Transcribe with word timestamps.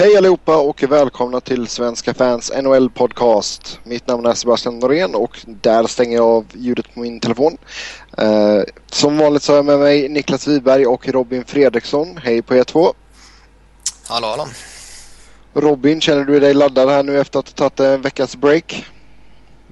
Hej 0.00 0.16
allihopa 0.16 0.56
och 0.56 0.82
välkomna 0.82 1.40
till 1.40 1.66
Svenska 1.66 2.14
fans 2.14 2.52
NHL 2.62 2.90
podcast. 2.90 3.80
Mitt 3.84 4.06
namn 4.06 4.26
är 4.26 4.34
Sebastian 4.34 4.78
Norén 4.78 5.14
och 5.14 5.38
där 5.46 5.86
stänger 5.86 6.16
jag 6.16 6.26
av 6.26 6.46
ljudet 6.54 6.94
på 6.94 7.00
min 7.00 7.20
telefon. 7.20 7.58
Eh, 8.18 8.60
som 8.86 9.18
vanligt 9.18 9.42
så 9.42 9.52
har 9.52 9.56
jag 9.56 9.64
med 9.64 9.78
mig 9.78 10.08
Niklas 10.08 10.48
Wiberg 10.48 10.86
och 10.86 11.08
Robin 11.08 11.44
Fredriksson. 11.44 12.16
Hej 12.16 12.42
på 12.42 12.54
er 12.54 12.64
två. 12.64 12.94
Hallå 14.08 14.26
hallå. 14.26 14.46
Robin, 15.54 16.00
känner 16.00 16.24
du 16.24 16.40
dig 16.40 16.54
laddad 16.54 16.88
här 16.88 17.02
nu 17.02 17.20
efter 17.20 17.38
att 17.38 17.58
ha 17.58 17.68
tagit 17.68 17.80
en 17.80 18.02
veckas 18.02 18.36
break? 18.36 18.86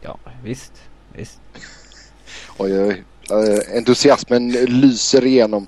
Ja, 0.00 0.18
visst. 0.42 0.72
visst. 1.16 1.40
Oj, 2.56 2.80
oj. 2.80 3.04
Uh, 3.32 3.76
entusiasmen 3.76 4.52
lyser 4.52 5.26
igenom. 5.26 5.66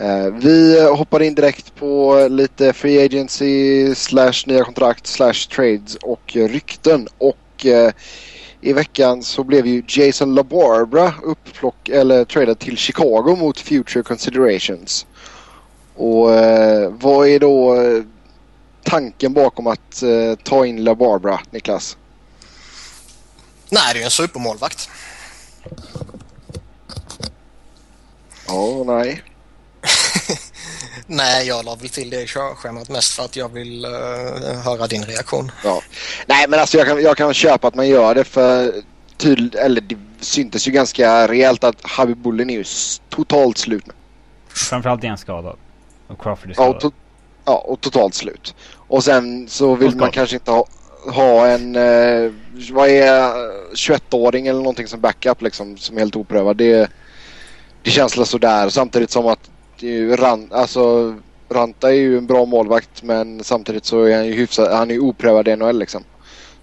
Uh, 0.00 0.26
vi 0.26 0.80
hoppar 0.80 1.22
in 1.22 1.34
direkt 1.34 1.74
på 1.74 2.26
lite 2.30 2.72
free 2.72 3.04
agency 3.04 3.94
slash 3.94 4.46
nya 4.46 4.64
kontrakt 4.64 5.06
slash 5.06 5.48
trades 5.56 5.94
och 5.94 6.32
rykten. 6.34 7.08
Och 7.18 7.66
uh, 7.66 7.90
i 8.60 8.72
veckan 8.72 9.22
så 9.22 9.44
blev 9.44 9.66
ju 9.66 9.82
Jason 9.88 10.34
LaBarbara 10.34 11.14
upplock 11.22 11.88
eller 11.88 12.24
tradad 12.24 12.58
till 12.58 12.76
Chicago 12.76 13.36
mot 13.36 13.60
Future 13.60 14.02
Considerations. 14.02 15.06
Och 15.94 16.28
vad 16.90 17.28
är 17.28 17.38
då 17.38 17.76
tanken 18.82 19.32
bakom 19.32 19.66
att 19.66 20.02
ta 20.42 20.66
in 20.66 20.84
LaBarbara, 20.84 21.40
Niklas? 21.50 21.96
Nej, 23.70 23.82
det 23.92 23.98
är 23.98 24.00
ju 24.00 24.04
en 24.04 24.10
supermålvakt. 24.10 24.90
Ja, 28.46 28.54
oh, 28.54 28.86
nej. 28.86 29.22
Nej, 31.06 31.46
jag 31.46 31.64
la 31.64 31.74
väl 31.74 31.88
till 31.88 32.10
det 32.10 32.22
i 32.22 32.26
körschemat 32.26 32.88
mest 32.88 33.14
för 33.14 33.24
att 33.24 33.36
jag 33.36 33.52
vill 33.52 33.84
uh, 33.84 34.54
höra 34.64 34.86
din 34.86 35.04
reaktion. 35.04 35.52
Ja. 35.64 35.82
Nej, 36.26 36.48
men 36.48 36.60
alltså 36.60 36.78
jag 36.78 36.86
kan, 36.86 37.02
jag 37.02 37.16
kan 37.16 37.34
köpa 37.34 37.68
att 37.68 37.74
man 37.74 37.88
gör 37.88 38.14
det 38.14 38.24
för 38.24 38.72
tydligt, 39.16 39.54
eller 39.54 39.80
det 39.80 39.96
syntes 40.20 40.68
ju 40.68 40.72
ganska 40.72 41.28
rejält 41.28 41.64
att 41.64 41.76
Habibullen 41.82 42.50
är 42.50 42.54
ju 42.54 42.64
totalt 43.08 43.58
slut 43.58 43.86
nu. 43.86 43.92
Framförallt 44.48 45.04
är 45.04 45.08
han 45.08 45.18
skadad. 45.18 45.56
Och 46.08 46.22
Crawford 46.22 46.50
är 46.50 46.54
skadad. 46.54 46.74
Ja, 46.74 46.80
to 46.80 46.90
ja, 47.44 47.64
och 47.66 47.80
totalt 47.80 48.14
slut. 48.14 48.54
Och 48.74 49.04
sen 49.04 49.48
så 49.48 49.74
vill 49.74 49.96
man 49.96 50.10
kanske 50.10 50.36
inte 50.36 50.50
ha, 50.50 50.66
ha 51.12 51.46
en, 51.46 51.76
eh, 51.76 52.32
vad 52.70 52.88
är 52.88 53.32
21-åring 53.74 54.46
eller 54.46 54.58
någonting 54.58 54.86
som 54.86 55.00
backup 55.00 55.42
liksom 55.42 55.78
som 55.78 55.96
är 55.96 56.00
helt 56.00 56.16
oprövad. 56.16 56.56
Det, 56.56 56.90
det 57.82 57.90
känns 57.90 58.30
sådär 58.30 58.68
samtidigt 58.68 59.10
som 59.10 59.26
att 59.26 59.50
Ran, 60.16 60.48
alltså, 60.52 61.14
Ranta 61.48 61.88
är 61.88 61.96
ju 61.96 62.18
en 62.18 62.26
bra 62.26 62.44
målvakt 62.44 63.02
men 63.02 63.44
samtidigt 63.44 63.84
så 63.84 64.02
är 64.02 64.16
han 64.16 64.26
ju 64.26 64.32
hyfsad, 64.32 64.72
han 64.72 64.90
är 64.90 64.94
ju 64.94 65.00
oprövad 65.00 65.48
i 65.48 65.56
NHL 65.56 65.78
liksom. 65.78 66.04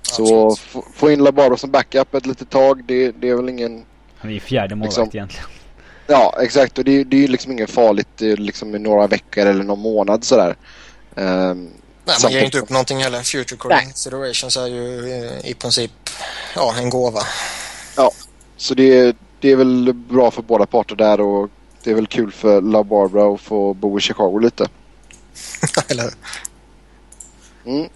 Så 0.01 0.55
få 0.93 1.11
in 1.11 1.23
Labaro 1.23 1.57
som 1.57 1.71
backup 1.71 2.15
ett 2.15 2.25
litet 2.25 2.49
tag, 2.49 2.83
det, 2.83 3.11
det 3.11 3.29
är 3.29 3.35
väl 3.35 3.49
ingen... 3.49 3.85
Han 4.17 4.29
är 4.29 4.33
ju 4.33 4.39
fjärde 4.39 4.75
målvakt 4.75 4.97
liksom, 4.97 5.17
egentligen. 5.17 5.47
Ja, 6.07 6.35
exakt. 6.41 6.77
Och 6.77 6.83
det, 6.83 7.03
det 7.03 7.17
är 7.17 7.21
ju 7.21 7.27
liksom 7.27 7.51
inget 7.51 7.69
farligt 7.69 8.21
liksom 8.21 8.75
i 8.75 8.79
några 8.79 9.07
veckor 9.07 9.45
eller 9.45 9.63
någon 9.63 9.79
månad 9.79 10.23
sådär. 10.23 10.55
Um, 11.15 11.69
Nej, 12.05 12.15
man 12.23 12.31
ger 12.31 12.43
inte 12.43 12.59
upp 12.59 12.69
någonting 12.69 12.97
heller. 12.97 13.21
Future 13.21 13.57
considerations 13.57 14.57
är 14.57 14.67
ju 14.67 15.09
i 15.43 15.53
princip 15.53 15.91
ja, 16.55 16.75
en 16.77 16.89
gåva. 16.89 17.21
Ja, 17.97 18.11
så 18.57 18.73
det, 18.73 19.17
det 19.39 19.51
är 19.51 19.55
väl 19.55 19.93
bra 19.93 20.31
för 20.31 20.41
båda 20.41 20.65
parter 20.65 20.95
där 20.95 21.21
och 21.21 21.49
det 21.85 21.91
är 21.91 21.95
väl 21.95 22.07
kul 22.07 22.31
för 22.31 22.61
La 22.61 22.83
Barbara 22.83 23.33
att 23.33 23.41
få 23.41 23.73
bo 23.73 23.97
i 23.97 24.01
Chicago 24.01 24.39
lite. 24.39 24.67
Eller 25.89 26.13
mm. 27.65 27.89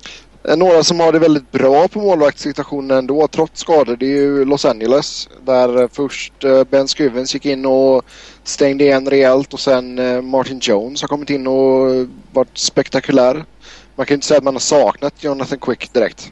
Några 0.57 0.83
som 0.83 0.99
har 0.99 1.11
det 1.11 1.19
väldigt 1.19 1.51
bra 1.51 1.87
på 1.87 1.99
målvaktssituationen 1.99 2.97
ändå 2.97 3.27
trots 3.27 3.61
skador 3.61 3.95
det 3.95 4.05
är 4.05 4.09
ju 4.09 4.45
Los 4.45 4.65
Angeles. 4.65 5.29
Där 5.45 5.89
först 5.93 6.43
eh, 6.43 6.63
Ben 6.63 6.87
Scrivens 6.87 7.33
gick 7.33 7.45
in 7.45 7.65
och 7.65 8.05
stängde 8.43 8.83
igen 8.83 9.09
rejält 9.09 9.53
och 9.53 9.59
sen 9.59 9.99
eh, 9.99 10.21
Martin 10.21 10.59
Jones 10.61 11.01
har 11.01 11.07
kommit 11.07 11.29
in 11.29 11.47
och 11.47 12.07
varit 12.31 12.57
spektakulär. 12.57 13.45
Man 13.95 14.05
kan 14.05 14.15
inte 14.15 14.27
säga 14.27 14.37
att 14.37 14.43
man 14.43 14.55
har 14.55 14.59
saknat 14.59 15.23
Jonathan 15.23 15.59
Quick 15.59 15.93
direkt. 15.93 16.31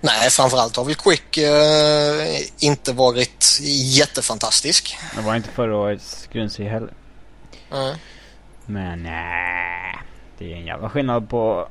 Nej, 0.00 0.30
framförallt 0.30 0.76
har 0.76 0.84
väl 0.84 0.94
Quick 0.94 1.38
eh, 1.38 2.66
inte 2.68 2.92
varit 2.92 3.58
jättefantastisk. 3.98 4.96
Det 5.16 5.22
var 5.22 5.36
inte 5.36 5.48
förra 5.48 5.76
årets 5.76 6.26
grundserie 6.32 6.70
heller. 6.70 6.92
Mm. 7.72 7.96
Men 8.66 9.02
nej, 9.02 9.96
det 10.38 10.52
är 10.52 10.56
en 10.56 10.66
jävla 10.66 10.88
skillnad 10.90 11.28
på 11.28 11.68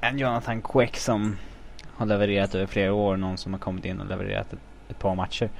en 0.00 0.18
Jonathan 0.18 0.62
Quick 0.62 0.96
som 0.96 1.36
har 1.96 2.06
levererat 2.06 2.54
över 2.54 2.66
flera 2.66 2.92
år. 2.94 3.16
Någon 3.16 3.38
som 3.38 3.52
har 3.52 3.60
kommit 3.60 3.84
in 3.84 4.00
och 4.00 4.06
levererat 4.06 4.52
ett, 4.52 4.58
ett 4.88 4.98
par 4.98 5.14
matcher. 5.14 5.50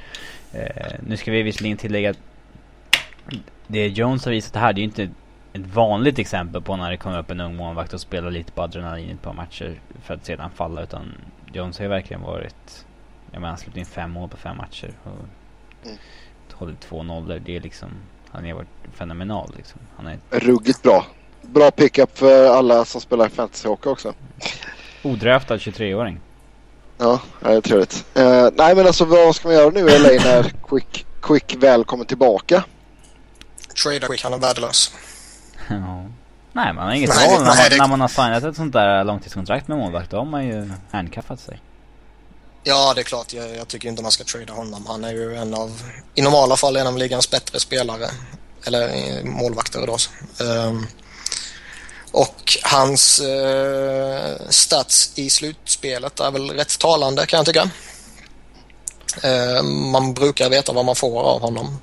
Eh, 0.53 0.93
nu 1.07 1.17
ska 1.17 1.31
vi 1.31 1.43
visserligen 1.43 1.77
tillägga 1.77 2.11
att 2.11 2.19
det 3.67 3.89
Jones 3.89 4.25
har 4.25 4.33
visat 4.33 4.57
här, 4.57 4.73
det 4.73 4.79
är 4.79 4.83
ju 4.83 4.89
inte 4.89 5.03
ett 5.53 5.67
vanligt 5.75 6.19
exempel 6.19 6.63
på 6.63 6.77
när 6.77 6.91
det 6.91 6.97
kommer 6.97 7.19
upp 7.19 7.31
en 7.31 7.41
ung 7.41 7.57
målvakt 7.57 7.93
och 7.93 8.01
spelar 8.01 8.31
lite 8.31 8.53
på 8.53 8.63
adrenalin 8.63 9.11
ett 9.11 9.23
par 9.23 9.33
matcher 9.33 9.81
för 10.03 10.15
att 10.15 10.25
sedan 10.25 10.51
falla. 10.55 10.83
Utan 10.83 11.13
Jones 11.55 11.79
har 11.79 11.85
ju 11.85 11.89
verkligen 11.89 12.23
varit... 12.23 12.85
Jag 13.31 13.41
menar, 13.41 13.49
han 13.49 13.59
släppt 13.59 13.77
in 13.77 13.87
fem 13.87 14.11
mål 14.11 14.29
på 14.29 14.37
fem 14.37 14.57
matcher. 14.57 14.93
Och 15.05 15.11
mm. 15.85 15.99
hållit 16.53 16.81
två 16.81 17.03
nollor. 17.03 17.39
Det 17.39 17.57
är 17.57 17.61
liksom... 17.61 17.89
Han 18.31 18.45
har 18.45 18.53
varit 18.53 18.69
fenomenal 18.93 19.53
liksom. 19.57 19.81
Han 19.97 20.07
är... 20.07 20.19
Ruggigt 20.31 20.83
bra. 20.83 21.07
Bra 21.43 21.71
pickup 21.71 22.19
för 22.19 22.57
alla 22.57 22.85
som 22.85 23.01
spelar 23.01 23.29
fantasy 23.29 23.69
hockey 23.69 23.89
också. 23.89 24.15
Odraftad 25.03 25.57
23-åring. 25.57 26.21
Ja, 26.99 27.21
det 27.41 27.49
är 27.49 27.61
trevligt. 27.61 28.07
Uh, 28.19 28.49
nej 28.55 28.77
men 28.77 28.87
alltså 28.87 29.05
vad 29.05 29.37
ska 29.37 29.49
man 29.49 29.57
göra 29.57 29.71
nu 29.71 29.81
i 29.81 29.99
LA 29.99 30.09
när 30.09 30.53
Quick, 30.69 31.07
Quick 31.23 31.55
väl 31.59 31.85
kommer 31.85 32.05
tillbaka? 32.05 32.65
Trader 33.83 34.09
Quick, 34.09 34.23
han 34.23 34.33
är 34.33 34.39
värdelös. 34.39 34.95
ja. 35.69 36.05
Nej, 36.55 36.73
man 36.73 36.85
har 36.85 36.95
inget 36.95 37.11
val. 37.11 37.43
När, 37.43 37.45
man, 37.45 37.57
det... 37.71 37.77
när 37.77 37.89
man 37.89 38.01
har 38.01 38.09
signat 38.09 38.45
ett 38.45 38.57
sånt 38.57 38.73
där 38.73 39.05
långtidskontrakt 39.05 39.69
med 39.69 39.79
målvakt, 39.79 40.11
då 40.11 40.17
har 40.17 40.25
man 40.25 40.47
ju 40.47 40.71
handkaffat 40.91 41.41
sig. 41.41 41.61
Ja, 42.63 42.93
det 42.95 43.01
är 43.01 43.03
klart. 43.03 43.33
Jag, 43.33 43.57
jag, 43.57 43.69
tycker 43.69 43.89
inte 43.89 44.03
man 44.03 44.13
ska 44.13 44.25
trada 44.25 44.53
honom. 44.53 44.87
Han 44.87 45.05
är 45.05 45.13
ju 45.13 45.37
en 45.37 45.55
av, 45.55 45.83
i 46.15 46.23
normala 46.23 46.57
fall, 46.57 46.77
en 46.77 46.87
av 46.87 46.99
ligans 46.99 47.31
bättre 47.31 47.61
spelare. 47.61 48.07
Eller 48.67 48.89
eh, 48.89 49.25
målvakter 49.25 49.87
då. 49.87 49.97
Um, 50.45 50.87
och 52.13 52.59
hans 52.63 53.21
uh, 53.21 54.49
stats 54.49 55.13
i 55.15 55.31
slutspelet 55.31 56.21
är 56.21 56.31
väl 56.31 56.51
rätt 56.51 56.79
talande 56.79 57.27
kan 57.27 57.37
jag 57.37 57.47
tycka. 57.47 57.71
Uh, 59.25 59.63
man 59.63 60.15
brukar 60.15 60.51
veta 60.51 60.73
vad 60.73 60.85
man 60.85 60.97
får 60.97 61.23
av 61.23 61.41
honom. 61.41 61.81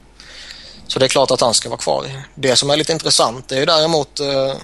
Så 0.91 0.99
det 0.99 1.05
är 1.05 1.09
klart 1.09 1.31
att 1.31 1.41
han 1.41 1.53
ska 1.53 1.69
vara 1.69 1.79
kvar. 1.79 2.05
Det 2.35 2.55
som 2.55 2.69
är 2.69 2.77
lite 2.77 2.91
intressant 2.91 3.51
är 3.51 3.59
ju 3.59 3.65
däremot 3.65 4.19
eh, 4.19 4.55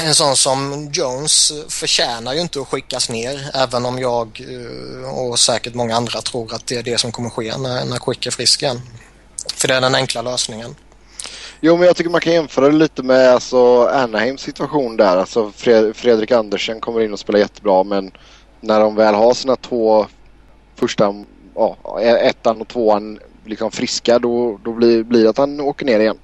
en 0.00 0.14
sån 0.14 0.36
som 0.36 0.90
Jones 0.92 1.52
förtjänar 1.68 2.34
ju 2.34 2.40
inte 2.40 2.60
att 2.60 2.68
skickas 2.68 3.08
ner 3.08 3.50
även 3.54 3.86
om 3.86 3.98
jag 3.98 4.44
eh, 4.48 5.18
och 5.18 5.38
säkert 5.38 5.74
många 5.74 5.96
andra 5.96 6.20
tror 6.20 6.54
att 6.54 6.66
det 6.66 6.76
är 6.76 6.82
det 6.82 6.98
som 6.98 7.12
kommer 7.12 7.30
ske 7.30 7.56
när, 7.56 7.84
när 7.84 7.98
Quick 7.98 8.26
är 8.26 8.30
frisk 8.30 8.62
igen. 8.62 8.80
För 9.54 9.68
det 9.68 9.74
är 9.74 9.80
den 9.80 9.94
enkla 9.94 10.22
lösningen. 10.22 10.74
Jo, 11.60 11.76
men 11.76 11.86
jag 11.86 11.96
tycker 11.96 12.10
man 12.10 12.20
kan 12.20 12.32
jämföra 12.32 12.68
det 12.68 12.76
lite 12.76 13.02
med 13.02 13.28
alltså, 13.28 13.86
Anaheims 13.86 14.40
situation 14.40 14.96
där. 14.96 15.16
Alltså, 15.16 15.52
Fredrik 15.94 16.30
Andersen 16.30 16.80
kommer 16.80 17.00
in 17.00 17.12
och 17.12 17.18
spelar 17.18 17.38
jättebra 17.38 17.84
men 17.84 18.10
när 18.60 18.80
de 18.80 18.94
väl 18.94 19.14
har 19.14 19.34
sina 19.34 19.56
två 19.56 20.06
första, 20.76 21.24
ja, 21.54 21.76
e-, 22.00 22.28
ettan 22.28 22.60
och 22.60 22.68
tvåan 22.68 23.18
liksom 23.46 23.70
friska 23.70 24.18
då, 24.18 24.60
då 24.64 24.72
blir, 24.72 25.02
blir 25.02 25.22
det 25.22 25.30
att 25.30 25.38
han 25.38 25.60
åker 25.60 25.86
ner 25.86 26.00
igen. 26.00 26.18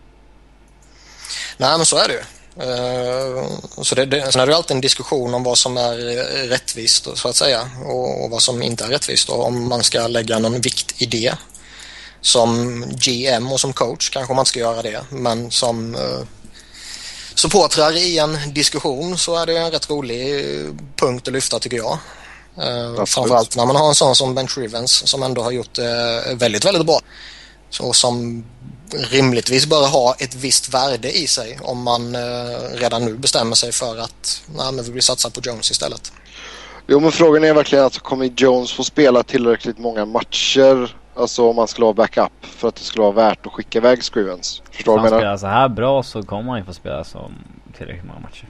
Nej 1.57 1.77
men 1.77 1.87
så 1.87 1.97
är 1.97 2.09
det 2.09 2.15
ju. 2.15 2.21
Uh, 2.57 3.45
så 3.83 3.95
det, 3.95 4.05
det, 4.07 4.33
sen 4.33 4.41
är 4.41 4.47
det 4.47 4.57
alltid 4.57 4.75
en 4.75 4.81
diskussion 4.81 5.35
om 5.35 5.43
vad 5.43 5.59
som 5.59 5.77
är 5.77 5.97
rättvist 6.49 7.09
så 7.15 7.29
att 7.29 7.37
säga 7.37 7.71
och, 7.85 8.25
och 8.25 8.31
vad 8.31 8.43
som 8.43 8.63
inte 8.63 8.85
är 8.85 8.89
rättvist 8.89 9.29
och 9.29 9.47
om 9.47 9.69
man 9.69 9.83
ska 9.83 10.07
lägga 10.07 10.39
någon 10.39 10.61
vikt 10.61 11.03
i 11.03 11.07
det. 11.07 11.35
Som 12.21 12.85
GM 12.91 13.53
och 13.53 13.61
som 13.61 13.73
coach 13.73 14.11
kanske 14.11 14.35
man 14.35 14.47
ska 14.47 14.61
göra 14.61 14.83
det 14.83 15.05
men 15.11 15.51
som 15.51 15.95
uh, 15.95 16.23
supportrar 17.35 17.97
i 17.97 18.19
en 18.19 18.39
diskussion 18.53 19.19
så 19.19 19.37
är 19.37 19.47
det 19.47 19.57
en 19.57 19.71
rätt 19.71 19.91
rolig 19.91 20.35
eh, 20.35 20.67
punkt 20.97 21.29
att 21.29 21.35
lyfta 21.35 21.59
tycker 21.59 21.77
jag. 21.77 21.99
Uh, 22.59 23.05
framförallt 23.05 23.57
när 23.57 23.67
man 23.67 23.77
har 23.77 23.89
en 23.89 23.95
sån 23.95 24.15
som 24.15 24.35
Ben 24.35 24.49
Shrivens 24.49 25.09
som 25.09 25.23
ändå 25.23 25.43
har 25.43 25.51
gjort 25.51 25.75
det 25.75 26.23
uh, 26.31 26.37
väldigt, 26.37 26.65
väldigt 26.65 26.87
bra. 26.87 27.01
Så 27.71 27.93
som 27.93 28.45
rimligtvis 29.11 29.67
bör 29.67 29.89
ha 29.89 30.15
ett 30.19 30.35
visst 30.35 30.75
värde 30.75 31.19
i 31.19 31.27
sig 31.27 31.59
om 31.63 31.83
man 31.83 32.17
uh, 32.17 32.21
redan 32.75 33.05
nu 33.05 33.17
bestämmer 33.17 33.55
sig 33.55 33.73
för 33.73 33.99
att 33.99 34.43
nej, 34.57 34.73
men 34.73 34.85
vi 34.85 34.93
vill 34.93 35.03
satsa 35.03 35.31
på 35.31 35.41
Jones 35.45 35.71
istället. 35.71 36.13
Jo 36.87 37.01
men 37.01 37.13
frågan 37.13 37.45
är 37.45 37.55
verkligen 37.55 37.85
alltså 37.85 38.01
kommer 38.01 38.31
Jones 38.37 38.73
få 38.73 38.85
spela 38.85 39.23
tillräckligt 39.23 39.79
många 39.79 40.05
matcher 40.05 40.97
Alltså 41.15 41.51
om 41.51 41.57
man 41.57 41.69
skulle 41.69 41.87
ha 41.87 41.93
backup 41.93 42.33
för 42.43 42.69
att 42.69 42.75
det 42.75 42.83
skulle 42.83 43.03
vara 43.03 43.13
värt 43.13 43.47
att 43.47 43.53
skicka 43.53 43.79
iväg 43.79 44.03
Scrivens. 44.03 44.63
Förstår 44.71 44.93
du 44.93 45.03
vad 45.03 45.07
jag 45.07 45.11
menar? 45.11 45.19
spelar 45.19 45.37
så 45.37 45.47
här 45.47 45.69
bra 45.69 46.03
så 46.03 46.23
kommer 46.23 46.51
han 46.51 46.59
ju 46.59 46.65
få 46.65 46.73
spela 46.73 47.05
som 47.05 47.35
tillräckligt 47.77 48.05
många 48.05 48.21
matcher. 48.21 48.49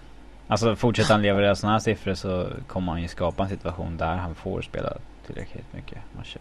Alltså 0.53 0.77
fortsätter 0.77 1.13
han 1.13 1.23
leverera 1.23 1.57
sådana 1.57 1.73
här 1.73 1.81
siffror 1.81 2.15
så 2.15 2.49
kommer 2.69 2.93
han 2.93 3.03
ju 3.03 3.09
skapa 3.09 3.43
en 3.43 3.49
situation 3.49 3.97
där 3.97 4.17
han 4.17 4.35
får 4.35 4.63
spela 4.63 4.93
tillräckligt 5.27 5.73
mycket 5.73 5.99
matcher. 6.17 6.41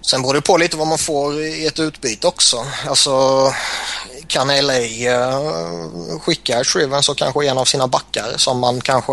Sen 0.00 0.22
beror 0.22 0.34
det 0.34 0.40
på 0.40 0.56
lite 0.56 0.76
vad 0.76 0.86
man 0.86 0.98
får 0.98 1.34
i 1.34 1.66
ett 1.66 1.78
utbyte 1.78 2.26
också. 2.26 2.56
Alltså 2.88 3.10
kan 4.26 4.48
LA 4.48 4.78
uh, 4.78 6.18
skicka 6.18 6.64
Shriven 6.64 7.02
så 7.02 7.14
kanske 7.14 7.48
en 7.48 7.58
av 7.58 7.64
sina 7.64 7.86
backar 7.86 8.32
som 8.36 8.60
man 8.60 8.80
kanske 8.80 9.12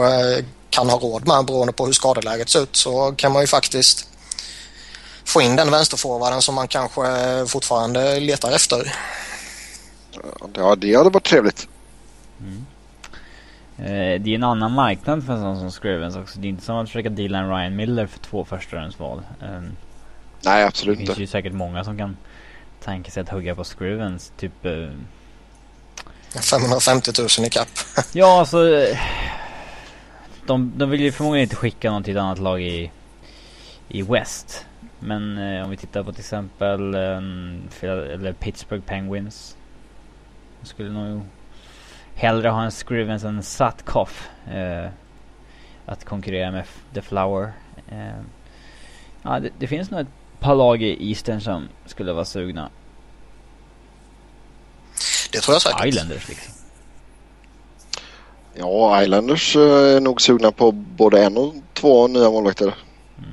kan 0.70 0.90
ha 0.90 0.98
råd 0.98 1.28
med 1.28 1.46
beroende 1.46 1.74
på 1.74 1.86
hur 1.86 1.94
skadeläget 1.94 2.50
ser 2.50 2.64
ut 2.64 2.76
så 2.76 3.12
kan 3.12 3.32
man 3.32 3.42
ju 3.42 3.48
faktiskt 3.48 4.08
få 5.26 5.42
in 5.42 5.56
den 5.56 5.72
vänsterforwarden 5.72 6.42
som 6.42 6.56
man 6.56 6.68
kanske 6.68 7.02
fortfarande 7.48 8.20
letar 8.20 8.52
efter. 8.52 8.96
Ja, 10.54 10.76
det 10.76 10.96
hade 10.96 11.10
varit 11.10 11.26
trevligt. 11.26 11.68
Mm. 12.40 12.66
Eh, 13.78 14.22
det 14.22 14.28
är 14.32 14.36
en 14.36 14.44
annan 14.44 14.72
marknad 14.72 15.26
för 15.26 15.34
en 15.34 15.40
sån 15.40 15.60
som 15.60 15.72
Scrivens 15.72 16.16
också. 16.16 16.40
Det 16.40 16.48
är 16.48 16.50
inte 16.50 16.64
som 16.64 16.76
att 16.76 16.90
försöka 16.90 17.10
deala 17.10 17.38
en 17.38 17.50
Ryan 17.50 17.76
Miller 17.76 18.08
för 18.08 18.20
två 18.20 18.46
förstahundsval. 18.46 19.22
Eh, 19.42 19.62
Nej, 20.46 20.64
absolut 20.64 21.00
inte. 21.00 21.12
Det 21.12 21.16
finns 21.16 21.30
ju 21.30 21.32
säkert 21.32 21.54
många 21.54 21.84
som 21.84 21.98
kan 21.98 22.18
tänka 22.80 23.12
sig 23.12 23.22
att 23.22 23.30
hugga 23.30 23.56
på 23.56 23.64
Scrivens. 23.64 24.32
Typ... 24.38 24.66
Eh, 24.66 24.90
550 26.52 27.12
000 27.40 27.48
i 27.48 27.50
kapp. 27.50 27.68
ja, 28.14 28.40
alltså... 28.40 28.88
De, 30.46 30.74
de 30.76 30.90
vill 30.90 31.02
ju 31.02 31.12
förmodligen 31.12 31.44
inte 31.44 31.56
skicka 31.56 31.92
någon 31.92 32.04
till 32.04 32.18
ett 32.18 32.22
annat 32.22 32.40
lag 32.40 32.62
i, 32.62 32.92
i 33.88 34.02
West. 34.02 34.66
Men 35.00 35.38
eh, 35.38 35.64
om 35.64 35.70
vi 35.70 35.78
tittar 35.78 36.04
på 36.04 36.12
till 36.12 36.20
exempel 36.20 36.94
eh, 36.94 37.18
eller 37.84 38.34
Pittsburgh 38.34 38.84
Penguins. 38.84 39.58
Skulle 40.64 40.90
nog 40.90 41.22
hellre 42.16 42.50
ha 42.50 42.64
en 42.64 42.72
Scrivens 42.72 43.24
än 43.24 43.44
Satkoff. 43.44 44.30
Eh, 44.48 44.90
att 45.86 46.06
konkurrera 46.06 46.52
med 46.52 46.66
The 46.94 47.02
Flower. 47.02 47.54
Eh, 47.92 48.22
ja, 49.22 49.40
det, 49.40 49.50
det, 49.60 49.68
finns 49.68 49.92
nog 49.92 50.00
ett 50.00 50.08
par 50.40 50.56
lag 50.56 50.82
i 50.82 51.10
Eastern 51.10 51.42
som 51.42 51.68
skulle 51.86 52.14
vara 52.14 52.26
sugna. 52.26 52.70
Det 55.32 55.40
tror 55.40 55.56
jag 55.56 55.62
säkert. 55.62 55.86
Islanders 55.86 56.30
liksom. 56.30 56.54
Ja, 58.54 59.04
Islanders 59.04 59.56
eh, 59.56 59.96
är 59.96 60.00
nog 60.00 60.22
sugna 60.22 60.52
på 60.52 60.72
både 60.72 61.24
en 61.24 61.38
och 61.38 61.54
två 61.74 62.08
nya 62.08 62.30
målvakter. 62.30 62.76
Mm. 63.18 63.30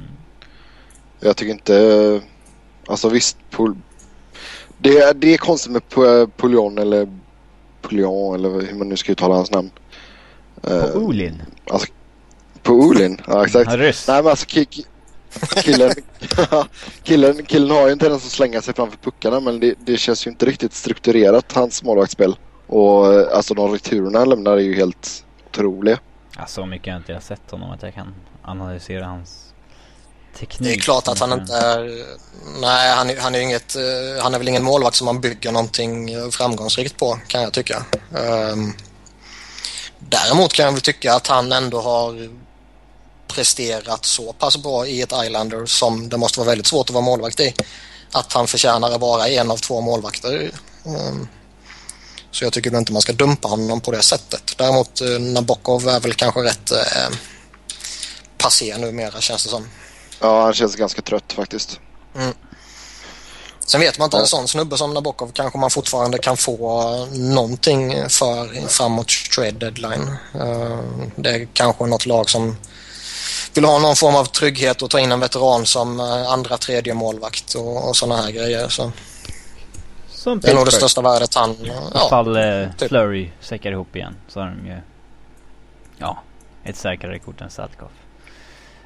Jag 1.20 1.36
tycker 1.36 1.52
inte... 1.52 2.20
Alltså 2.86 3.08
visst, 3.08 3.36
Pol, 3.50 3.76
det, 4.78 5.20
det 5.20 5.34
är 5.34 5.38
konstigt 5.38 5.72
med 5.72 5.88
Poulion 6.36 6.78
eller 6.78 7.19
Poulion 7.90 8.34
eller 8.34 8.66
hur 8.66 8.74
man 8.74 8.88
nu 8.88 8.96
ska 8.96 9.12
uttala 9.12 9.34
hans 9.34 9.50
namn. 9.50 9.70
På 10.62 10.98
Olin? 10.98 11.42
Alltså, 11.70 11.86
på 12.62 12.72
Olin, 12.72 13.20
ja 13.26 13.44
exakt. 13.44 13.74
Ryss. 13.74 14.08
Nej 14.08 14.22
men 14.22 14.30
alltså 14.30 14.46
killen, 15.62 15.92
killen, 17.02 17.44
killen 17.44 17.70
har 17.70 17.86
ju 17.86 17.92
en 17.92 17.98
tendens 17.98 18.24
att 18.26 18.32
slänga 18.32 18.60
sig 18.62 18.74
framför 18.74 18.98
puckarna 18.98 19.40
men 19.40 19.60
det, 19.60 19.74
det 19.78 19.96
känns 19.96 20.26
ju 20.26 20.30
inte 20.30 20.46
riktigt 20.46 20.72
strukturerat 20.72 21.52
hans 21.52 21.82
målvaktsspel. 21.82 22.36
Och 22.66 23.06
alltså 23.06 23.54
de 23.54 23.72
returerna 23.72 24.18
han 24.18 24.28
lämnar 24.28 24.52
är 24.52 24.60
ju 24.60 24.74
helt 24.74 25.24
otroliga. 25.46 25.98
Alltså 26.36 26.60
så 26.60 26.66
mycket 26.66 26.86
har 26.86 26.92
jag 26.92 27.00
inte 27.00 27.26
sett 27.26 27.50
honom 27.50 27.70
att 27.70 27.82
jag 27.82 27.94
kan 27.94 28.14
analysera 28.42 29.04
hans 29.06 29.49
teknik. 30.38 30.68
Det 30.68 30.74
är 30.74 30.80
klart 30.80 31.08
att 31.08 31.18
han 31.18 31.32
inte 31.32 31.54
är... 31.54 32.06
Nej, 32.60 32.90
han, 32.90 33.18
han 33.18 33.34
är 33.34 33.40
inget... 33.40 33.76
Eh, 33.76 34.22
han 34.22 34.34
är 34.34 34.38
väl 34.38 34.48
ingen 34.48 34.64
målvakt 34.64 34.96
som 34.96 35.04
man 35.04 35.20
bygger 35.20 35.52
någonting 35.52 36.10
framgångsrikt 36.32 36.96
på 36.96 37.18
kan 37.26 37.42
jag 37.42 37.52
tycka. 37.52 37.84
Um, 38.12 38.76
däremot 39.98 40.52
kan 40.52 40.64
jag 40.64 40.72
väl 40.72 40.80
tycka 40.80 41.14
att 41.14 41.26
han 41.26 41.52
ändå 41.52 41.80
har 41.80 42.30
presterat 43.26 44.04
så 44.04 44.32
pass 44.32 44.56
bra 44.56 44.86
i 44.86 45.02
ett 45.02 45.12
Islander 45.24 45.66
som 45.66 46.08
det 46.08 46.16
måste 46.16 46.40
vara 46.40 46.48
väldigt 46.48 46.66
svårt 46.66 46.88
att 46.88 46.94
vara 46.94 47.04
målvakt 47.04 47.40
i. 47.40 47.54
Att 48.12 48.32
han 48.32 48.46
förtjänar 48.46 48.90
att 48.90 49.00
vara 49.00 49.28
en 49.28 49.50
av 49.50 49.56
två 49.56 49.80
målvakter. 49.80 50.50
Um, 50.84 51.28
så 52.30 52.44
jag 52.44 52.52
tycker 52.52 52.76
inte 52.76 52.92
man 52.92 53.02
ska 53.02 53.12
dumpa 53.12 53.48
honom 53.48 53.80
på 53.80 53.90
det 53.90 54.02
sättet. 54.02 54.54
Däremot 54.56 55.00
eh, 55.00 55.08
Nabokov 55.08 55.88
är 55.88 56.00
väl 56.00 56.14
kanske 56.14 56.40
rätt 56.40 56.70
eh, 56.72 57.16
passé 58.38 58.76
numera 58.78 59.20
känns 59.20 59.44
det 59.44 59.50
som. 59.50 59.68
Ja, 60.20 60.42
han 60.42 60.54
känns 60.54 60.76
ganska 60.76 61.02
trött 61.02 61.32
faktiskt. 61.32 61.80
Mm. 62.14 62.34
Sen 63.70 63.80
vet 63.80 63.98
man 63.98 64.06
inte, 64.06 64.16
en 64.16 64.26
sån 64.26 64.48
snubbe 64.48 64.76
som 64.76 64.94
Nabokov 64.94 65.30
kanske 65.34 65.58
man 65.58 65.70
fortfarande 65.70 66.18
kan 66.18 66.36
få 66.36 67.06
någonting 67.12 68.08
för 68.08 68.68
framåt 68.68 69.08
trade 69.34 69.50
deadline. 69.50 70.16
Uh, 70.34 70.80
det 71.16 71.30
är 71.30 71.48
kanske 71.52 71.86
något 71.86 72.06
lag 72.06 72.30
som 72.30 72.56
vill 73.54 73.64
ha 73.64 73.78
någon 73.78 73.96
form 73.96 74.16
av 74.16 74.24
trygghet 74.24 74.82
och 74.82 74.90
ta 74.90 75.00
in 75.00 75.12
en 75.12 75.20
veteran 75.20 75.66
som 75.66 76.00
uh, 76.00 76.32
andra 76.32 76.56
tredje 76.56 76.94
målvakt 76.94 77.54
och, 77.54 77.88
och 77.88 77.96
sådana 77.96 78.22
här 78.22 78.30
grejer. 78.30 78.68
Så. 78.68 78.92
Som 80.10 80.40
det 80.40 80.50
är 80.50 80.54
nog 80.54 80.64
det 80.64 80.72
största 80.72 81.00
värdet 81.02 81.34
han... 81.34 81.56
Ja, 81.94 82.06
Ifall 82.06 82.36
uh, 82.36 82.68
typ. 82.78 82.88
Flurry 82.88 83.30
säckar 83.40 83.72
ihop 83.72 83.96
igen 83.96 84.16
så 84.28 84.40
har 84.40 84.46
de 84.46 84.66
ju... 84.66 84.80
Ja, 85.98 86.22
ett 86.64 86.76
säkrare 86.76 87.18
kort 87.18 87.40
än 87.40 87.50
Sadkov. 87.50 87.88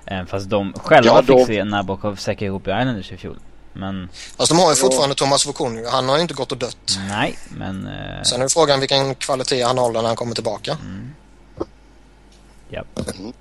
Även 0.07 0.27
fast 0.27 0.51
de 0.51 0.73
själva 0.73 1.11
ja, 1.11 1.23
fick 1.23 1.47
se 1.47 1.65
Nabokov 1.65 2.17
säcka 2.17 2.45
ihop 2.45 2.69
i 2.69 2.71
Islanders 2.71 3.13
i 3.13 3.17
fjol. 3.17 3.39
Men... 3.73 4.09
Fast 4.37 4.51
de 4.51 4.59
har 4.59 4.71
ju 4.71 4.77
fortfarande 4.77 5.15
Thomas 5.15 5.47
Vokunio. 5.47 5.89
Han 5.89 6.09
har 6.09 6.17
ju 6.17 6.23
inte 6.23 6.35
gått 6.35 6.53
och 6.53 6.59
dött. 6.59 6.99
Nej, 7.09 7.39
men... 7.49 7.87
Uh... 7.87 8.23
Sen 8.23 8.43
är 8.43 8.49
frågan 8.49 8.81
vilken 8.81 9.15
kvalitet 9.15 9.63
han 9.63 9.79
håller 9.79 10.01
när 10.01 10.07
han 10.07 10.17
kommer 10.17 10.35
tillbaka. 10.35 10.77
Mm. 10.83 11.15
Yep. 12.71 12.87
Mm. 13.19 13.33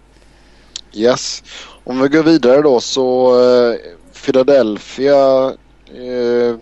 Yes. 0.94 1.44
Om 1.84 2.02
vi 2.02 2.08
går 2.08 2.24
vidare 2.24 2.62
då 2.62 2.80
så 2.80 3.36
uh, 3.42 3.76
Philadelphia. 4.26 5.46
Uh, 5.96 6.58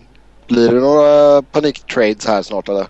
blir 0.46 0.68
det 0.68 0.80
några 0.80 1.42
paniktrades 1.42 2.26
här 2.26 2.42
snart 2.42 2.68
eller? 2.68 2.86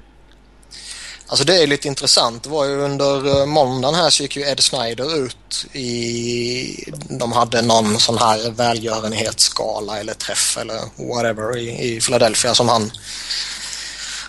Alltså 1.32 1.44
det 1.44 1.62
är 1.62 1.66
lite 1.66 1.88
intressant. 1.88 2.42
Det 2.42 2.48
var 2.48 2.64
ju 2.64 2.80
under 2.80 3.40
eh, 3.40 3.46
måndagen 3.46 3.94
här 3.94 4.10
så 4.10 4.22
gick 4.22 4.36
ju 4.36 4.42
Ed 4.42 4.60
Snyder 4.60 5.24
ut 5.24 5.66
i... 5.72 6.92
De 7.08 7.32
hade 7.32 7.62
någon 7.62 8.00
sån 8.00 8.18
här 8.18 8.50
välgörenhetsskala 8.50 10.00
eller 10.00 10.14
träff 10.14 10.58
eller 10.60 10.80
whatever 11.08 11.58
i, 11.58 11.94
i 11.94 12.00
Philadelphia 12.00 12.54
som 12.54 12.68
han 12.68 12.90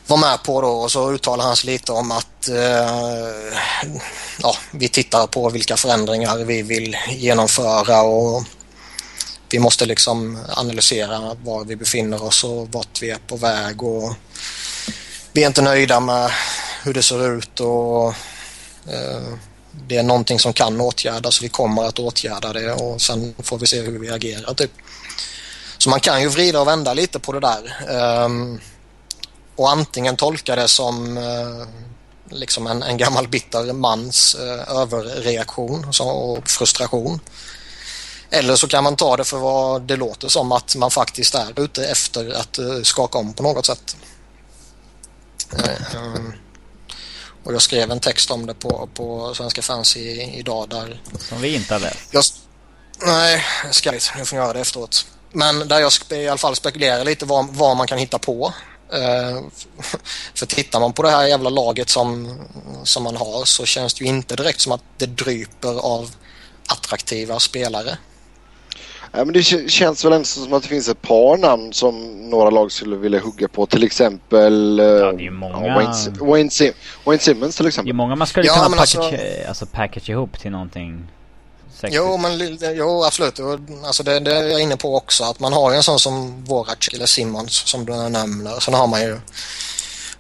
var 0.08 0.18
med 0.18 0.44
på 0.44 0.62
då 0.62 0.68
och 0.68 0.92
så 0.92 1.12
uttalade 1.12 1.48
han 1.48 1.56
sig 1.56 1.70
lite 1.70 1.92
om 1.92 2.12
att 2.12 2.50
eh, 2.50 3.58
ja, 4.42 4.56
vi 4.72 4.90
tittar 4.90 5.28
på 5.28 5.50
vilka 5.50 5.78
förändringar 5.78 6.38
vi 6.38 6.62
vill 6.62 6.98
genomföra 7.10 8.02
och 8.02 8.44
vi 9.50 9.60
måste 9.60 9.86
liksom 9.86 10.40
analysera 10.50 11.38
var 11.44 11.66
vi 11.66 11.76
befinner 11.76 12.24
oss 12.24 12.44
och 12.44 12.72
vart 12.72 13.02
vi 13.02 13.10
är 13.10 13.20
på 13.28 13.36
väg 13.36 13.84
och 13.84 14.14
vi 15.34 15.44
är 15.44 15.48
inte 15.48 15.62
nöjda 15.62 16.00
med 16.00 16.32
hur 16.84 16.94
det 16.94 17.04
ser 17.04 17.38
ut 17.38 17.60
och 17.60 18.08
eh, 18.94 19.38
det 19.88 19.98
är 19.98 20.04
någonting 20.04 20.40
som 20.40 20.54
kan 20.54 20.82
åtgärdas. 20.82 21.42
Vi 21.42 21.50
kommer 21.50 21.84
att 21.84 22.00
åtgärda 22.00 22.54
det 22.54 22.74
och 22.74 23.02
sen 23.02 23.36
får 23.40 23.58
vi 23.58 23.68
se 23.68 23.82
hur 23.82 24.00
vi 24.00 24.10
agerar. 24.10 24.54
Typ. 24.54 24.72
Så 25.78 25.90
man 25.90 26.00
kan 26.00 26.22
ju 26.22 26.28
vrida 26.28 26.62
och 26.62 26.68
vända 26.68 26.94
lite 26.94 27.20
på 27.20 27.32
det 27.32 27.40
där. 27.40 27.88
Um, 28.26 28.60
och 29.56 29.72
antingen 29.72 30.16
tolka 30.16 30.56
det 30.56 30.68
som 30.68 31.18
uh, 31.18 31.68
liksom 32.30 32.68
en, 32.68 32.84
en, 32.84 32.98
gammal 32.98 33.28
bitter 33.28 33.74
mans 33.74 34.38
uh, 34.40 34.78
överreaktion 34.78 35.86
och 36.00 36.50
frustration. 36.50 37.20
Eller 38.30 38.56
så 38.56 38.68
kan 38.68 38.84
man 38.84 38.96
ta 38.96 39.18
det 39.18 39.24
för 39.24 39.38
vad 39.38 39.82
det 39.82 39.96
låter 39.96 40.28
som 40.28 40.52
att 40.52 40.76
man 40.76 40.92
faktiskt 40.92 41.36
är 41.36 41.60
ute 41.60 41.88
efter 41.88 42.34
att 42.34 42.60
skaka 42.84 43.18
om 43.18 43.34
på 43.34 43.44
något 43.44 43.66
sätt. 43.66 43.96
Um, 45.96 46.34
och 47.44 47.54
jag 47.54 47.62
skrev 47.62 47.92
en 47.92 48.00
text 48.00 48.32
om 48.32 48.46
det 48.46 48.54
på, 48.54 48.90
på 48.94 49.34
Svenska 49.36 49.62
fans 49.62 49.98
i, 49.98 50.34
idag 50.40 50.70
där... 50.70 51.02
Som 51.20 51.42
vi 51.42 51.56
inte 51.56 51.74
har 51.74 51.80
läst? 51.80 52.00
Jag, 52.12 52.24
nej, 53.06 53.44
jag 53.66 53.76
ska 53.76 53.94
inte. 53.94 54.06
Jag 54.18 54.28
får 54.28 54.38
göra 54.38 54.54
det 54.54 54.60
efteråt. 54.60 55.06
Men 55.32 55.68
där 55.68 55.80
jag 55.80 55.92
i 56.10 56.28
alla 56.28 56.38
fall 56.38 56.56
spekulerar 56.56 57.06
lite 57.06 57.26
vad, 57.26 57.48
vad 57.50 57.78
man 57.78 57.88
kan 57.88 57.98
hitta 57.98 58.20
på. 58.20 58.54
Uh, 58.94 59.42
för 60.36 60.46
tittar 60.46 60.80
man 60.80 60.94
på 60.94 61.04
det 61.04 61.10
här 61.10 61.28
jävla 61.28 61.50
laget 61.50 61.90
som, 61.90 62.40
som 62.84 63.04
man 63.04 63.16
har 63.16 63.46
så 63.46 63.66
känns 63.66 63.94
det 63.94 64.04
ju 64.04 64.10
inte 64.10 64.36
direkt 64.36 64.62
som 64.62 64.72
att 64.72 64.84
det 64.98 65.06
dryper 65.06 65.80
av 65.80 66.16
attraktiva 66.68 67.40
spelare. 67.40 67.98
Ja, 69.16 69.26
men 69.26 69.34
det 69.34 69.44
känns 69.70 70.06
väl 70.06 70.14
ändå 70.14 70.26
som 70.26 70.54
att 70.54 70.64
det 70.64 70.70
finns 70.70 70.88
ett 70.88 71.02
par 71.02 71.38
namn 71.38 71.74
som 71.74 72.22
några 72.30 72.50
lag 72.50 72.72
skulle 72.72 72.96
vilja 72.96 73.20
hugga 73.20 73.48
på. 73.48 73.66
Till 73.66 73.84
exempel 73.84 74.78
ja, 74.78 75.12
det 75.12 75.26
är 75.26 75.32
många... 75.32 75.68
ja, 75.68 75.76
Wayne, 75.76 76.32
Wayne, 76.32 76.50
Sim 76.50 76.74
Wayne, 77.04 77.22
Simmons 77.22 77.56
till 77.56 77.68
exempel. 77.68 77.88
Det 77.88 77.92
är 77.92 77.98
många 77.98 78.16
man 78.16 78.28
skulle 78.28 78.48
ja, 78.48 78.54
kunna 78.54 78.78
package, 78.78 78.98
alltså... 78.98 79.48
alltså 79.48 79.66
package 79.66 80.10
ihop 80.10 80.40
till 80.40 80.52
någonting 80.52 81.08
sexigt. 81.74 81.96
Jo, 81.96 82.18
men, 82.18 82.58
jo 82.76 83.04
absolut. 83.04 83.40
Alltså 83.86 84.04
det, 84.04 84.20
det 84.20 84.38
är 84.38 84.44
jag 84.44 84.62
inne 84.62 84.78
på 84.78 84.96
också. 84.96 85.24
Att 85.24 85.40
man 85.40 85.54
har 85.54 85.72
ju 85.72 85.78
en 85.78 85.84
sån 85.84 86.00
som 86.00 86.46
Vorac 86.46 86.90
eller 86.94 87.06
Simmons 87.06 87.54
som 87.54 87.86
du 87.86 87.94
nämner. 87.94 88.60
Sen 88.60 88.74
har 88.74 88.88
man 88.88 89.02
ju 89.02 89.20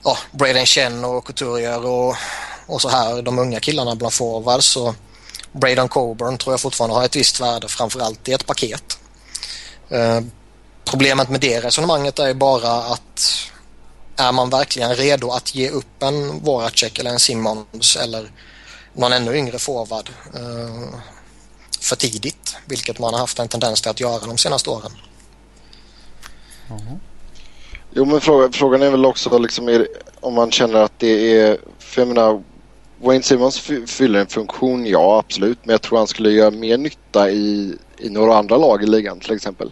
ja, 0.04 0.18
Braden 0.32 0.66
Chen 0.66 1.06
och 1.06 1.26
Couturier 1.26 1.86
och 1.86 2.16
och 2.66 2.82
så 2.82 2.90
här 2.90 3.22
de 3.22 3.40
unga 3.40 3.60
killarna 3.60 3.96
bland 3.96 4.14
forwards 4.14 4.66
så 4.66 4.96
Braden 5.54 5.88
Coburn 5.88 6.38
tror 6.38 6.54
jag 6.54 6.62
fortfarande 6.62 6.96
har 6.96 7.06
ett 7.06 7.16
visst 7.16 7.42
värde 7.42 7.68
framförallt 7.68 8.30
i 8.30 8.34
ett 8.34 8.46
paket. 8.46 9.00
Eh, 9.90 10.22
problemet 10.86 11.30
med 11.30 11.42
det 11.42 11.62
resonemanget 11.62 12.20
är 12.20 12.34
bara 12.34 12.72
att 12.72 13.50
är 14.18 14.32
man 14.32 14.50
verkligen 14.50 14.96
redo 14.96 15.32
att 15.32 15.56
ge 15.56 15.70
upp 15.70 16.04
en 16.04 16.40
Voracek 16.40 17.00
eller 17.00 17.12
en 17.12 17.20
Simmons 17.20 17.96
eller 17.96 18.32
någon 18.94 19.14
ännu 19.14 19.38
yngre 19.38 19.60
forward 19.60 20.10
eh, 20.34 21.00
för 21.82 21.96
tidigt, 21.96 22.56
vilket 22.66 23.00
man 23.00 23.14
har 23.14 23.20
haft 23.20 23.40
en 23.40 23.48
tendens 23.48 23.82
till 23.82 23.92
att 23.92 24.00
göra 24.00 24.26
de 24.26 24.38
senaste 24.38 24.70
åren. 24.70 24.92
Mm. 26.70 27.00
Jo 27.92 28.06
men 28.06 28.22
frågan 28.52 28.82
är 28.82 28.90
väl 28.90 29.06
också 29.06 29.38
liksom 29.38 29.70
är, 29.70 29.88
om 30.20 30.34
man 30.34 30.52
känner 30.52 30.80
att 30.80 31.00
det 31.00 31.38
är, 31.38 31.58
för 31.80 32.02
jag 32.02 32.08
menar 32.08 32.44
Wayne 33.02 33.24
Simmons 33.24 33.60
fy- 33.60 33.88
fyller 33.88 34.20
en 34.20 34.28
funktion, 34.28 34.86
ja 34.86 35.20
absolut. 35.20 35.60
Men 35.64 35.74
jag 35.74 35.82
tror 35.82 35.98
han 35.98 36.08
skulle 36.08 36.30
göra 36.32 36.52
mer 36.52 36.78
nytta 36.78 37.30
i, 37.30 37.78
i 37.98 38.10
några 38.10 38.38
andra 38.38 38.58
lag 38.58 38.84
i 38.84 38.88
ligan 38.88 39.20
till 39.20 39.34
exempel. 39.34 39.72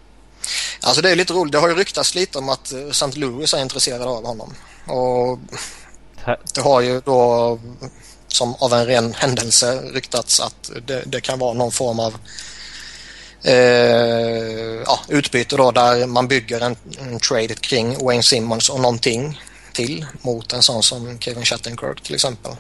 Alltså 0.82 1.01
det 1.01 1.12
är 1.12 1.16
lite 1.16 1.34
roligt, 1.34 1.51
det 1.51 1.58
har 1.58 1.70
ju 1.70 1.75
ryktats 1.75 2.16
lite 2.16 2.38
om 2.38 2.50
att 2.50 2.72
eh, 2.74 2.88
St. 2.90 3.20
Louis 3.20 3.54
är 3.54 3.62
intresserade 3.62 4.06
av 4.06 4.25
honom. 4.25 4.54
Och 4.88 5.40
det 6.54 6.62
har 6.62 6.82
ju 6.82 7.01
då 7.06 7.60
som 8.28 8.56
av 8.60 8.74
en 8.74 8.86
ren 8.86 9.13
händelse 9.13 9.82
ryktats 9.94 10.40
att 10.40 10.72
det, 10.88 11.04
det 11.06 11.22
kan 11.22 11.40
vara 11.40 11.54
någon 11.54 11.72
form 11.72 12.00
av 12.00 12.16
eh, 13.44 14.82
ja, 14.86 15.00
utbyte 15.08 15.56
då 15.58 15.72
där 15.72 16.08
man 16.08 16.28
bygger 16.28 16.62
en, 16.62 16.75
en 17.00 17.20
trade 17.20 17.56
kring 17.56 18.06
Wayne 18.06 18.24
Simmons 18.24 18.70
och 18.70 18.80
någonting 18.80 19.42
till 19.74 20.06
mot 20.22 20.54
en 20.54 20.62
sån 20.62 20.84
som 20.84 21.20
Kevin 21.20 21.46
Shattenkirk 21.46 22.01
till 22.01 22.16
exempel. 22.16 22.51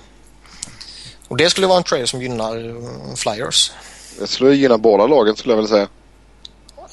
Och 1.31 1.37
det 1.37 1.49
skulle 1.49 1.67
vara 1.67 1.77
en 1.77 1.83
trade 1.83 2.07
som 2.07 2.21
gynnar 2.21 2.69
eh, 2.69 3.15
Flyers. 3.15 3.71
Det 4.19 4.27
skulle 4.27 4.55
gynna 4.55 4.77
båda 4.77 5.07
lagen 5.07 5.35
skulle 5.35 5.51
jag 5.53 5.57
vilja 5.61 5.69
säga. 5.75 5.87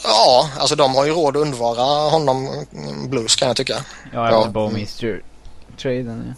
Ja, 0.05 0.51
alltså 0.59 0.77
de 0.77 0.95
har 0.95 1.05
ju 1.07 1.13
råd 1.13 1.37
att 1.37 1.41
undvara 1.43 2.11
honom 2.11 2.49
mm, 2.73 3.11
Blues 3.11 3.37
kan 3.37 3.49
jag 3.49 3.57
tycka. 3.57 3.85
Ja, 4.13 4.31
Ja. 4.31 4.39
efter 4.39 4.51
Bowmeister-traden 4.51 6.25
ja. 6.29 6.35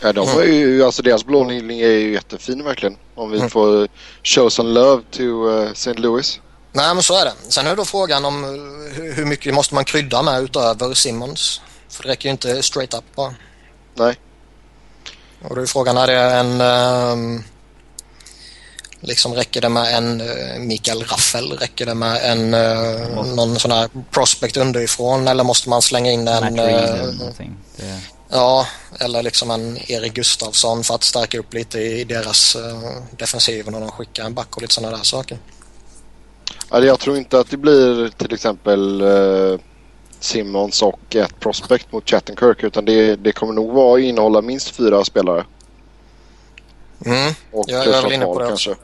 Ja, 0.00 0.12
de 0.12 0.28
är 0.28 0.42
ju, 0.44 0.84
alltså 0.84 1.02
deras 1.02 1.24
blålinje 1.24 1.86
är 1.86 1.98
ju 1.98 2.12
jättefin 2.12 2.64
verkligen. 2.64 2.96
Om 3.14 3.30
vi 3.30 3.36
Mm. 3.38 3.50
får 3.50 3.88
show 4.22 4.48
some 4.48 4.70
love 4.70 5.02
to 5.10 5.22
uh, 5.22 5.70
St. 5.72 5.94
Louis. 5.94 6.40
Nej, 6.72 6.94
men 6.94 7.02
så 7.02 7.14
är 7.20 7.24
det. 7.24 7.32
Sen 7.48 7.66
är 7.66 7.76
då 7.76 7.84
frågan 7.84 8.24
om 8.24 8.44
eh, 8.44 8.50
hur 8.94 9.12
hur 9.12 9.24
mycket 9.24 9.54
måste 9.54 9.74
man 9.74 9.84
krydda 9.84 10.22
med 10.22 10.42
utöver 10.42 10.94
Simmons? 10.94 11.60
För 11.88 12.02
det 12.02 12.08
räcker 12.08 12.28
ju 12.28 12.30
inte 12.30 12.62
straight 12.62 12.94
up 12.94 13.04
bara. 13.14 13.34
Nej. 13.94 14.16
Och 15.42 15.56
då 15.56 15.62
är 15.62 15.66
frågan, 15.66 15.96
är 15.96 16.06
det 16.06 16.20
en... 16.20 16.60
ehm, 16.60 17.42
liksom 19.00 19.34
räcker 19.34 19.60
det 19.60 19.68
med 19.68 19.94
en 19.96 20.20
uh, 20.20 20.58
Mikael 20.58 21.02
Raffel? 21.04 21.52
Räcker 21.52 21.86
det 21.86 21.94
med 21.94 22.32
en 22.32 22.54
uh, 22.54 23.14
Måste- 23.14 23.34
någon 23.34 23.58
sån 23.58 23.70
här 23.70 23.90
prospect 24.10 24.56
underifrån? 24.56 25.28
Eller 25.28 25.44
måste 25.44 25.68
man 25.68 25.82
slänga 25.82 26.10
in 26.10 26.28
en... 26.28 26.58
Eh, 26.58 27.98
ja, 28.30 28.66
eller 29.00 29.22
liksom 29.22 29.50
en 29.50 29.78
Erik 29.90 30.14
Gustafsson 30.14 30.84
för 30.84 30.94
att 30.94 31.04
stärka 31.04 31.38
upp 31.38 31.54
lite 31.54 31.78
i 31.78 32.04
deras 32.04 32.56
uh, 32.56 33.02
defensiv 33.10 33.70
när 33.70 33.80
de 33.80 33.90
skickar 33.90 34.24
en 34.24 34.34
back 34.34 34.56
och 34.56 34.62
lite 34.62 34.74
sådana 34.74 34.96
där 34.96 35.04
saker. 35.04 35.38
Ja, 36.70 36.80
jag 36.80 37.00
tror 37.00 37.16
inte 37.16 37.38
att 37.40 37.50
det 37.50 37.56
blir 37.56 38.08
till 38.08 38.34
exempel 38.34 39.02
uh, 39.02 39.58
Simmons 40.20 40.82
och 40.82 41.16
ett 41.16 41.40
prospect 41.40 41.92
mot 41.92 42.10
Chattenkirk 42.10 42.62
utan 42.64 42.84
det, 42.84 43.16
det 43.16 43.32
kommer 43.32 43.52
nog 43.52 43.72
vara 43.72 44.00
innehålla 44.00 44.40
minst 44.42 44.70
fyra 44.70 45.04
spelare. 45.04 45.44
Mm. 47.06 47.34
Och 47.52 47.64
Ja, 47.68 47.74
jag 47.74 47.82
plus 47.84 47.96
är 47.96 48.02
väl 48.02 48.12
inne 48.12 48.24
på 48.24 48.38
det 48.38 48.48
kanske. 48.48 48.74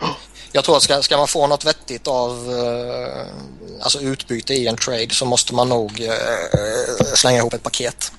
Jag 0.54 0.64
tror 0.64 0.76
att 0.76 0.82
ska, 0.82 1.02
ska 1.02 1.16
man 1.16 1.28
få 1.28 1.46
något 1.46 1.64
vettigt 1.64 2.08
av 2.08 2.30
eh, 2.30 3.26
alltså 3.82 4.00
utbyte 4.00 4.54
i 4.54 4.66
en 4.66 4.76
trade 4.76 5.10
så 5.10 5.24
måste 5.24 5.54
man 5.54 5.68
nog 5.68 6.00
eh, 6.00 6.12
slänga 7.14 7.36
ihop 7.38 7.54
ett 7.54 7.62
paket. 7.62 8.12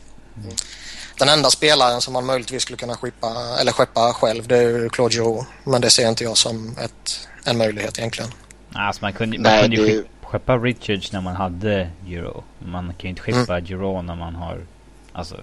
Den 1.20 1.30
enda 1.30 1.50
spelaren 1.50 2.01
som 2.01 2.13
man 2.13 2.25
möjligtvis 2.25 2.62
skulle 2.63 2.77
kunna 2.77 2.96
skippa, 2.96 3.58
eller 3.60 3.72
skeppa 3.72 4.13
själv 4.13 4.48
det 4.48 4.58
är 4.58 4.62
ju 4.62 4.89
Claude 4.89 5.15
Giroux. 5.15 5.48
Men 5.63 5.82
det 5.82 5.89
ser 5.89 6.10
inte 6.10 6.24
jag 6.24 6.38
som 6.38 6.77
ett, 6.77 7.20
en 7.44 7.58
möjlighet 7.58 7.98
egentligen. 8.00 8.30
alltså 8.74 9.01
man 9.06 9.13
kunde, 9.13 9.38
man 9.38 9.51
Nej, 9.51 9.62
kunde 9.62 9.75
ju 9.75 9.86
det- 9.86 9.92
skipp- 9.94 10.08
skeppa 10.34 10.58
Richards 10.58 11.12
när 11.12 11.22
man 11.22 11.36
hade 11.36 11.90
Euro. 12.08 12.44
Man 12.60 12.86
kan 12.86 13.02
ju 13.02 13.10
inte 13.10 13.22
skeppa 13.22 13.60
Giro 13.60 14.02
när 14.02 14.16
man 14.16 14.36
har 14.36 14.66
alltså 15.13 15.36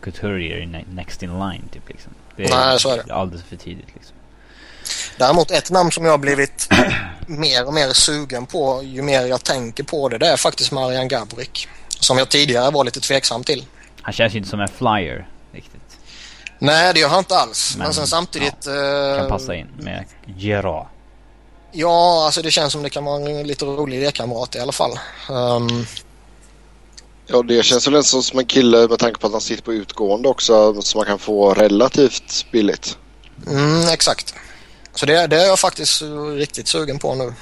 Couturier 0.00 0.84
next 0.92 1.22
in 1.22 1.38
line 1.38 1.68
typ 1.72 1.88
liksom. 1.88 2.12
Det 2.36 2.44
är 2.44 2.48
Nej, 2.48 2.80
så 2.80 2.90
är 2.90 3.02
det. 3.06 3.14
alldeles 3.14 3.44
för 3.44 3.56
tidigt 3.56 3.88
liksom. 3.94 4.16
Däremot 5.18 5.50
ett 5.50 5.70
namn 5.70 5.92
som 5.92 6.04
jag 6.04 6.12
har 6.12 6.18
blivit 6.18 6.68
mer 7.26 7.66
och 7.66 7.74
mer 7.74 7.92
sugen 7.92 8.46
på 8.46 8.82
ju 8.82 9.02
mer 9.02 9.26
jag 9.26 9.44
tänker 9.44 9.84
på 9.84 10.08
det, 10.08 10.18
det 10.18 10.26
är 10.26 10.36
faktiskt 10.36 10.72
Marian 10.72 11.08
Gaborik. 11.08 11.68
Som 11.88 12.18
jag 12.18 12.28
tidigare 12.28 12.70
var 12.70 12.84
lite 12.84 13.00
tveksam 13.00 13.44
till. 13.44 13.64
Han 14.02 14.12
känns 14.12 14.34
ju 14.34 14.38
inte 14.38 14.50
som 14.50 14.60
en 14.60 14.68
flyer 14.68 15.28
riktigt. 15.52 15.98
Nej, 16.58 16.94
det 16.94 17.00
gör 17.00 17.08
han 17.08 17.18
inte 17.18 17.36
alls. 17.36 17.74
Men, 17.76 17.84
Men, 17.84 17.94
sen 17.94 18.06
samtidigt... 18.06 18.64
Kan 18.64 19.18
eh, 19.18 19.28
passa 19.28 19.54
in 19.54 19.68
med 19.76 20.04
Gerard. 20.26 20.86
Ja, 21.72 22.24
alltså 22.24 22.42
det 22.42 22.50
känns 22.50 22.72
som 22.72 22.82
det 22.82 22.90
kan 22.90 23.04
vara 23.04 23.16
en 23.30 23.46
lite 23.46 23.64
rolig 23.64 24.00
lekkamrat 24.00 24.56
i 24.56 24.58
alla 24.58 24.72
fall. 24.72 24.90
Ehm, 25.30 25.84
Ja, 27.30 27.42
det 27.42 27.62
känns 27.62 27.88
väl 27.88 28.04
som 28.04 28.22
som 28.22 28.38
en 28.38 28.46
kille 28.46 28.88
med 28.88 28.98
tanke 28.98 29.20
på 29.20 29.26
att 29.26 29.32
han 29.32 29.40
sitter 29.40 29.62
på 29.62 29.72
utgående 29.72 30.28
också 30.28 30.82
som 30.82 30.98
man 30.98 31.06
kan 31.06 31.18
få 31.18 31.54
relativt 31.54 32.46
billigt. 32.52 32.98
mm, 33.46 33.88
exakt. 33.92 34.34
Så 34.94 35.06
det, 35.06 35.26
det 35.26 35.36
är 35.42 35.46
jag 35.46 35.58
faktiskt 35.58 36.02
riktigt 36.36 36.68
sugen 36.68 36.98
på 36.98 37.14
nu. 37.14 37.32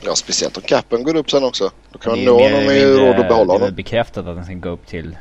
Ja, 0.00 0.14
speciellt 0.14 0.56
om 0.56 0.62
capen 0.62 1.02
går 1.02 1.16
upp 1.16 1.30
sen 1.30 1.44
också. 1.44 1.70
Då 1.92 1.98
kan 1.98 2.12
man 2.12 2.24
nå 2.24 2.42
honom 2.42 2.64
med 2.66 2.96
råd 2.96 3.16
att 3.16 3.28
behålla 3.28 3.52
Det 3.52 3.56
är 3.58 3.60
honom. 3.60 3.74
bekräftat 3.74 4.26
att 4.26 4.36
den 4.36 4.44
ska 4.44 4.54
gå 4.54 4.68
upp 4.68 4.86
till 4.86 5.16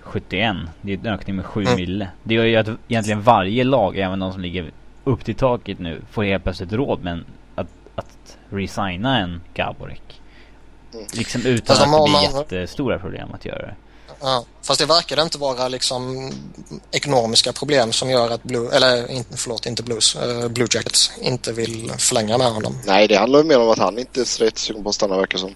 71. 0.00 0.56
Det 0.82 0.92
är 0.92 0.98
en 0.98 1.06
ökning 1.06 1.36
med 1.36 1.44
7 1.46 1.62
Mm. 1.62 1.76
mille. 1.76 2.08
Det 2.22 2.34
gör 2.34 2.44
ju 2.44 2.56
att 2.56 2.68
egentligen 2.88 3.22
varje 3.22 3.64
lag, 3.64 3.98
även 3.98 4.18
de 4.18 4.32
som 4.32 4.40
ligger 4.42 4.72
upp 5.04 5.24
till 5.24 5.34
taket 5.34 5.78
nu, 5.78 6.02
får 6.10 6.24
helt 6.24 6.44
plötsligt 6.44 6.72
råd 6.72 7.02
med 7.02 7.12
en, 7.12 7.24
att, 7.54 7.66
att 7.94 8.36
resigna 8.50 9.18
en 9.18 9.40
Gaborik. 9.54 10.20
Mm. 10.94 11.06
Liksom 11.12 11.46
utan 11.46 11.76
Fast 11.76 11.80
att 11.86 11.92
det 11.92 12.02
blir 12.04 12.12
man- 12.12 12.22
jättestora 12.40 12.98
problem 12.98 13.28
att 13.34 13.44
göra 13.44 13.58
det. 13.66 13.74
Ja, 14.20 14.44
fast 14.62 14.80
det 14.80 14.86
verkar 14.86 15.22
inte 15.22 15.38
vara 15.38 15.68
liksom 15.68 16.32
ekonomiska 16.90 17.52
problem 17.52 17.92
som 17.92 18.10
gör 18.10 18.30
att 18.30 18.42
Blue, 18.42 18.76
eller 18.76 19.10
inte, 19.10 19.36
förlåt, 19.36 19.66
inte 19.66 19.82
Blues, 19.82 20.16
eh, 20.16 20.48
Blue 20.48 20.68
Jackets 20.74 21.12
inte 21.22 21.52
vill 21.52 21.90
förlänga 21.98 22.38
med 22.38 22.46
honom. 22.52 22.74
Nej, 22.86 23.08
det 23.08 23.16
handlar 23.16 23.38
ju 23.38 23.44
mer 23.44 23.60
om 23.60 23.68
att 23.70 23.78
han 23.78 23.98
inte 23.98 24.20
är 24.20 24.24
så 24.24 24.44
rätt 24.44 24.58
sugen 24.58 24.82
på 24.82 24.88
att 24.88 24.94
stanna 24.94 25.16
verkar 25.16 25.38
som. 25.38 25.54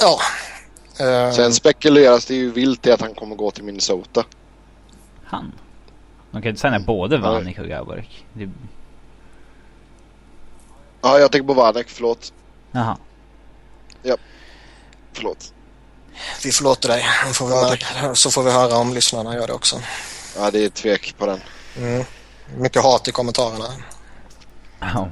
Ja. 0.00 0.18
Eh, 1.04 1.30
Sen 1.32 1.52
spekuleras 1.52 2.24
det 2.26 2.34
ju 2.34 2.50
vilt 2.50 2.86
i 2.86 2.92
att 2.92 3.00
han 3.00 3.14
kommer 3.14 3.36
gå 3.36 3.50
till 3.50 3.64
Minnesota. 3.64 4.24
Han. 5.24 5.52
De 6.30 6.42
kan 6.42 6.48
inte 6.48 6.60
signa 6.60 6.80
både. 6.80 7.18
Vanik 7.18 7.58
och 7.58 7.66
Gaborik. 7.68 8.24
Det, 8.32 8.50
Ja, 11.04 11.18
jag 11.18 11.32
tänker 11.32 11.46
på 11.46 11.54
Vanek. 11.54 11.88
Förlåt. 11.88 12.32
jaha. 12.72 12.96
Förlåt. 15.12 15.52
vi 16.44 16.52
förlåter 16.52 16.88
dig, 16.88 17.04
så 17.26 17.34
får 17.34 17.46
vi, 17.46 17.78
Ja, 18.02 18.14
så 18.14 18.30
får 18.30 18.42
vi 18.42 18.50
höra 18.50 18.76
om 18.76 18.94
lyssnarna 18.94 19.34
gör 19.34 19.46
det 19.46 19.52
också. 19.52 19.80
Ja, 20.36 20.50
det 20.50 20.64
är 20.64 20.68
tvek 20.68 21.14
på 21.18 21.26
den. 21.26 21.40
Mm. 21.76 22.04
Mycket 22.56 22.82
hat 22.82 23.08
i 23.08 23.12
kommentarerna. 23.12 23.64
Ja. 24.80 25.08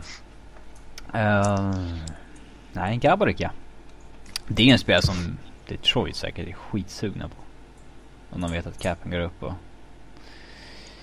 Uh, 1.14 1.96
nej, 2.72 2.96
Gaborik 2.96 3.40
ja. 3.40 3.50
Det 4.48 4.68
är 4.68 4.72
en 4.72 4.78
spelare 4.78 5.02
som 5.02 5.38
Detroit 5.68 6.16
säkert 6.16 6.48
är 6.48 6.52
skitsugna 6.52 7.28
på. 7.28 7.34
Om 8.34 8.40
de 8.40 8.52
vet 8.52 8.66
att 8.66 8.78
capen 8.78 9.10
går 9.10 9.20
upp 9.20 9.42
och... 9.42 9.52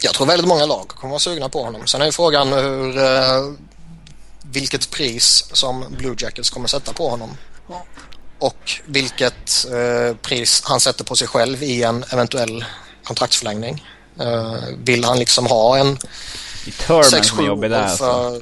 Jag 0.02 0.14
tror 0.14 0.28
väldigt 0.28 0.48
många 0.48 0.66
lag 0.66 0.88
kommer 0.88 1.10
vara 1.10 1.20
sugna 1.20 1.50
på 1.50 1.64
honom. 1.64 1.88
Sen 1.88 2.02
är 2.02 2.06
ju 2.06 2.12
frågan 2.12 2.48
hur, 2.48 2.98
eh, 2.98 3.54
vilket 4.52 4.92
pris 4.92 5.50
som 5.52 5.86
Blue 5.98 6.16
Jackets 6.18 6.50
kommer 6.50 6.68
sätta 6.68 6.94
på 6.94 7.10
honom. 7.10 7.38
Och 8.40 8.72
vilket 8.86 9.66
eh, 9.66 10.16
pris 10.16 10.62
han 10.66 10.80
sätter 10.80 11.04
på 11.04 11.16
sig 11.16 11.28
själv 11.28 11.64
i 11.64 11.84
en 11.84 12.06
eventuell 12.10 12.66
kontraktsförlängning. 13.04 13.86
Eh, 14.20 14.56
vill 14.78 15.04
han 15.04 15.20
liksom 15.20 15.46
ha 15.46 15.78
en 15.78 15.98
I 16.66 16.72
Turman 16.72 17.04
är 17.04 17.22
6-7 17.22 17.46
jobbig 17.46 17.72
där 17.72 17.84
alltså. 17.84 18.04
för... 18.04 18.42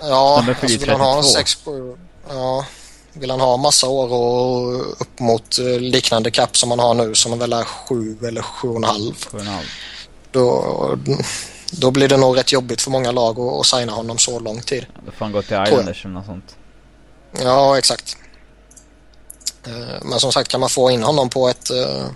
Ja, 0.00 0.44
alltså 0.48 0.66
vill 0.66 0.90
han 0.90 1.00
ha 1.00 1.18
en 1.18 1.22
32. 1.22 1.70
6-7... 1.70 1.98
Ja, 2.28 2.66
vill 3.12 3.30
han 3.30 3.40
ha 3.40 3.56
massa 3.56 3.86
år 3.86 4.12
och 4.12 5.00
upp 5.00 5.20
mot 5.20 5.58
eh, 5.58 5.80
liknande 5.80 6.30
cap 6.30 6.56
som 6.56 6.70
han 6.70 6.78
har 6.78 6.94
nu 6.94 7.14
som 7.14 7.38
väl 7.38 7.52
är 7.52 7.64
7 7.64 8.18
eller 8.22 8.42
7,5 8.42 8.42
Sju 8.42 8.68
och 8.68 8.76
en 8.76 8.84
halv. 9.46 9.64
då, 10.32 10.98
då 11.78 11.90
blir 11.90 12.08
det 12.08 12.16
nog 12.16 12.36
rätt 12.36 12.52
jobbigt 12.52 12.82
för 12.82 12.90
många 12.90 13.12
lag 13.12 13.40
att, 13.40 13.60
att 13.60 13.66
signa 13.66 13.92
honom 13.92 14.18
så 14.18 14.38
lång 14.40 14.60
tid. 14.60 14.86
Då 15.06 15.12
får 15.12 15.24
han 15.24 15.32
gå 15.32 15.42
till. 15.42 15.62
Islanders 15.66 16.04
eller 16.04 16.14
något 16.14 16.26
sånt. 16.26 16.56
Ja, 17.42 17.78
exakt. 17.78 18.16
Eh, 19.66 20.04
Men 20.04 20.20
som 20.20 20.32
sagt, 20.32 20.48
kan 20.48 20.60
man 20.60 20.68
få 20.68 20.90
in 20.90 21.02
honom 21.02 21.28
på 21.30 21.48
ett... 21.48 21.70
eh, 21.70 22.06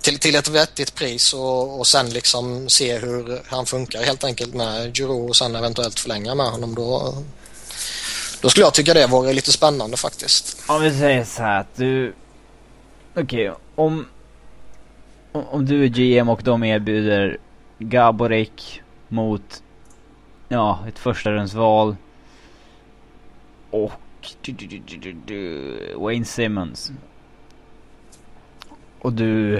till, 0.00 0.18
till 0.18 0.34
ett 0.34 0.48
vettigt 0.48 0.94
pris 0.94 1.34
och, 1.34 1.78
och 1.78 1.86
sen 1.86 2.10
liksom 2.10 2.68
se 2.68 2.98
hur 2.98 3.42
han 3.46 3.66
funkar 3.66 4.02
helt 4.02 4.24
enkelt 4.24 4.54
med 4.54 4.96
Giroud 4.96 5.28
och 5.30 5.36
sen 5.36 5.56
eventuellt 5.56 6.00
förlänga 6.00 6.34
med 6.34 6.46
honom. 6.46 6.74
Då, 6.74 7.14
då 8.40 8.50
skulle 8.50 8.66
jag 8.66 8.74
tycka 8.74 8.94
det 8.94 9.06
vore 9.06 9.32
lite 9.32 9.52
spännande 9.52 9.96
faktiskt. 9.96 10.56
Om 10.66 10.82
vi 10.82 10.98
säger 10.98 11.24
så 11.24 11.42
här 11.42 11.60
att 11.60 11.76
du... 11.76 12.14
Okej, 13.14 13.50
okay, 13.50 13.62
om... 13.74 14.06
Om 15.32 15.66
du 15.66 15.84
är 15.84 15.88
GM 15.88 16.28
och 16.28 16.42
de 16.42 16.64
erbjuder 16.64 17.38
Gaborik 17.78 18.82
mot... 19.08 19.62
Ja, 20.48 20.84
ett 20.88 20.98
förstarumsval. 20.98 21.96
och 23.70 23.92
Wayne 25.96 26.24
Simmons. 26.24 26.92
Och 29.00 29.12
du 29.12 29.58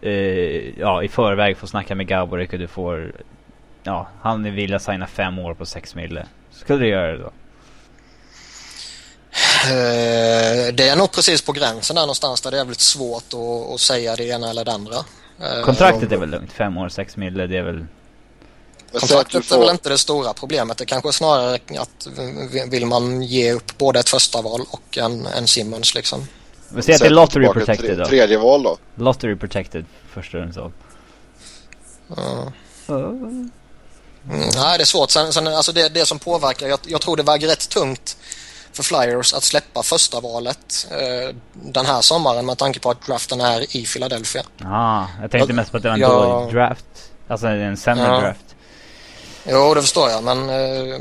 eh, 0.00 0.78
ja, 0.78 1.02
i 1.02 1.08
förväg 1.08 1.56
får 1.56 1.66
snacka 1.66 1.94
med 1.94 2.06
Gaborik 2.06 2.52
och 2.52 2.58
du 2.58 2.66
får 2.66 3.12
ja, 3.82 4.08
han 4.20 4.54
vill 4.54 4.74
att 4.74 4.82
signa 4.82 5.06
fem 5.06 5.38
år 5.38 5.54
på 5.54 5.66
sex 5.66 5.94
mille. 5.94 6.26
Skulle 6.50 6.78
du 6.78 6.88
göra 6.88 7.12
det 7.12 7.18
då? 7.18 7.32
Eh, 9.64 10.74
det 10.74 10.88
är 10.88 10.96
nog 10.96 11.12
precis 11.12 11.42
på 11.42 11.52
gränsen 11.52 11.96
där 11.96 12.02
någonstans 12.02 12.40
där 12.40 12.50
det 12.50 12.56
är 12.56 12.64
väldigt 12.64 12.80
svårt 12.80 13.34
att, 13.34 13.74
att 13.74 13.80
säga 13.80 14.16
det 14.16 14.24
ena 14.24 14.50
eller 14.50 14.64
det 14.64 14.72
andra. 14.72 14.96
Eh, 15.40 15.64
Kontraktet 15.64 16.12
är 16.12 16.16
väl 16.16 16.30
lugnt? 16.30 16.52
Fem 16.52 16.76
år, 16.76 16.88
sex 16.88 17.16
mille, 17.16 17.46
det 17.46 17.56
är 17.56 17.62
väl... 17.62 17.86
Kontraktet 18.92 19.44
får... 19.44 19.56
är 19.56 19.60
väl 19.60 19.70
inte 19.70 19.88
det 19.88 19.98
stora 19.98 20.32
problemet. 20.32 20.78
Det 20.78 20.86
kanske 20.86 21.08
är 21.08 21.12
snarare 21.12 21.58
att 21.78 22.08
vill 22.70 22.86
man 22.86 23.22
ge 23.22 23.52
upp 23.52 23.78
både 23.78 24.00
ett 24.00 24.08
första 24.08 24.42
val 24.42 24.60
och 24.70 24.98
en, 24.98 25.26
en 25.26 25.46
Simmons 25.46 25.94
liksom. 25.94 26.26
Vi 26.68 26.82
säger 26.82 26.96
att 26.96 27.00
det 27.00 27.06
är 27.06 27.10
lottery 27.10 27.48
protected 27.48 27.98
då. 27.98 28.06
Tredje 28.06 28.38
val 28.38 28.62
då? 28.62 28.78
Lottery 28.94 29.36
protected 29.36 29.84
första 30.12 30.38
rundsval. 30.38 30.72
Uh. 32.10 32.48
Mm, 34.30 34.48
nej, 34.54 34.78
det 34.78 34.82
är 34.82 34.84
svårt. 34.84 35.10
Sen, 35.10 35.32
sen, 35.32 35.46
alltså 35.46 35.72
det, 35.72 35.88
det 35.88 36.06
som 36.06 36.18
påverkar, 36.18 36.68
jag, 36.68 36.78
jag 36.86 37.00
tror 37.00 37.16
det 37.16 37.22
väger 37.22 37.48
rätt 37.48 37.68
tungt 37.68 38.16
för 38.78 38.82
Flyers 38.82 39.34
att 39.34 39.42
släppa 39.42 39.82
första 39.82 40.20
valet 40.20 40.86
eh, 40.90 41.36
den 41.52 41.86
här 41.86 42.00
sommaren 42.00 42.46
med 42.46 42.58
tanke 42.58 42.80
på 42.80 42.90
att 42.90 43.06
draften 43.06 43.40
är 43.40 43.76
i 43.76 43.84
Philadelphia. 43.84 44.42
Ah, 44.64 45.06
jag 45.20 45.30
tänkte 45.30 45.50
jag, 45.50 45.56
mest 45.56 45.70
på 45.70 45.76
att 45.76 45.82
det 45.82 45.88
var 45.88 45.94
en 45.94 46.00
jag, 46.00 46.22
dålig 46.22 46.54
draft. 46.54 46.84
Alltså 47.28 47.46
en 47.46 47.76
sämre 47.76 48.04
ja. 48.04 48.20
draft. 48.20 48.56
Jo, 49.44 49.74
det 49.74 49.82
förstår 49.82 50.10
jag 50.10 50.24
men 50.24 50.48
eh, 50.48 51.00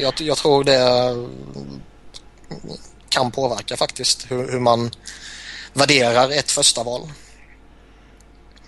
jag, 0.00 0.20
jag, 0.20 0.36
tror 0.36 0.64
det 0.64 1.14
kan 3.08 3.30
påverka 3.30 3.76
faktiskt 3.76 4.30
hur, 4.30 4.52
hur 4.52 4.60
man 4.60 4.90
värderar 5.72 6.30
ett 6.30 6.50
första 6.50 6.82
val. 6.82 7.02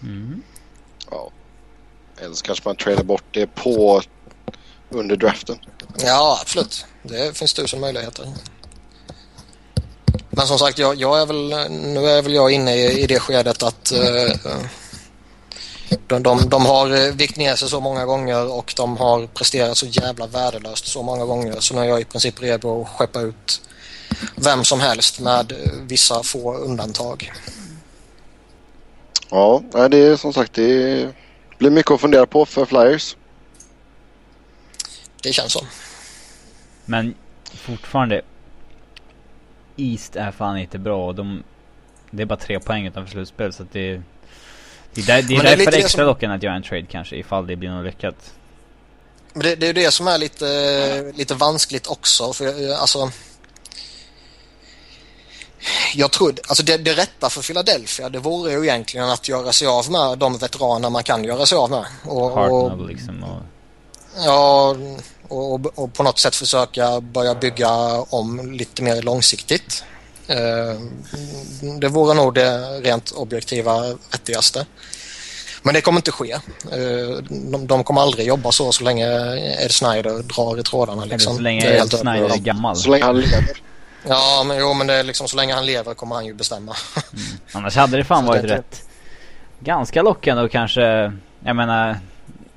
Mm. 0.03 0.43
Ja. 1.11 1.31
Eller 2.21 2.35
så 2.35 2.45
kanske 2.45 2.69
man 2.69 2.77
tradar 2.77 3.05
bort 3.05 3.25
det 3.31 3.47
på 3.47 4.03
under 4.91 5.17
draften. 5.17 5.59
Ja, 5.99 6.39
absolut. 6.43 6.85
Det 7.03 7.37
finns 7.37 7.55
tusen 7.55 7.81
möjligheter. 7.81 8.27
Men 10.31 10.47
som 10.47 10.59
sagt, 10.59 10.79
jag, 10.79 10.97
jag 10.97 11.21
är 11.21 11.27
väl, 11.27 11.71
nu 11.71 12.07
är 12.07 12.23
väl 12.23 12.35
jag 12.35 12.51
inne 12.51 12.75
i, 12.75 13.03
i 13.03 13.07
det 13.07 13.21
skedet 13.21 13.63
att 13.63 13.93
uh, 13.93 14.33
de, 16.07 16.23
de, 16.23 16.49
de 16.49 16.67
har 16.67 17.13
vikt 17.13 17.37
ner 17.37 17.57
sig 17.57 17.69
så 17.69 17.81
många 17.81 18.05
gånger 18.05 18.53
och 18.53 18.75
de 18.77 18.97
har 18.97 19.27
presterat 19.27 19.79
så 19.79 19.87
jävla 19.87 20.27
värdelöst 20.27 20.87
så 20.87 21.03
många 21.03 21.25
gånger 21.25 21.61
så 21.61 21.75
nu 21.75 21.81
är 21.81 21.85
jag 21.85 22.01
i 22.01 22.05
princip 22.05 22.43
redo 22.43 22.83
att 22.83 22.89
skeppa 22.89 23.21
ut 23.21 23.61
vem 24.37 24.65
som 24.65 24.81
helst 24.81 25.21
med 25.21 25.53
vissa 25.83 26.23
få 26.23 26.55
undantag. 26.55 27.33
Ja, 29.31 29.63
det 29.91 29.99
är 29.99 30.17
som 30.17 30.33
sagt 30.33 30.55
det 30.55 31.09
blir 31.59 31.71
mycket 31.71 31.93
att 31.93 32.01
fundera 32.01 32.27
på 32.27 32.47
för 32.47 32.65
Flyers. 32.65 33.17
Det 35.23 35.33
känns 35.33 35.53
så. 35.53 35.67
Men 36.85 37.15
fortfarande 37.55 38.23
East 39.77 40.17
är 40.17 40.31
fan 40.31 40.59
inte 40.59 40.79
bra 40.79 41.07
och 41.07 41.15
de, 41.15 41.43
det 42.11 42.23
är 42.23 42.27
bara 42.27 42.39
tre 42.39 42.61
poäng 42.61 42.87
utanför 42.87 43.13
slutspel 43.13 43.53
så 43.53 43.63
att 43.63 43.73
det 43.73 44.03
det 44.95 45.01
är, 45.01 45.07
där, 45.07 45.23
det 45.23 45.35
är 45.35 45.43
därför 45.43 45.57
det 45.57 45.77
är 45.77 45.79
extra 45.79 45.89
som... 45.89 46.07
lockande 46.07 46.37
att 46.37 46.43
göra 46.43 46.55
en 46.55 46.63
trade 46.63 46.87
kanske 46.91 47.17
ifall 47.17 47.47
det 47.47 47.57
blir 47.57 47.71
något 47.71 47.87
lyckat. 47.87 48.35
Men 49.33 49.43
det, 49.43 49.57
det 49.57 49.67
är 49.67 49.75
det 49.75 49.91
som 49.91 50.09
är 50.09 50.19
lite, 50.19 51.13
lite 51.15 51.35
vanskligt 51.35 51.87
också 51.87 52.33
för 52.33 52.75
alltså 52.75 53.11
jag 55.95 56.11
tror, 56.13 56.35
alltså 56.49 56.63
det, 56.63 56.77
det 56.77 56.93
rätta 56.93 57.31
för 57.31 57.43
Philadelphia 57.43 58.09
det 58.09 58.19
vore 58.19 58.53
ju 58.53 58.63
egentligen 58.63 59.09
att 59.09 59.29
göra 59.29 59.53
sig 59.53 59.69
av 59.69 59.91
med 59.91 60.19
de 60.19 60.39
veteraner 60.39 60.91
man 60.91 61.03
kan 61.03 61.25
göra 61.25 61.47
sig 61.47 61.59
av 61.59 61.71
med. 61.71 61.85
Och, 62.05 62.53
och 62.53 62.89
liksom 62.89 63.25
och... 63.25 63.43
Ja, 64.25 64.77
och, 65.29 65.79
och, 65.79 65.93
på 65.93 66.03
något 66.03 66.19
sätt 66.19 66.37
försöka 66.37 67.01
börja 67.01 67.35
bygga 67.35 67.71
om 68.01 68.53
lite 68.53 68.83
mer 68.83 69.03
långsiktigt. 69.03 69.85
Eh, 70.27 70.81
det 71.81 71.89
vore 71.89 72.15
nog 72.15 72.35
det 72.35 72.59
rent 72.81 73.11
objektiva 73.11 73.81
vettigaste. 74.13 74.67
Men 75.63 75.75
det 75.75 75.81
kommer 75.81 75.99
inte 75.99 76.13
ske. 76.13 76.33
Eh, 76.33 77.23
de, 77.29 77.67
de 77.67 77.85
kommer 77.85 78.01
aldrig 78.01 78.27
jobba 78.27 78.53
så 78.53 78.73
så 78.73 78.85
länge 78.85 79.07
Ed 79.65 79.71
Snyder 79.71 80.23
drar 80.23 80.59
i 80.59 80.63
trådarna. 80.63 81.05
Liksom. 81.05 81.37
Så 81.37 81.43
länge 81.43 81.67
Ed 81.67 81.91
Snyder 81.91 82.35
är 82.35 82.39
gammal. 82.39 82.77
Så 82.77 82.91
länge 82.91 83.05
han 83.05 83.21
lever. 83.21 83.61
Ja, 84.09 84.45
men, 84.47 84.59
jo, 84.59 84.75
men 84.75 84.87
det 84.87 84.95
är 84.95 85.03
liksom 85.05 85.29
så 85.29 85.37
länge 85.37 85.55
han 85.55 85.67
lever 85.67 85.95
kommer 85.95 86.15
han 86.15 86.27
ju 86.27 86.35
bestämma. 86.35 86.77
mm. 87.13 87.25
Annars 87.53 87.77
hade 87.77 87.97
det 87.97 88.05
fan 88.05 88.27
varit 88.27 88.43
det 88.43 88.57
rätt. 88.57 88.83
Ganska 89.61 90.03
lockande 90.03 90.43
och 90.43 90.51
kanske, 90.51 91.13
jag 91.45 91.57
menar, 91.57 91.99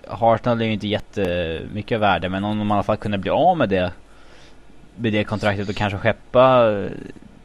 Hartnell 0.08 0.62
är 0.62 0.66
ju 0.66 0.74
inte 0.74 0.88
jättemycket 0.88 2.00
värde 2.00 2.30
men 2.30 2.44
om 2.44 2.60
de 2.60 2.70
i 2.70 2.74
alla 2.74 2.84
fall 2.84 2.98
kunde 2.98 3.18
bli 3.18 3.32
av 3.32 3.58
med 3.58 3.70
det 3.70 3.92
med 4.96 5.14
det 5.14 5.24
kontraktet 5.24 5.70
och 5.70 5.76
kanske 5.76 6.00
skeppa 6.00 6.74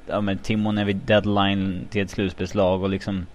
ja 0.06 0.20
men 0.20 0.38
Timon 0.38 0.78
är 0.78 0.84
vid 0.84 0.96
deadline 0.96 1.88
till 1.90 2.02
ett 2.02 2.10
slutspelslag 2.10 2.82
och 2.82 2.88
liksom 2.88 3.26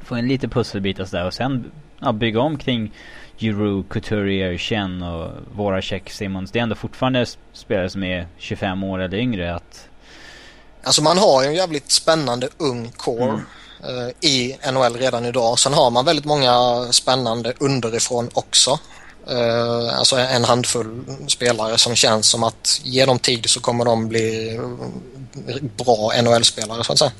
få 0.00 0.14
en 0.14 0.28
lite 0.28 0.48
pusselbitar 0.48 1.04
sådär 1.04 1.26
och 1.26 1.34
sen 1.34 1.70
ja, 2.00 2.12
bygga 2.12 2.40
om 2.40 2.58
kring 2.58 2.92
Giroud, 3.38 3.88
Couturier, 3.88 4.58
Chen 4.58 5.02
och 5.02 5.30
våra 5.54 5.82
check 5.82 6.10
Simmons. 6.10 6.50
Det 6.50 6.58
är 6.58 6.62
ändå 6.62 6.74
fortfarande 6.74 7.26
spelare 7.52 7.90
som 7.90 8.02
är 8.02 8.26
25 8.36 8.84
år 8.84 9.02
eller 9.02 9.18
yngre 9.18 9.54
att 9.54 9.88
Alltså 10.82 11.02
man 11.02 11.18
har 11.18 11.42
ju 11.42 11.48
en 11.48 11.54
jävligt 11.54 11.90
spännande 11.90 12.48
ung 12.58 12.90
core 12.96 13.24
mm. 13.24 13.40
Eh, 13.88 14.28
i 14.30 14.56
NHL 14.72 14.96
redan 14.96 15.24
idag. 15.24 15.58
Sen 15.58 15.72
har 15.72 15.90
man 15.90 16.04
väldigt 16.04 16.24
många 16.24 16.86
spännande 16.92 17.52
underifrån 17.58 18.30
också. 18.34 18.78
Eh, 19.28 19.98
alltså 19.98 20.16
en 20.16 20.44
handfull 20.44 21.04
spelare 21.28 21.78
som 21.78 21.94
känns 21.94 22.28
som 22.28 22.44
att 22.44 22.80
ge 22.84 23.04
dem 23.04 23.18
tid 23.18 23.50
så 23.50 23.60
kommer 23.60 23.84
de 23.84 24.08
bli 24.08 24.60
bra 25.76 26.12
NHL-spelare 26.22 26.84
så 26.84 26.92
att 26.92 26.98
säga. 26.98 27.12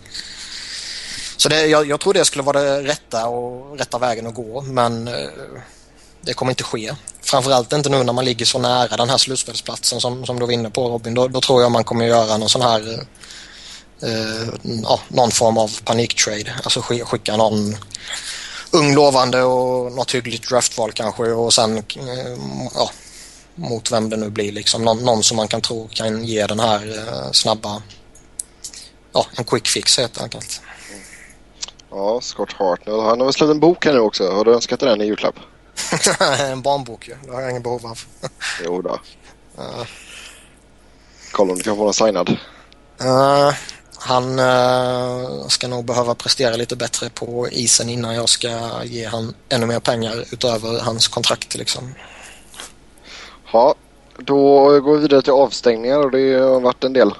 Så 1.36 1.48
det, 1.48 1.66
jag, 1.66 1.88
jag, 1.88 2.00
tror 2.00 2.14
det 2.14 2.24
skulle 2.24 2.42
vara 2.42 2.60
det 2.60 2.82
rätta 2.82 3.26
och 3.26 3.78
rätta 3.78 3.98
vägen 3.98 4.26
att 4.26 4.34
gå 4.34 4.62
men 4.62 5.08
eh, 5.08 5.14
det 6.20 6.34
kommer 6.34 6.52
inte 6.52 6.64
ske. 6.64 6.92
Framförallt 7.22 7.72
inte 7.72 7.88
nu 7.88 8.04
när 8.04 8.12
man 8.12 8.24
ligger 8.24 8.46
så 8.46 8.58
nära 8.58 8.96
den 8.96 9.10
här 9.10 9.16
slutspelsplatsen 9.16 10.00
som, 10.00 10.26
som 10.26 10.38
du 10.38 10.46
var 10.46 10.52
inne 10.52 10.70
på 10.70 10.88
Robin. 10.88 11.14
Då, 11.14 11.28
då 11.28 11.40
tror 11.40 11.62
jag 11.62 11.72
man 11.72 11.84
kommer 11.84 12.06
göra 12.06 12.36
någon 12.36 12.48
sån 12.48 12.62
här 12.62 13.06
ja, 14.82 15.00
någon 15.08 15.30
form 15.30 15.58
av 15.58 15.80
paniktrade. 15.84 16.54
Alltså 16.64 16.80
skicka 16.80 17.36
någon 17.36 17.76
ung 18.70 18.94
lovande 18.94 19.42
och 19.42 19.92
något 19.92 20.14
hyggligt 20.14 20.48
draftval 20.48 20.92
kanske 20.92 21.22
och 21.22 21.54
sen 21.54 21.78
eh, 21.78 21.82
ja, 22.74 22.90
mot 23.54 23.92
vem 23.92 24.10
det 24.10 24.16
nu 24.16 24.30
blir 24.30 24.52
liksom. 24.52 24.84
Någon, 24.84 25.04
någon, 25.04 25.22
som 25.22 25.36
man 25.36 25.48
kan 25.48 25.60
tro 25.60 25.88
kan 25.92 26.24
ge 26.24 26.46
den 26.46 26.60
här 26.60 26.98
eh, 26.98 27.30
snabba, 27.32 27.82
ja 29.12 29.26
en 29.36 29.44
quick 29.44 29.68
fix 29.68 29.98
helt 29.98 30.22
enkelt. 30.22 30.60
Ja, 31.90 32.20
Scott 32.20 32.52
Hartnell. 32.52 33.00
Han 33.00 33.20
har 33.20 33.26
väl 33.26 33.32
släppt 33.32 33.50
en 33.50 33.60
bok 33.60 33.84
här 33.84 33.92
nu 33.92 34.00
också. 34.00 34.30
Har 34.30 34.44
du 34.44 34.54
önskat 34.54 34.80
den 34.80 35.00
i 35.00 35.04
julklapp? 35.04 35.34
en 36.40 36.62
barnbok 36.62 37.08
ju. 37.08 37.16
Det 37.24 37.32
har 37.32 37.40
jag 37.40 37.50
ingen 37.50 37.62
behov 37.62 37.86
av. 37.86 38.00
jo 38.64 38.82
då. 38.82 39.00
Uh. 39.58 39.84
Kolla 41.32 41.52
om 41.52 41.58
du 41.58 41.64
kan 41.64 41.76
få 41.76 41.84
den 41.84 41.94
signad. 41.94 42.28
Uh, 43.00 43.54
han 44.06 44.38
uh, 44.38 45.48
ska 45.48 45.68
nog 45.68 45.84
behöva 45.84 46.14
prestera 46.14 46.56
lite 46.56 46.76
bättre 46.76 47.10
på 47.10 47.48
isen 47.48 47.88
innan 47.88 48.14
jag 48.14 48.28
ska 48.28 48.48
ge 48.84 49.06
han 49.06 49.34
ännu 49.48 49.66
mer 49.66 49.80
pengar 49.80 50.24
utöver 50.32 50.80
hans 50.80 51.08
kontrakt 51.08 51.54
liksom. 51.54 51.94
Ja, 53.52 53.74
då 54.18 54.36
går 54.80 54.94
vi 54.94 55.02
vidare 55.02 55.22
till 55.22 55.32
avstängningar 55.32 55.98
och 55.98 56.10
det 56.10 56.34
har 56.34 56.60
varit 56.60 56.84
en 56.84 56.92
del. 56.92 57.14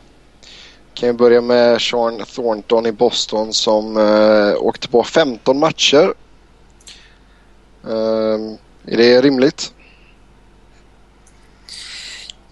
Kan 0.95 1.07
vi 1.07 1.13
börja 1.13 1.41
med 1.41 1.83
Sean 1.83 2.25
Thornton 2.35 2.87
i 2.87 2.93
Boston 2.93 3.53
som 3.53 3.97
uh, 3.97 4.55
åkte 4.57 4.89
på 4.89 5.05
15 5.05 5.59
matcher. 5.59 6.15
Uh, 7.89 8.55
är 8.87 8.97
det 8.97 9.21
rimligt? 9.21 9.73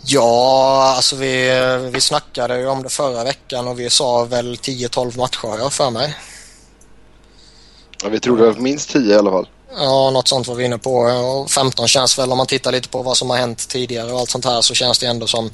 Ja, 0.06 0.94
alltså 0.96 1.16
vi, 1.16 1.50
vi 1.92 2.00
snackade 2.00 2.58
ju 2.58 2.66
om 2.66 2.82
det 2.82 2.88
förra 2.88 3.24
veckan 3.24 3.68
och 3.68 3.80
vi 3.80 3.90
sa 3.90 4.24
väl 4.24 4.54
10-12 4.54 5.18
matcher 5.18 5.58
jag 5.58 5.72
för 5.72 5.90
mig. 5.90 6.16
Ja, 8.02 8.08
vi 8.08 8.20
trodde 8.20 8.60
minst 8.60 8.90
10 8.90 9.14
i 9.14 9.18
alla 9.18 9.30
fall. 9.30 9.48
Ja, 9.76 10.10
något 10.10 10.28
sånt 10.28 10.48
var 10.48 10.54
vi 10.54 10.64
inne 10.64 10.78
på. 10.78 10.94
Och 10.94 11.50
15 11.50 11.88
känns 11.88 12.18
väl, 12.18 12.32
om 12.32 12.38
man 12.38 12.46
tittar 12.46 12.72
lite 12.72 12.88
på 12.88 13.02
vad 13.02 13.16
som 13.16 13.30
har 13.30 13.36
hänt 13.36 13.68
tidigare 13.68 14.12
och 14.12 14.18
allt 14.18 14.30
sånt 14.30 14.44
här, 14.44 14.60
så 14.60 14.74
känns 14.74 14.98
det 14.98 15.06
ändå 15.06 15.26
som 15.26 15.50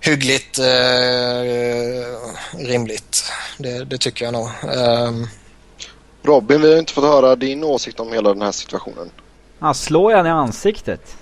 hyggligt 0.00 0.58
eh, 0.58 1.42
rimligt. 2.58 3.24
Det, 3.58 3.84
det, 3.84 3.98
tycker 3.98 4.24
jag 4.24 4.34
nog. 4.34 4.48
Um... 4.76 5.28
Robin, 6.22 6.62
vi 6.62 6.72
har 6.72 6.78
inte 6.78 6.92
fått 6.92 7.04
höra 7.04 7.36
din 7.36 7.64
åsikt 7.64 8.00
om 8.00 8.12
hela 8.12 8.32
den 8.32 8.42
här 8.42 8.52
situationen. 8.52 9.10
Han 9.58 9.74
slår 9.74 10.12
jag 10.12 10.26
i 10.26 10.28
ansiktet. 10.28 11.16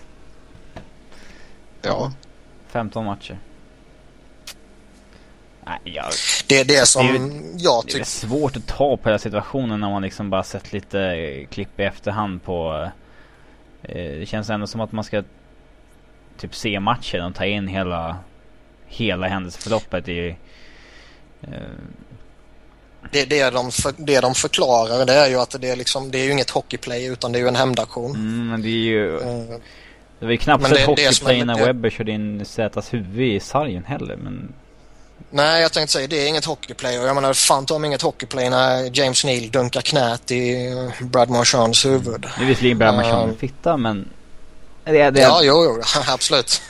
Ja. 1.83 2.12
15 2.68 3.05
matcher. 3.05 3.38
Nej, 5.64 5.79
jag... 5.85 6.05
Det 6.49 6.61
är 6.61 6.64
det 6.64 6.88
som 6.88 7.07
det 7.07 7.12
är, 7.12 7.64
jag 7.64 7.83
tycker... 7.83 7.99
Det 7.99 8.03
är 8.03 8.05
svårt 8.05 8.57
att 8.57 8.66
ta 8.66 8.97
på 8.97 9.09
hela 9.09 9.18
situationen 9.18 9.81
när 9.81 9.90
man 9.90 10.03
liksom 10.03 10.31
bara 10.31 10.42
sett 10.42 10.73
lite 10.73 11.47
klipp 11.51 11.81
i 11.81 11.83
efterhand 11.83 12.42
på... 12.42 12.90
Eh, 13.83 14.18
det 14.18 14.29
känns 14.29 14.51
ändå 14.51 14.66
som 14.66 14.81
att 14.81 14.92
man 14.92 15.05
ska 15.05 15.23
typ 16.38 16.55
se 16.55 16.81
matchen 16.81 17.25
och 17.25 17.35
ta 17.35 17.45
in 17.45 17.68
hela 17.68 18.16
hela 18.87 19.29
händelseförloppet 19.29 20.09
i... 20.09 20.37
Eh... 21.42 21.49
Det, 23.12 23.25
det, 23.25 23.51
de 23.51 23.71
för, 23.71 23.95
det 23.97 24.21
de 24.21 24.35
förklarar 24.35 25.07
det 25.07 25.12
är 25.12 25.29
ju 25.29 25.37
att 25.37 25.57
det 25.61 25.71
är, 25.71 25.77
liksom, 25.77 26.11
det 26.11 26.18
är 26.18 26.25
ju 26.25 26.33
inget 26.33 26.51
hockeyplay 26.51 27.07
utan 27.07 27.33
det 27.33 27.38
är 27.38 27.40
ju 27.40 27.49
en 27.49 27.57
hämndaktion. 27.57 28.11
Mm, 28.11 28.49
men 28.49 28.62
det 28.62 28.68
är 28.68 28.83
ju... 28.83 29.16
Uh, 29.16 29.57
det 30.23 30.27
var 30.27 30.33
ju 30.33 30.39
knappt 30.39 30.73
ett 30.73 30.87
hockeyplay 30.87 31.45
när 31.45 31.65
Webber 31.65 31.91
körde 31.91 32.13
in 32.13 32.45
Zätas 32.45 32.95
huvud 32.95 33.37
i 33.37 33.41
sargen 33.41 33.85
heller 33.85 34.17
men... 34.17 34.53
Nej, 35.31 35.63
jag 35.63 35.73
tänkte 35.73 35.93
säga 35.93 36.07
det 36.07 36.25
är 36.25 36.29
inget 36.29 36.45
hockeyplay 36.45 36.99
och 36.99 37.07
jag 37.07 37.15
menar 37.15 37.33
fan 37.33 37.67
ta 37.67 37.87
inget 37.87 38.03
hockeyplay 38.03 38.51
när 38.51 38.99
James 38.99 39.25
Neal 39.25 39.51
dunkar 39.51 39.81
knät 39.81 40.31
i 40.31 40.71
Brad 41.01 41.31
Marchands 41.31 41.85
huvud. 41.85 42.21
Det 42.21 42.43
är 42.45 42.47
visserligen 42.47 42.79
Brad 42.79 42.95
Marchand 42.95 43.31
uh, 43.31 43.37
fitta 43.37 43.77
men... 43.77 44.09
Det, 44.85 45.11
det... 45.11 45.21
Ja, 45.21 45.41
jo, 45.43 45.65
jo, 45.65 45.83
absolut. 46.07 46.63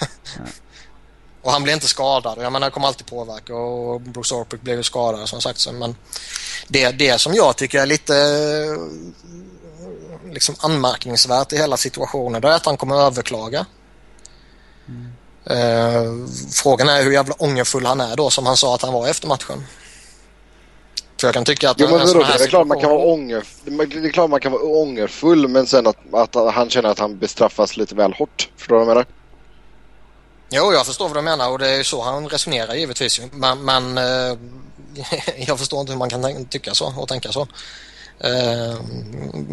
Och 1.43 1.53
han 1.53 1.63
blir 1.63 1.75
inte 1.75 1.89
skadad. 1.89 2.39
Jag 2.41 2.53
menar, 2.53 2.67
det 2.67 2.71
kommer 2.71 2.87
alltid 2.87 3.07
påverka 3.07 3.55
och 3.55 4.01
Bruce 4.01 4.35
Orpik 4.35 4.61
blev 4.61 4.77
ju 4.77 4.83
skadad 4.83 5.29
som 5.29 5.41
sagt. 5.41 5.73
Men 5.73 5.97
det, 6.69 6.91
det 6.91 7.21
som 7.21 7.35
jag 7.35 7.57
tycker 7.57 7.83
är 7.83 7.87
lite 7.87 8.15
liksom 10.33 10.55
anmärkningsvärt 10.61 11.53
i 11.53 11.57
hela 11.57 11.77
situationen 11.77 12.43
det 12.43 12.49
är 12.49 12.53
att 12.53 12.67
han 12.67 12.77
kommer 12.77 12.97
överklaga. 12.97 13.67
Mm. 14.89 15.13
Eh, 15.45 16.29
frågan 16.53 16.89
är 16.89 17.03
hur 17.03 17.13
jävla 17.13 17.35
ångerfull 17.39 17.87
han 17.87 18.01
är 18.01 18.17
då 18.17 18.31
som 18.31 18.47
han 18.47 18.57
sa 18.57 18.75
att 18.75 18.83
han 18.83 18.93
var 18.93 19.09
efter 19.09 19.29
matchen. 19.29 19.67
För 21.21 21.27
jag 21.27 21.35
kan 21.35 21.45
tycka 21.45 21.71
att... 21.71 21.81
Jo, 21.81 21.87
men 21.91 22.07
vadå, 22.07 22.19
det, 22.19 22.45
är 22.45 22.49
klart 22.49 22.67
man 22.67 22.81
kan 22.81 22.91
vara 22.91 23.05
ånger, 23.05 23.45
det 23.65 24.09
är 24.09 24.13
klart 24.13 24.31
man 24.31 24.41
kan 24.41 24.53
vara 24.53 24.63
ångerfull 24.63 25.49
men 25.49 25.67
sen 25.67 25.87
att, 25.87 25.97
att 26.13 26.55
han 26.55 26.71
känner 26.71 26.89
att 26.89 26.99
han 26.99 27.19
bestraffas 27.19 27.77
lite 27.77 27.95
väl 27.95 28.13
hårt. 28.13 28.51
Förstår 28.57 28.75
du 28.75 28.85
vad 28.85 28.89
jag 28.89 28.95
menar? 28.95 29.07
Jo, 30.51 30.73
jag 30.73 30.87
förstår 30.87 31.09
vad 31.09 31.17
du 31.17 31.23
menar 31.23 31.51
och 31.51 31.59
det 31.59 31.69
är 31.69 31.83
så 31.83 32.03
han 32.03 32.29
resonerar 32.29 32.75
givetvis. 32.75 33.21
Men, 33.33 33.65
men 33.65 33.99
eh, 33.99 34.39
jag 35.47 35.59
förstår 35.59 35.81
inte 35.81 35.93
hur 35.93 35.99
man 35.99 36.11
kan 36.11 36.45
tycka 36.45 36.75
så 36.75 36.95
och 36.97 37.09
tänka 37.09 37.33
så. 37.33 37.47
Eh, 38.21 38.75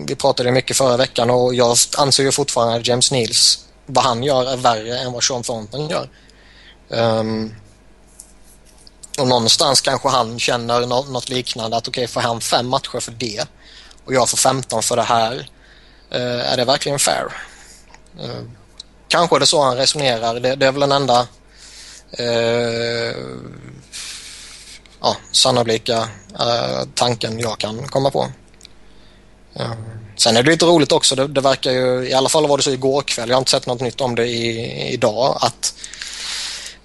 vi 0.06 0.16
pratade 0.16 0.52
mycket 0.52 0.78
förra 0.78 0.98
veckan 0.98 1.30
och 1.30 1.56
jag 1.56 1.78
anser 1.98 2.24
ju 2.24 2.32
fortfarande 2.32 2.76
att 2.76 2.88
James 2.88 3.12
Neals, 3.12 3.66
vad 3.86 4.04
han 4.04 4.24
gör 4.24 4.52
är 4.52 4.58
värre 4.58 5.00
än 5.00 5.12
vad 5.12 5.24
Sean 5.24 5.44
Thornton 5.44 5.90
gör. 5.90 6.10
Ehm, 6.90 7.56
och 9.20 9.28
någonstans 9.28 9.82
kanske 9.82 10.10
han 10.10 10.40
känner 10.40 10.86
något 10.86 11.30
liknande 11.30 11.78
att 11.78 11.88
okej, 11.88 12.04
okay, 12.04 12.08
får 12.08 12.22
han 12.22 12.42
fem 12.42 12.68
matcher 12.68 13.00
för 13.00 13.12
det 13.12 13.46
och 14.06 14.14
jag 14.14 14.30
får 14.30 14.38
15 14.38 14.84
för 14.84 14.96
det 14.96 15.04
här. 15.04 15.50
Eh, 16.12 16.52
är 16.52 16.58
det 16.58 16.66
verkligen 16.66 17.00
fair? 17.00 17.26
Ehm, 18.22 18.52
kanske 19.08 19.36
är 19.36 19.40
det 19.40 19.46
så 19.46 19.62
han 19.62 19.78
resonerar. 19.78 20.40
Det, 20.40 20.56
det 20.56 20.66
är 20.66 20.72
väl 20.72 20.80
den 20.80 20.92
enda 20.92 21.28
eh, 22.12 23.16
ja, 25.02 25.16
sannolika 25.32 25.98
eh, 26.40 26.84
tanken 26.96 27.40
jag 27.40 27.58
kan 27.58 27.88
komma 27.88 28.12
på. 28.12 28.28
Ja. 29.60 29.76
Sen 30.16 30.38
är 30.38 30.44
det 30.44 30.52
lite 30.52 30.66
roligt 30.66 30.92
också, 30.92 31.16
det, 31.16 31.28
det, 31.28 31.42
verkar 31.42 31.72
ju, 31.72 32.08
i 32.10 32.14
alla 32.14 32.30
fall 32.30 32.48
var 32.48 32.58
det 32.58 32.64
så 32.64 32.72
igår 32.72 33.02
kväll, 33.02 33.30
jag 33.30 33.36
har 33.36 33.42
inte 33.42 33.52
sett 33.52 33.66
något 33.66 33.82
nytt 33.82 34.02
om 34.02 34.16
det 34.16 34.28
i, 34.28 34.94
idag, 34.94 35.38
att 35.42 35.74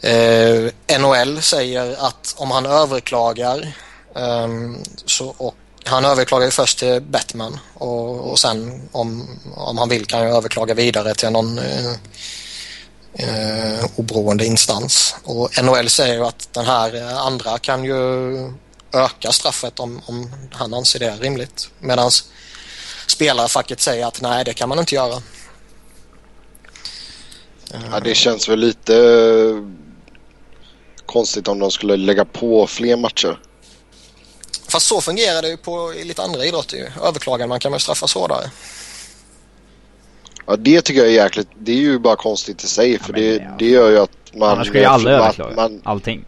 eh, 0.01 0.99
NHL 1.01 1.43
säger 1.43 2.07
att 2.07 2.35
om 2.37 2.51
han 2.51 2.67
överklagar 2.67 3.73
eh, 4.17 4.49
så, 5.07 5.35
och 5.39 5.55
han 5.85 6.05
överklagar 6.05 6.45
ju 6.45 6.51
först 6.51 6.79
till 6.79 7.01
Batman 7.01 7.59
och, 7.75 8.31
och 8.31 8.39
sen 8.39 8.89
om, 8.93 9.39
om 9.57 9.79
han 9.79 9.89
vill 9.89 10.07
kan 10.07 10.21
han 10.21 10.29
överklaga 10.29 10.75
vidare 10.75 11.15
till 11.15 11.31
någon 11.31 11.59
eh, 11.59 11.93
eh, 13.15 13.85
oberoende 13.97 14.47
instans. 14.47 15.17
Och 15.25 15.63
NHL 15.63 15.89
säger 15.89 16.15
ju 16.15 16.25
att 16.25 16.49
den 16.53 16.65
här 16.65 17.17
andra 17.27 17.59
kan 17.59 17.85
ju 17.85 18.35
öka 18.93 19.33
straffet 19.33 19.81
om, 19.81 20.01
om 20.07 20.33
han 20.53 20.75
anser 20.75 20.99
det 20.99 21.11
rimligt. 21.11 21.69
Medan 21.81 22.11
spelarfacket 23.07 23.81
säger 23.81 24.07
att 24.07 24.21
nej, 24.21 24.45
det 24.45 24.55
kan 24.55 24.69
man 24.69 24.79
inte 24.79 24.95
göra. 24.95 25.23
Ja, 27.91 28.01
det 28.01 28.15
känns 28.15 28.49
väl 28.49 28.59
lite 28.59 28.95
konstigt 31.07 31.49
om 31.49 31.59
de 31.59 31.71
skulle 31.71 31.97
lägga 31.97 32.25
på 32.25 32.67
fler 32.67 32.97
matcher. 32.97 33.39
Fast 34.69 34.87
så 34.87 35.01
fungerar 35.01 35.43
det 35.43 35.49
ju 35.49 35.57
på 35.57 35.95
i 35.95 36.05
lite 36.05 36.23
andra 36.23 36.45
idrotter. 36.45 36.93
Överklagar 37.03 37.47
man 37.47 37.61
kan 37.61 37.71
man 37.71 37.81
straffas 37.81 38.15
hårdare. 38.15 38.51
Ja 40.47 40.57
det 40.57 40.83
tycker 40.83 41.01
jag 41.01 41.09
är 41.09 41.25
jäkligt. 41.25 41.49
Det 41.59 41.73
är 41.73 41.77
ju 41.77 41.99
bara 41.99 42.17
konstigt 42.17 42.65
i 42.65 42.67
sig 42.67 42.99
för 42.99 43.13
ja, 43.13 43.19
det, 43.19 43.35
ja. 43.35 43.51
det 43.59 43.69
gör 43.69 43.91
ju 43.91 43.99
att 43.99 44.35
man... 44.35 44.51
Annars 44.51 44.67
skulle 44.67 44.81
ju 44.83 44.87
alla 44.87 45.11
överklaga 45.11 45.57
man, 45.57 45.81
allting. 45.85 46.25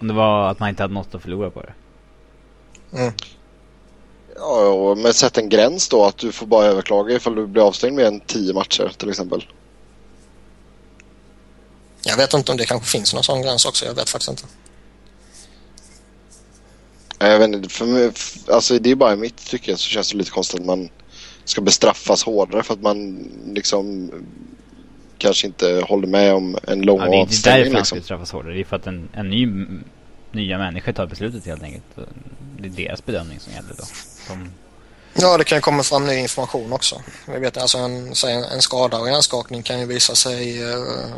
Om 0.00 0.08
det 0.08 0.14
var 0.14 0.50
att 0.50 0.58
man 0.58 0.68
inte 0.68 0.82
hade 0.82 0.94
något 0.94 1.14
att 1.14 1.22
förlora 1.22 1.50
på 1.50 1.62
det. 1.62 1.74
Mm. 2.98 3.12
Ja, 4.38 4.94
men 4.94 5.14
sätt 5.14 5.38
en 5.38 5.48
gräns 5.48 5.88
då 5.88 6.04
att 6.04 6.18
du 6.18 6.32
får 6.32 6.46
bara 6.46 6.66
överklaga 6.66 7.14
ifall 7.14 7.34
du 7.34 7.46
blir 7.46 7.62
avstängd 7.62 7.96
med 7.96 8.06
en 8.06 8.20
tio 8.20 8.54
matcher 8.54 8.92
till 8.96 9.08
exempel. 9.08 9.44
Jag 12.04 12.16
vet 12.16 12.34
inte 12.34 12.52
om 12.52 12.58
det 12.58 12.66
kanske 12.66 12.88
finns 12.90 13.14
någon 13.14 13.24
sån 13.24 13.42
gräns 13.42 13.64
också. 13.64 13.84
Jag 13.84 13.94
vet 13.94 14.08
faktiskt 14.08 14.30
inte. 14.30 14.42
Jag 17.18 17.38
vet 17.38 17.48
inte, 17.48 17.68
för 17.68 17.86
mig, 17.86 18.12
alltså 18.48 18.78
det 18.78 18.90
är 18.90 18.94
bara 18.94 19.12
i 19.12 19.16
mitt 19.16 19.36
tycke 19.36 19.76
så 19.76 19.88
känns 19.88 20.12
det 20.12 20.18
lite 20.18 20.30
konstigt 20.30 20.60
att 20.60 20.66
man 20.66 20.88
ska 21.44 21.60
bestraffas 21.60 22.22
hårdare 22.22 22.62
för 22.62 22.74
att 22.74 22.82
man 22.82 23.28
liksom 23.46 24.10
kanske 25.18 25.46
inte 25.46 25.84
håller 25.88 26.06
med 26.06 26.34
om 26.34 26.58
en 26.66 26.82
lång 26.82 26.98
ja, 26.98 27.06
Det 27.06 27.16
är 27.16 27.20
inte 27.20 27.36
därför 27.44 27.58
liksom. 27.58 27.76
han 27.76 27.84
ska 27.84 27.96
bestraffas 27.96 28.32
hårdare. 28.32 28.54
Det 28.54 28.60
är 28.60 28.64
för 28.64 28.76
att 28.76 28.86
en, 28.86 29.08
en 29.12 29.30
ny, 29.30 29.66
nya 30.32 30.58
människor 30.58 30.92
tar 30.92 31.06
beslutet 31.06 31.46
helt 31.46 31.62
enkelt. 31.62 31.84
Det 32.58 32.68
är 32.68 32.88
deras 32.88 33.04
bedömning 33.06 33.40
som 33.40 33.52
gäller 33.52 33.74
då. 33.78 33.84
De... 34.28 34.52
Ja, 35.14 35.36
det 35.36 35.44
kan 35.44 35.60
komma 35.60 35.82
fram 35.82 36.06
ny 36.06 36.14
information 36.14 36.72
också. 36.72 37.02
Vi 37.26 37.38
vet 37.38 37.56
alltså 37.56 37.78
en, 37.78 38.14
en 38.52 38.62
skada 38.62 38.98
och 38.98 39.08
hjärnskakning 39.08 39.62
kan 39.62 39.80
ju 39.80 39.86
visa 39.86 40.14
sig 40.14 40.64
uh, 40.64 41.14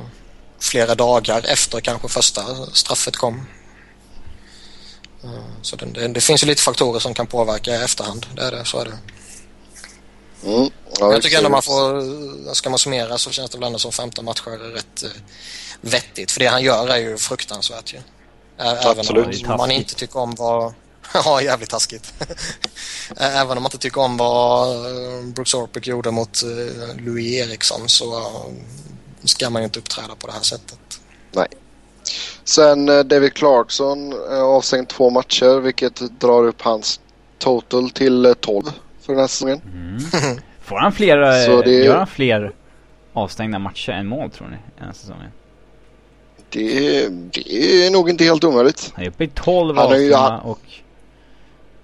flera 0.60 0.94
dagar 0.94 1.44
efter 1.48 1.80
kanske 1.80 2.08
första 2.08 2.42
straffet 2.72 3.16
kom. 3.16 3.46
Uh, 5.24 5.62
så 5.62 5.76
det, 5.76 5.86
det, 5.86 6.08
det, 6.08 6.20
finns 6.20 6.42
ju 6.42 6.46
lite 6.46 6.62
faktorer 6.62 7.00
som 7.00 7.14
kan 7.14 7.26
påverka 7.26 7.70
i 7.70 7.84
efterhand. 7.84 8.26
Det 8.34 8.42
är 8.42 8.50
det, 8.50 8.64
så 8.64 8.80
är 8.80 8.84
det. 8.84 8.98
Mm. 10.44 10.70
Ja, 11.00 11.12
jag 11.12 11.22
tycker 11.22 11.38
ändå 11.38 11.50
man 11.50 11.62
får, 11.62 12.54
ska 12.54 12.70
man 12.70 12.78
summera 12.78 13.18
så 13.18 13.30
känns 13.30 13.50
det 13.50 13.58
väl 13.58 13.66
ändå 13.66 13.78
som 13.78 13.92
15 13.92 14.24
matcher 14.24 14.50
är 14.50 14.58
rätt 14.58 15.04
vettigt. 15.80 16.30
För 16.30 16.40
det 16.40 16.46
han 16.46 16.62
gör 16.62 16.88
är 16.88 16.96
ju 16.96 17.18
fruktansvärt 17.18 17.94
ju. 17.94 17.98
Även 18.58 18.98
Absolut. 18.98 19.48
om 19.48 19.56
man 19.56 19.70
inte 19.70 19.94
tycker 19.94 20.18
om 20.18 20.34
vad... 20.34 20.74
ja, 21.24 21.42
jävligt 21.42 21.70
taskigt. 21.70 22.14
Även 23.16 23.56
om 23.56 23.62
man 23.62 23.64
inte 23.64 23.78
tycker 23.78 24.00
om 24.00 24.16
vad 24.16 24.68
eh, 24.68 25.24
Brooks 25.24 25.54
Orpik 25.54 25.86
gjorde 25.86 26.10
mot 26.10 26.42
uh, 26.44 27.04
Louis 27.04 27.32
Eriksson 27.32 27.88
så 27.88 28.18
uh, 28.18 28.54
ska 29.24 29.50
man 29.50 29.62
ju 29.62 29.64
inte 29.64 29.78
uppträda 29.78 30.14
på 30.18 30.26
det 30.26 30.32
här 30.32 30.40
sättet. 30.40 31.00
Nej. 31.32 31.48
Sen 32.44 32.86
David 32.86 33.34
Clarkson 33.34 34.14
avstängd 34.30 34.88
två 34.88 35.10
matcher 35.10 35.60
vilket 35.60 36.20
drar 36.20 36.46
upp 36.46 36.62
hans 36.62 37.00
total 37.38 37.90
till 37.90 38.34
12 38.40 38.64
för 39.00 39.12
den 39.12 39.20
här 39.20 39.26
säsongen. 39.26 39.60
Mm. 39.74 40.38
Får 40.62 40.76
han 40.76 40.92
fler, 40.92 41.46
Så 41.46 41.62
det... 41.62 41.70
gör 41.70 41.96
han 41.96 42.06
fler 42.06 42.52
avstängda 43.12 43.58
matcher 43.58 43.92
än 43.92 44.06
mål 44.06 44.30
tror 44.30 44.48
ni 44.48 44.56
den 44.76 44.86
här 44.86 44.92
säsongen? 44.92 45.30
Det, 46.50 47.08
det 47.32 47.86
är 47.86 47.90
nog 47.90 48.10
inte 48.10 48.24
helt 48.24 48.44
omöjligt. 48.44 48.92
Han 48.94 49.04
är 49.04 49.08
uppe 49.08 49.24
i 49.24 49.28
12 49.28 49.78
avstängda 49.78 50.38
och... 50.38 50.60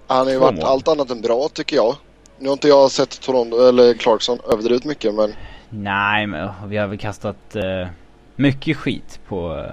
Han 0.07 0.25
har 0.25 0.33
ju 0.33 0.39
varit 0.39 0.55
mål. 0.55 0.65
allt 0.65 0.87
annat 0.87 1.11
än 1.11 1.21
bra 1.21 1.49
tycker 1.53 1.75
jag. 1.75 1.95
Nu 2.39 2.47
har 2.47 2.53
inte 2.53 2.67
jag 2.67 2.91
sett 2.91 3.21
Toronto, 3.21 3.67
eller 3.67 3.93
Clarkson 3.93 4.39
överdrivet 4.51 4.85
mycket 4.85 5.13
men... 5.13 5.35
Nej 5.69 6.27
men 6.27 6.49
vi 6.67 6.77
har 6.77 6.87
väl 6.87 6.97
kastat 6.97 7.55
uh, 7.55 7.87
mycket 8.35 8.77
skit 8.77 9.19
på, 9.27 9.55
uh, 9.55 9.65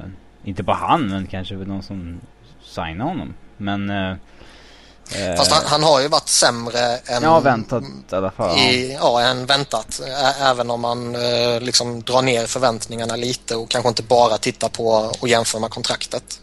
inte 0.44 0.64
på 0.64 0.72
han 0.72 1.06
men 1.08 1.26
kanske 1.26 1.54
någon 1.54 1.82
som 1.82 2.20
signar 2.62 3.04
honom. 3.04 3.34
Men 3.56 3.90
uh, 3.90 4.16
Fast 5.36 5.52
han, 5.52 5.62
han, 5.66 5.82
har 5.82 6.00
ju 6.00 6.08
varit 6.08 6.28
sämre 6.28 6.78
än... 7.06 7.22
Ja, 7.22 7.40
väntat 7.40 7.84
i 8.12 8.14
alla 8.14 8.30
fall. 8.30 8.58
I, 8.58 8.92
ja, 9.00 9.20
än 9.20 9.46
väntat. 9.46 10.00
Även 10.40 10.70
om 10.70 10.80
man 10.80 11.16
liksom 11.60 12.02
drar 12.02 12.22
ner 12.22 12.46
förväntningarna 12.46 13.16
lite 13.16 13.56
och 13.56 13.68
kanske 13.68 13.88
inte 13.88 14.02
bara 14.02 14.38
tittar 14.38 14.68
på 14.68 15.12
och 15.20 15.28
jämför 15.28 15.58
med 15.58 15.70
kontraktet. 15.70 16.40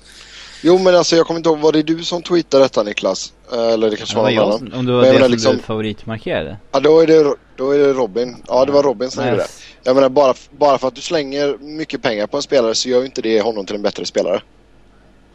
Jo 0.62 0.78
men 0.78 0.96
alltså 0.96 1.16
jag 1.16 1.28
kommer 1.28 1.38
inte 1.38 1.50
ihåg, 1.50 1.60
var 1.60 1.72
det 1.72 1.84
du 1.84 2.04
som 2.04 2.22
tweetade 2.22 2.64
detta 2.64 2.84
Niklas? 2.84 3.34
Eller 3.52 3.90
det 3.90 3.96
kanske 3.98 4.16
var 4.16 4.24
någon 4.24 4.34
jag, 4.34 4.44
annan? 4.44 4.74
Om 4.74 4.86
det 4.86 4.92
var 4.94 5.02
Men 5.02 5.14
det 5.14 5.20
som 5.22 5.32
liksom- 5.32 5.58
du 5.58 5.64
favoritmarkerade. 5.64 6.58
Ja 6.72 6.80
då 6.80 7.00
är, 7.00 7.08
det, 7.08 7.36
då 7.56 7.72
är 7.72 7.78
det 7.80 7.94
Robin. 7.94 8.44
Ja 8.48 8.66
det 8.66 8.72
var 8.72 8.84
Robin 8.84 9.12
som 9.12 9.24
Nej. 9.24 9.32
gjorde 9.32 9.44
det. 9.44 9.50
Jag 9.84 9.96
menar 9.96 10.10
bara, 10.10 10.34
bara 10.58 10.78
för 10.78 10.88
att 10.88 10.96
du 10.96 11.02
slänger 11.02 11.58
mycket 11.58 12.02
pengar 12.02 12.28
på 12.28 12.38
en 12.38 12.44
spelare 12.44 12.76
så 12.76 12.90
gör 12.90 13.00
ju 13.00 13.06
inte 13.06 13.22
det 13.22 13.42
honom 13.42 13.66
till 13.66 13.76
en 13.76 13.82
bättre 13.82 14.06
spelare. 14.06 14.42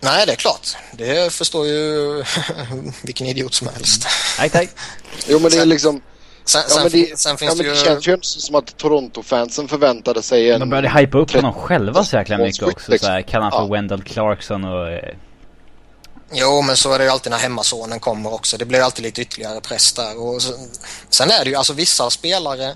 Nej, 0.00 0.26
det 0.26 0.32
är 0.32 0.36
klart. 0.36 0.68
Det 0.92 1.32
förstår 1.32 1.66
ju 1.66 2.24
vilken 3.02 3.26
idiot 3.26 3.54
som 3.54 3.68
helst. 3.68 4.06
Tack, 4.38 4.52
tack. 4.52 4.68
Jo 5.28 5.38
men 5.38 5.50
det 5.50 5.58
är 5.58 5.66
liksom... 5.66 6.00
Sen, 6.46 6.62
Ja, 6.68 6.74
sen, 6.74 6.82
men 6.82 6.92
det, 6.92 7.18
sen 7.18 7.30
ja, 7.32 7.36
finns 7.36 7.56
men 7.56 7.66
det 7.66 7.72
det 7.72 7.78
ju... 7.78 7.84
känns 7.84 8.08
ju 8.08 8.18
som 8.22 8.54
att 8.54 8.76
Toronto-fansen 8.76 9.68
förväntade 9.68 10.22
sig 10.22 10.50
en... 10.50 10.60
De 10.60 10.70
började 10.70 10.88
hypa 10.98 11.18
upp 11.18 11.30
honom 11.30 11.52
30 11.52 11.66
själva 11.66 12.04
så 12.04 12.16
jäkla 12.16 12.38
mycket 12.38 12.62
också. 12.62 12.98
Så 12.98 13.06
här, 13.06 13.22
kallar 13.22 13.42
han 13.42 13.52
för 13.52 13.58
Ja. 13.58 13.66
Wendell 13.72 14.02
Clarkson 14.02 14.64
och... 14.64 14.98
Jo, 16.32 16.62
men 16.62 16.76
så 16.76 16.92
är 16.92 16.98
det 16.98 17.04
ju 17.04 17.10
alltid 17.10 17.30
när 17.30 17.38
hemmasonen 17.38 18.00
kommer 18.00 18.34
också. 18.34 18.56
Det 18.56 18.64
blir 18.64 18.80
alltid 18.80 19.02
lite 19.02 19.22
ytterligare 19.22 19.60
press 19.60 19.92
där. 19.92 20.18
Och 20.22 20.42
sen 21.08 21.30
är 21.30 21.44
det 21.44 21.50
ju, 21.50 21.56
alltså 21.56 21.72
vissa 21.72 22.10
spelare 22.10 22.74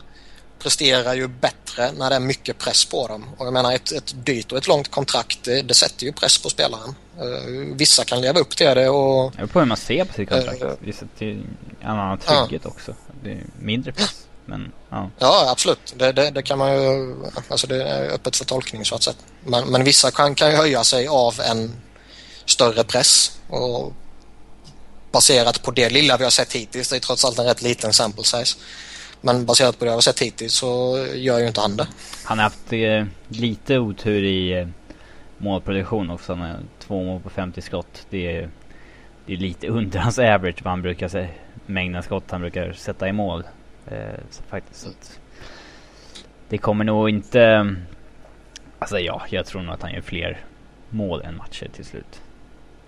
presterar 0.59 1.15
ju 1.15 1.29
bättre 1.29 1.93
när 1.93 2.11
det 2.11 2.17
är 2.17 2.21
mycket 2.21 2.59
press 2.59 2.85
på 2.85 3.07
dem. 3.07 3.25
Och 3.39 3.47
jag 3.47 3.53
menar 3.53 3.73
ett, 3.73 3.93
ett 3.93 4.27
dyrt 4.27 4.53
och 4.53 4.59
ett 4.59 4.67
långt 4.67 4.91
kontrakt, 4.91 5.39
det, 5.45 5.63
det 5.63 5.75
sätter 5.75 6.05
ju 6.07 6.13
press 6.13 6.39
på 6.39 6.49
spelaren. 6.51 6.95
Eh, 7.19 7.77
vissa 7.77 8.05
kan 8.05 8.21
leva 8.21 8.41
upp 8.41 8.57
till 8.57 8.67
det 8.67 8.89
och 8.89 9.25
Jag 9.25 9.33
beror 9.37 9.47
på 9.47 9.59
hur 9.59 9.67
man 9.67 9.77
ser 9.77 10.05
på 10.05 10.13
sitt 10.13 10.29
kontrakt. 10.29 10.63
Eh, 10.63 10.71
Vissa 10.81 11.07
till 11.19 11.47
en 11.81 11.89
annan 11.91 12.19
trygghet 12.19 12.67
också. 12.67 12.95
Det 13.23 13.31
är 13.31 13.45
mindre 13.59 13.93
press. 13.93 14.15
Men 14.47 14.73
ja. 14.91 15.11
Ja, 15.19 15.51
absolut. 15.51 15.95
Det, 15.97 16.13
det, 16.13 16.31
det 16.31 16.43
kan 16.43 16.59
man 16.59 16.73
ju... 16.73 17.17
Alltså 17.49 17.67
det 17.67 17.89
är 17.89 18.11
öppet 18.11 18.37
för 18.37 18.45
tolkning 18.45 18.85
så 18.85 18.95
att 18.95 19.03
säga. 19.03 19.17
Men, 19.45 19.69
men 19.69 19.85
vissa 19.85 20.11
kan, 20.11 20.35
kan 20.35 20.51
ju 20.51 20.57
höja 20.57 20.85
sig 20.85 21.09
av 21.09 21.41
en 21.41 21.73
större 22.51 22.85
press. 22.85 23.41
Och 23.49 23.93
baserat 25.13 25.63
på 25.63 25.71
det 25.71 25.91
lilla 25.91 26.17
vi 26.17 26.25
har 26.25 26.31
sett 26.31 26.53
hittills, 26.53 26.89
det 26.89 26.97
är 26.97 27.01
trots 27.01 27.25
allt 27.25 27.39
en 27.39 27.45
rätt 27.45 27.63
liten 27.63 27.93
sample 27.93 28.25
size. 28.25 28.59
Men 29.21 29.47
baserat 29.47 29.79
på 29.79 29.85
det 29.85 29.91
vi 29.91 29.95
har 29.95 30.01
sett 30.01 30.23
hittills 30.23 30.55
så 30.55 30.99
gör 31.15 31.39
ju 31.39 31.47
inte 31.47 31.61
han 31.61 31.77
det. 31.77 31.89
Han 32.25 32.39
har 32.39 32.45
haft 32.45 32.73
eh, 32.73 33.05
lite 33.29 33.79
otur 33.79 34.25
i 34.25 34.53
eh, 34.53 34.69
målproduktion 35.39 36.11
också. 36.11 36.35
Han 36.35 36.51
har 36.51 36.61
två 36.79 37.05
mål 37.05 37.21
på 37.21 37.31
50 37.31 37.61
skott. 37.61 38.07
Det 38.11 38.37
är, 38.37 38.51
det 39.27 39.33
är 39.33 39.37
lite 39.37 39.69
under 39.69 39.99
hans 39.99 40.19
average 40.19 40.63
vad 40.63 40.71
han 40.71 40.83
brukar 40.83 41.09
säga. 41.09 41.29
Mängden 41.67 42.03
skott 42.03 42.31
han 42.31 42.41
brukar 42.41 42.73
sätta 42.73 43.09
i 43.09 43.13
mål. 43.13 43.45
Eh, 43.87 44.21
så 44.31 44.43
faktiskt 44.43 44.81
så 44.81 44.89
att 44.89 45.21
Det 46.49 46.59
kommer 46.59 46.85
nog 46.85 47.11
inte... 47.11 47.43
Eh, 47.43 47.65
alltså 48.79 48.99
ja, 48.99 49.23
jag 49.31 49.47
tror 49.47 49.63
nog 49.63 49.75
att 49.75 49.83
han 49.83 49.93
gör 49.93 50.01
fler 50.01 50.45
mål 50.91 51.23
än 51.23 51.37
matcher 51.37 51.69
till 51.75 51.85
slut. 51.85 52.21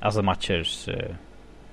Alltså 0.00 0.22
matchers 0.22 0.88
eh, 0.88 1.14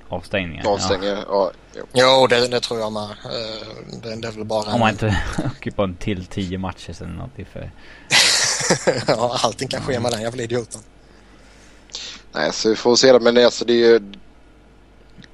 avstängningar. 0.10 0.64
Ja. 0.66 0.70
Avstängningar. 0.72 1.24
Ja. 1.28 1.52
jo. 1.76 1.84
Jo, 1.94 2.28
det, 2.28 2.48
det 2.48 2.60
tror 2.60 2.80
jag 2.80 2.92
med. 2.94 3.04
Eh, 3.04 3.68
Det, 4.04 4.16
det 4.22 4.28
är 4.28 4.32
väl 4.32 4.46
bara... 4.46 4.74
Om 4.74 4.80
man 4.80 4.90
inte 4.90 5.18
åker 5.46 5.72
på 5.72 5.84
en 5.84 5.96
till 5.96 6.26
10 6.26 6.58
matcher. 6.58 6.96
Det 7.36 7.42
är 7.42 7.46
för... 7.46 7.72
ja, 9.08 9.40
allting 9.44 9.68
kan 9.68 9.82
ske 9.82 10.00
med 10.00 10.12
den 10.12 10.22
jävla 10.22 10.44
idioten. 10.44 10.82
Nej, 12.32 12.54
så 12.54 12.70
vi 12.70 12.76
får 12.76 12.96
se 12.96 13.12
det. 13.12 13.20
Men 13.20 13.46
alltså 13.46 13.66
det 13.66 13.74
är 13.74 13.78
ju... 13.92 14.00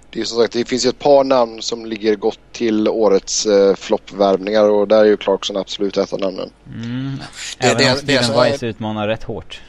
Det 0.09 0.21
är 0.21 0.25
som 0.25 0.37
sagt, 0.41 0.53
det 0.53 0.65
finns 0.65 0.85
ju 0.85 0.89
ett 0.89 0.99
par 0.99 1.23
namn 1.23 1.61
som 1.61 1.85
ligger 1.85 2.15
gott 2.15 2.39
till 2.51 2.87
årets 2.89 3.45
eh, 3.45 3.75
floppvärvningar 3.75 4.69
och 4.69 4.87
där 4.87 4.99
är 5.01 5.05
ju 5.05 5.17
Clarkson 5.17 5.57
absolut 5.57 5.97
ett 5.97 6.13
av 6.13 6.19
namnen. 6.19 6.49
Mm. 6.67 7.17
Det- 7.59 7.65
Även 7.67 7.77
det- 7.77 7.91
om 7.91 7.97
Steven 7.97 8.31
är- 8.31 8.35
Weiss 8.43 8.63
utmanar 8.63 9.07
rätt 9.07 9.23
hårt. 9.23 9.61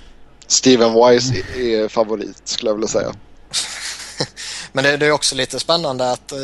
Steven 0.46 0.92
Wise 0.94 1.34
är- 1.56 1.88
favorit 1.88 2.42
skulle 2.44 2.70
jag 2.70 2.74
vilja 2.74 2.88
säga. 2.88 3.14
Men 4.72 4.84
det, 4.84 4.96
det 4.96 5.06
är 5.06 5.10
också 5.10 5.34
lite 5.34 5.60
spännande 5.60 6.10
att 6.12 6.32
eh, 6.32 6.38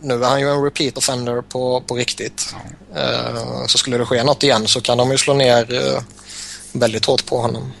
nu 0.00 0.14
är 0.24 0.28
han 0.28 0.40
ju 0.40 0.48
en 0.50 0.64
repeat 0.64 0.96
offender 0.98 1.42
på, 1.42 1.80
på 1.80 1.94
riktigt. 1.94 2.54
Eh, 2.96 3.66
så 3.66 3.78
skulle 3.78 3.98
det 3.98 4.06
ske 4.06 4.24
något 4.24 4.42
igen 4.42 4.68
så 4.68 4.80
kan 4.80 4.98
de 4.98 5.10
ju 5.10 5.18
slå 5.18 5.34
ner 5.34 5.74
eh, 5.74 6.02
väldigt 6.72 7.04
hårt 7.04 7.26
på 7.26 7.38
honom. 7.38 7.72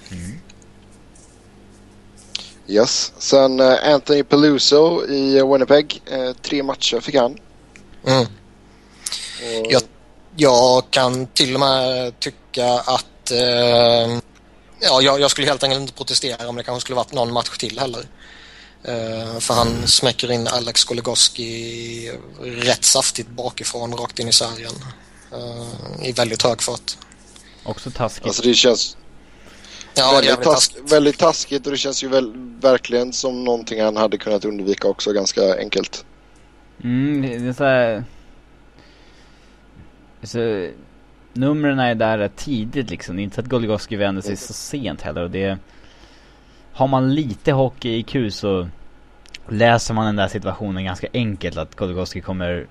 Yes. 2.66 3.12
Sen 3.18 3.60
Anthony 3.60 4.22
Peluso 4.22 5.06
i 5.06 5.42
Winnipeg. 5.42 6.02
Tre 6.42 6.62
matcher 6.62 7.00
fick 7.00 7.14
han. 7.14 7.38
Mm. 8.06 8.26
Jag, 9.68 9.82
jag 10.36 10.90
kan 10.90 11.26
till 11.26 11.54
och 11.54 11.60
med 11.60 12.20
tycka 12.20 12.66
att 12.72 13.32
ja, 14.80 15.02
jag, 15.02 15.20
jag 15.20 15.30
skulle 15.30 15.46
helt 15.46 15.62
enkelt 15.62 15.80
inte 15.80 15.92
protestera 15.92 16.48
om 16.48 16.56
det 16.56 16.62
kanske 16.62 16.80
skulle 16.80 16.96
varit 16.96 17.12
någon 17.12 17.32
match 17.32 17.58
till 17.58 17.78
heller. 17.78 18.04
Eh, 18.84 19.38
för 19.38 19.54
han 19.54 19.86
smäcker 19.86 20.30
in 20.30 20.48
Alex 20.48 20.84
Goligoski 20.84 22.12
rätt 22.40 22.84
saftigt 22.84 23.28
bakifrån 23.28 23.94
rakt 23.96 24.18
in 24.18 24.28
i 24.28 24.32
sargen. 24.32 24.74
Eh, 25.32 26.08
I 26.08 26.12
väldigt 26.12 26.42
hög 26.42 26.62
fart. 26.62 26.96
Också 27.64 27.90
taskigt. 27.90 28.26
Alltså 28.26 28.42
det 28.42 28.54
känns 28.54 28.96
Ja, 29.94 30.10
det 30.10 30.16
är 30.16 30.30
väldigt, 30.30 30.44
task, 30.44 30.72
taskigt. 30.72 30.92
väldigt 30.92 31.18
taskigt 31.18 31.66
och 31.66 31.72
det 31.72 31.78
känns 31.78 32.04
ju 32.04 32.08
väl, 32.08 32.32
verkligen 32.60 33.12
som 33.12 33.44
någonting 33.44 33.82
han 33.82 33.96
hade 33.96 34.18
kunnat 34.18 34.44
undvika 34.44 34.88
också 34.88 35.12
ganska 35.12 35.58
enkelt. 35.58 36.04
Mm, 36.84 37.22
det 37.22 37.38
det 37.38 37.48
är 37.48 37.52
så 37.52 37.64
här... 37.64 38.04
Så, 40.22 40.68
numren 41.38 41.78
är 41.78 41.94
där 41.94 42.18
rätt 42.18 42.36
tidigt 42.36 42.90
liksom. 42.90 43.16
Det 43.16 43.22
är 43.22 43.24
inte 43.24 43.34
så 43.34 43.40
att 43.40 43.46
Goligoski 43.46 43.96
vänder 43.96 44.22
sig 44.22 44.36
så 44.36 44.52
sent 44.52 45.02
heller 45.02 45.22
och 45.22 45.30
det... 45.30 45.58
Har 46.72 46.88
man 46.88 47.14
lite 47.14 47.52
hockey-IQ 47.52 48.30
så 48.32 48.68
läser 49.48 49.94
man 49.94 50.06
den 50.06 50.16
där 50.16 50.28
situationen 50.28 50.84
ganska 50.84 51.06
enkelt. 51.12 51.56
Att 51.56 51.76
Goligoski 51.76 52.20
kommer 52.20 52.66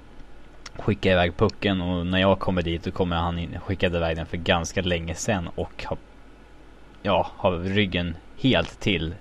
skicka 0.75 1.11
iväg 1.11 1.37
pucken 1.37 1.81
och 1.81 2.07
när 2.07 2.19
jag 2.19 2.39
kommer 2.39 2.61
dit 2.61 2.83
då 2.83 2.91
kommer 2.91 3.15
han 3.15 3.39
in, 3.39 3.59
skickade 3.59 3.97
iväg 3.97 4.17
den 4.17 4.25
för 4.25 4.37
ganska 4.37 4.81
länge 4.81 5.15
sen 5.15 5.49
och 5.55 5.83
har... 5.85 5.97
Ja, 7.01 7.31
har 7.37 7.51
ryggen 7.51 8.15
helt 8.37 8.79
till. 8.79 9.13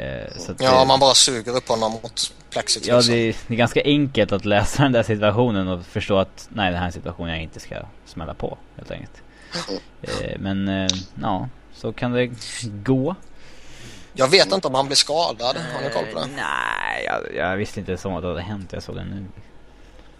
Eh, 0.00 0.32
så 0.38 0.52
att 0.52 0.60
Ja, 0.60 0.80
det- 0.80 0.86
man 0.86 1.00
bara 1.00 1.14
suger 1.14 1.56
upp 1.56 1.68
honom 1.68 1.92
mot 1.92 2.32
plexit. 2.50 2.86
Ja, 2.86 2.96
liksom. 2.96 3.14
det 3.14 3.20
är, 3.20 3.36
det 3.48 3.54
är 3.54 3.58
ganska 3.58 3.82
enkelt 3.84 4.32
att 4.32 4.44
läsa 4.44 4.82
den 4.82 4.92
där 4.92 5.02
situationen 5.02 5.68
och 5.68 5.86
förstå 5.86 6.18
att 6.18 6.48
nej, 6.48 6.70
det 6.70 6.76
här 6.76 6.82
är 6.82 6.86
en 6.86 6.92
situation 6.92 7.28
jag 7.28 7.42
inte 7.42 7.60
ska 7.60 7.74
smälla 8.06 8.34
på, 8.34 8.58
helt 8.76 8.90
enkelt. 8.90 9.22
Eh, 10.02 10.38
men, 10.38 10.68
eh, 10.68 10.90
ja, 11.22 11.48
så 11.74 11.92
kan 11.92 12.12
det 12.12 12.30
gå. 12.84 13.14
Jag 14.14 14.28
vet 14.28 14.52
inte 14.52 14.68
om 14.68 14.74
han 14.74 14.86
blir 14.86 14.96
skadad. 14.96 15.56
Har 15.74 15.82
ni 15.82 15.90
koll 15.90 16.04
på 16.12 16.18
Eh, 16.20 16.24
det? 16.26 16.30
nej, 16.36 17.04
jag, 17.06 17.34
jag 17.34 17.56
visste 17.56 17.80
inte 17.80 17.96
så 17.96 18.16
att 18.16 18.22
det 18.22 18.28
hade 18.28 18.40
hänt. 18.40 18.72
Jag 18.72 18.82
såg 18.82 18.94
det 18.96 19.04
nu. 19.04 19.24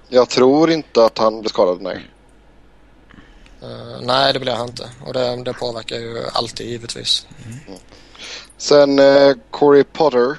Jag 0.08 0.28
tror 0.28 0.70
inte 0.70 1.04
att 1.04 1.18
han 1.18 1.40
blev 1.40 1.48
skadad, 1.48 1.82
nej. 1.82 2.06
Eh, 3.62 4.00
nej, 4.02 4.32
det 4.32 4.40
blir 4.40 4.52
han 4.52 4.68
inte. 4.68 4.88
Och 5.06 5.12
det, 5.12 5.42
det 5.44 5.52
påverkar 5.52 5.96
ju 5.96 6.24
alltid 6.32 6.66
givetvis. 6.66 7.26
Sen 8.56 8.98
eh, 8.98 9.32
Corey 9.50 9.84
Potter 9.84 10.36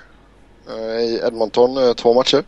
eh, 0.70 1.00
i 1.02 1.22
Edmonton, 1.28 1.78
eh, 1.88 1.94
två 1.94 2.14
matcher. 2.14 2.44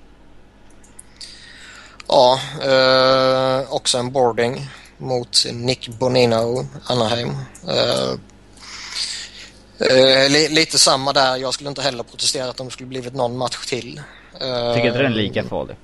Ja, 2.07 2.39
eh, 2.63 3.73
också 3.73 3.97
en 3.97 4.11
boarding 4.11 4.67
mot 4.97 5.45
Nick 5.53 5.87
Bonino, 5.87 6.65
Anaheim. 6.85 7.29
Eh, 7.67 8.11
eh, 9.87 10.29
li, 10.29 10.47
lite 10.49 10.77
samma 10.79 11.13
där. 11.13 11.35
Jag 11.37 11.53
skulle 11.53 11.69
inte 11.69 11.81
heller 11.81 12.03
protesterat 12.03 12.59
om 12.59 12.65
det 12.67 12.71
skulle 12.73 12.87
blivit 12.89 13.13
någon 13.15 13.37
match 13.37 13.65
till. 13.65 14.01
Eh, 14.41 14.47
Jag 14.47 14.75
tycker 14.75 14.87
inte 14.87 14.99
den 14.99 15.11
är 15.11 15.15
lika 15.15 15.43
farlig. 15.43 15.75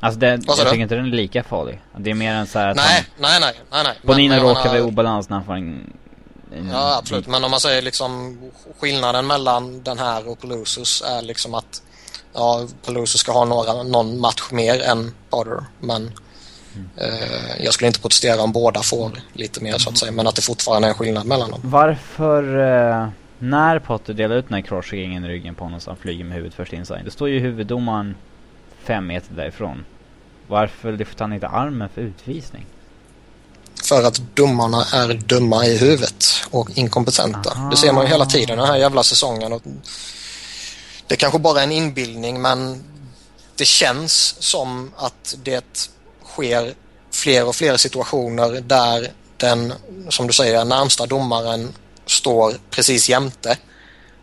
Alltså 0.00 0.20
det, 0.20 0.40
jag 0.46 0.56
tycker 0.56 0.74
inte 0.74 0.94
den 0.94 1.04
är 1.06 1.10
lika 1.10 1.42
farlig. 1.44 1.80
Det 1.98 2.10
är 2.10 2.14
mer 2.14 2.34
än 2.34 2.46
så 2.46 2.58
här 2.58 2.68
att 2.68 2.76
Nej, 2.76 3.04
nej, 3.18 3.40
nej, 3.40 3.52
nej, 3.70 3.82
nej. 3.84 3.84
han, 3.84 4.06
Bonino 4.06 4.28
Men- 4.34 4.38
men 4.42 4.48
råkar 4.48 4.64
vara 4.68 4.76
i 4.78 4.80
menar- 4.80 4.88
obalans 4.92 5.28
när 5.28 5.36
han 5.36 5.46
får 5.46 5.54
en... 5.54 5.92
en 6.58 6.68
Ja, 6.68 6.98
absolut. 6.98 7.26
Men 7.26 7.44
om 7.44 7.50
man 7.50 7.60
säger 7.60 7.82
liksom 7.82 8.38
skillnaden 8.80 9.26
mellan 9.26 9.82
den 9.82 9.98
här 9.98 10.28
och 10.28 10.40
Pelusus 10.40 11.02
är 11.02 11.22
liksom 11.22 11.54
att 11.54 11.82
ja, 12.32 12.66
Pelusus 12.86 13.20
ska 13.20 13.32
ha 13.32 13.44
några, 13.44 13.82
någon 13.82 14.20
match 14.20 14.42
mer 14.50 14.82
än 14.82 15.14
Potter. 15.30 15.64
Men 15.80 16.10
eh, 16.96 17.64
jag 17.64 17.74
skulle 17.74 17.86
inte 17.86 18.00
protestera 18.00 18.42
om 18.42 18.52
båda 18.52 18.82
får 18.82 19.10
lite 19.32 19.62
mer 19.62 19.78
så 19.78 19.90
att 19.90 19.98
säga. 19.98 20.12
Men 20.12 20.26
att 20.26 20.36
det 20.36 20.42
fortfarande 20.42 20.88
är 20.88 20.90
en 20.90 20.98
skillnad 20.98 21.26
mellan 21.26 21.50
dem. 21.50 21.60
Varför, 21.64 22.42
eh, 22.58 23.08
när 23.38 23.78
Potter 23.78 24.14
delar 24.14 24.36
ut 24.36 24.48
den 24.48 24.54
här 24.54 24.62
crossringen 24.62 25.24
i 25.24 25.28
ryggen 25.28 25.54
på 25.54 25.64
honom 25.64 25.80
så 25.80 25.90
han 25.90 25.96
flyger 25.96 26.24
med 26.24 26.34
huvudet 26.34 26.54
först 26.54 26.72
inside. 26.72 27.04
Då 27.04 27.10
står 27.10 27.28
ju 27.28 27.38
huvuddomaren 27.38 28.16
fem 28.84 29.06
meter 29.06 29.34
därifrån. 29.34 29.84
Varför 30.48 30.92
lyfter 30.92 31.24
han 31.24 31.32
inte 31.32 31.48
armen 31.48 31.88
för 31.88 32.00
utvisning? 32.00 32.66
För 33.82 34.02
att 34.02 34.22
domarna 34.34 34.86
är 34.92 35.14
dumma 35.14 35.66
i 35.66 35.76
huvudet 35.78 36.24
och 36.50 36.68
inkompetenta. 36.74 37.50
Aha. 37.50 37.70
Det 37.70 37.76
ser 37.76 37.92
man 37.92 38.04
ju 38.04 38.10
hela 38.10 38.26
tiden 38.26 38.58
den 38.58 38.66
här 38.66 38.76
jävla 38.76 39.02
säsongen. 39.02 39.52
Och 39.52 39.62
det 41.06 41.16
kanske 41.16 41.38
bara 41.38 41.60
är 41.60 41.64
en 41.64 41.72
inbildning 41.72 42.42
men 42.42 42.84
det 43.56 43.64
känns 43.64 44.36
som 44.38 44.92
att 44.96 45.34
det 45.42 45.90
sker 46.24 46.74
fler 47.10 47.46
och 47.46 47.56
fler 47.56 47.76
situationer 47.76 48.50
där 48.60 49.12
den, 49.36 49.72
som 50.08 50.26
du 50.26 50.32
säger, 50.32 50.64
närmsta 50.64 51.06
domaren 51.06 51.72
står 52.06 52.54
precis 52.70 53.08
jämte 53.08 53.58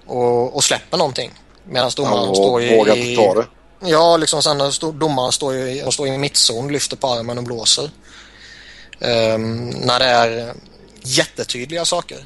och, 0.07 0.55
och 0.55 0.63
släpper 0.63 0.97
någonting. 0.97 1.31
Medan 1.63 1.91
domaren 1.95 2.27
Ja, 2.27 2.35
står 2.35 2.61
i... 2.61 2.77
vågar 2.77 3.15
ta 3.15 3.41
det. 3.41 3.47
Ja, 3.89 4.17
liksom 4.17 4.43
sen 4.43 4.57
domaren 4.99 5.31
står 5.31 5.55
i, 5.55 5.83
och 5.85 5.93
står 5.93 6.07
i 6.07 6.17
mittzon, 6.17 6.71
lyfter 6.71 6.95
på 6.95 7.07
armen 7.07 7.37
och 7.37 7.43
blåser. 7.43 7.89
Ehm, 9.01 9.69
när 9.69 9.99
det 9.99 10.05
är 10.05 10.53
jättetydliga 11.03 11.85
saker. 11.85 12.17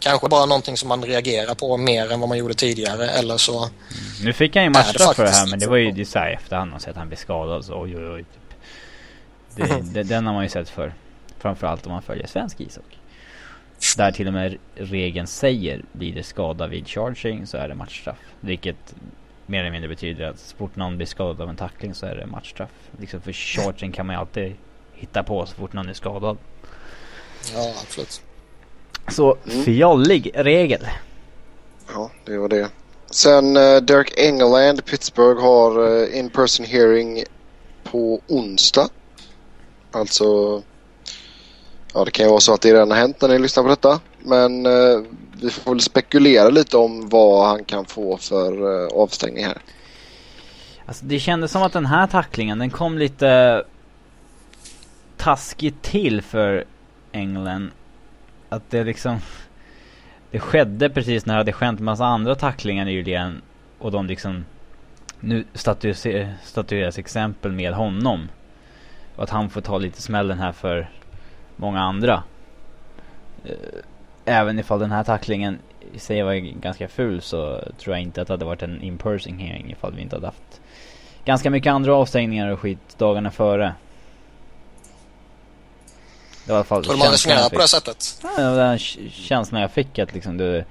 Kanske 0.00 0.28
bara 0.28 0.46
någonting 0.46 0.76
som 0.76 0.88
man 0.88 1.02
reagerar 1.02 1.54
på 1.54 1.76
mer 1.76 2.12
än 2.12 2.20
vad 2.20 2.28
man 2.28 2.38
gjorde 2.38 2.54
tidigare 2.54 3.08
eller 3.10 3.36
så. 3.36 3.70
Nu 4.22 4.32
fick 4.32 4.56
han 4.56 4.64
ju 4.64 4.70
matchstraff 4.70 5.16
för 5.16 5.24
det 5.24 5.30
här 5.30 5.46
men 5.50 5.58
det 5.58 5.66
var 5.66 5.76
ju 5.76 5.90
det 5.90 6.00
är 6.00 6.04
så 6.04 6.18
här 6.18 6.30
i 6.30 6.34
efterhand 6.34 6.70
man 6.70 6.80
sett 6.80 6.90
att 6.90 6.96
han 6.96 7.08
blev 7.08 7.16
skadad 7.16 7.64
så 7.64 7.82
oj 7.82 7.96
oj 7.96 8.08
oj. 8.08 8.24
Typ. 8.24 9.68
Det, 9.68 9.92
det, 9.94 10.02
den 10.02 10.26
har 10.26 10.34
man 10.34 10.42
ju 10.42 10.48
sett 10.48 10.68
för. 10.68 10.94
Framförallt 11.38 11.86
om 11.86 11.92
man 11.92 12.02
följer 12.02 12.26
svensk 12.26 12.60
ishockey. 12.60 12.96
Där 13.96 14.12
till 14.12 14.26
och 14.26 14.32
med 14.32 14.58
regeln 14.74 15.26
säger 15.26 15.84
blir 15.92 16.14
det 16.14 16.22
skada 16.22 16.66
vid 16.66 16.88
charging 16.88 17.46
så 17.46 17.56
är 17.56 17.68
det 17.68 17.74
matchstraff. 17.74 18.18
Vilket 18.40 18.94
mer 19.46 19.60
eller 19.60 19.70
mindre 19.70 19.88
betyder 19.88 20.24
att 20.24 20.38
så 20.38 20.56
fort 20.56 20.76
någon 20.76 20.96
blir 20.96 21.06
skadad 21.06 21.40
av 21.40 21.48
en 21.48 21.56
tackling 21.56 21.94
så 21.94 22.06
är 22.06 22.16
det 22.16 22.26
matchstraff. 22.26 22.70
Liksom 22.98 23.20
för 23.20 23.32
charging 23.32 23.92
kan 23.92 24.06
man 24.06 24.14
ju 24.16 24.20
alltid 24.20 24.54
hitta 25.04 25.22
på 25.22 25.46
så 25.46 25.54
fort 25.54 25.72
någon 25.72 25.88
är 25.88 25.94
skadad. 25.94 26.36
Ja, 27.54 27.72
absolut. 27.82 28.22
Så 29.08 29.36
Mm. 29.50 29.64
fjollig 29.64 30.30
regel. 30.34 30.86
Ja, 31.94 32.10
det 32.24 32.38
var 32.38 32.48
det. 32.48 32.68
Sen 33.10 33.56
uh, 33.56 33.76
Derek 33.76 34.18
Engeland, 34.18 34.84
Pittsburgh 34.84 35.42
har 35.42 35.78
uh, 35.78 36.18
in-person 36.18 36.66
hearing 36.66 37.24
på 37.84 38.20
onsdag. 38.28 38.88
Alltså, 39.92 40.62
ja 41.94 42.04
det 42.04 42.10
kan 42.10 42.24
ju 42.26 42.30
vara 42.30 42.40
så 42.40 42.54
att 42.54 42.60
det 42.60 42.72
redan 42.72 42.90
har 42.90 42.98
hänt 42.98 43.20
när 43.20 43.28
ni 43.28 43.38
lyssnar 43.38 43.62
på 43.62 43.68
detta. 43.68 44.00
Men 44.18 44.66
eh, 44.66 45.00
vi 45.40 45.50
får 45.50 45.70
väl 45.70 45.80
spekulera 45.80 46.48
lite 46.48 46.76
om 46.76 47.08
vad 47.08 47.48
han 47.48 47.64
kan 47.64 47.84
få 47.84 48.16
för 48.16 48.82
eh, 48.82 48.88
avstängning 48.88 49.44
här. 49.44 49.58
Alltså 50.86 51.04
det 51.04 51.18
kändes 51.18 51.52
som 51.52 51.62
att 51.62 51.72
den 51.72 51.86
här 51.86 52.06
tacklingen 52.06 52.58
den 52.58 52.70
kom 52.70 52.98
lite 52.98 53.62
taskigt 55.16 55.82
till 55.82 56.22
för 56.22 56.64
England. 57.12 57.70
Att 58.48 58.70
det 58.70 58.84
liksom 58.84 59.18
Det 60.30 60.40
skedde 60.40 60.90
precis 60.90 61.26
när 61.26 61.34
det 61.34 61.40
hade 61.40 61.52
skett 61.52 61.78
en 61.78 61.84
massa 61.84 62.04
andra 62.04 62.34
tacklingar 62.34 62.84
nyligen 62.84 63.42
och 63.78 63.90
de 63.92 64.06
liksom 64.06 64.44
Nu 65.20 65.44
statueras, 65.54 66.06
statueras 66.42 66.98
exempel 66.98 67.52
med 67.52 67.72
honom. 67.72 68.28
Och 69.16 69.22
att 69.22 69.30
han 69.30 69.50
får 69.50 69.60
ta 69.60 69.78
lite 69.78 70.02
smällen 70.02 70.38
här 70.38 70.52
för 70.52 70.90
många 71.56 71.80
andra. 71.80 72.22
Eh, 73.44 73.54
även 74.24 74.58
ifall 74.58 74.78
den 74.78 74.90
här 74.90 75.04
tacklingen 75.04 75.58
i 75.92 75.98
sig 75.98 76.22
var 76.22 76.34
ganska 76.34 76.88
ful 76.88 77.20
så 77.20 77.60
tror 77.78 77.96
jag 77.96 78.02
inte 78.02 78.22
att 78.22 78.26
det 78.26 78.32
hade 78.32 78.44
varit 78.44 78.62
en 78.62 78.82
in-person 78.82 79.38
hearing 79.38 79.70
ifall 79.70 79.94
vi 79.94 80.02
inte 80.02 80.16
hade 80.16 80.26
haft 80.26 80.60
ganska 81.24 81.50
mycket 81.50 81.72
andra 81.72 81.94
avstängningar 81.94 82.48
och 82.48 82.60
skit 82.60 82.98
dagarna 82.98 83.30
före. 83.30 83.74
Det 86.44 86.52
var 86.52 86.56
i 86.56 86.58
alla 86.58 86.64
fall 86.64 86.84
Tror 86.84 86.94
du 86.94 86.98
man 86.98 87.10
resonerar 87.10 87.48
på 87.48 87.58
det 87.58 87.68
sättet? 87.68 88.20
Ja, 88.36 88.42
den 88.42 88.78
känslan 89.10 89.60
jag 89.60 89.70
fick 89.70 89.98
att 89.98 90.14
liksom 90.14 90.36
det 90.36 90.64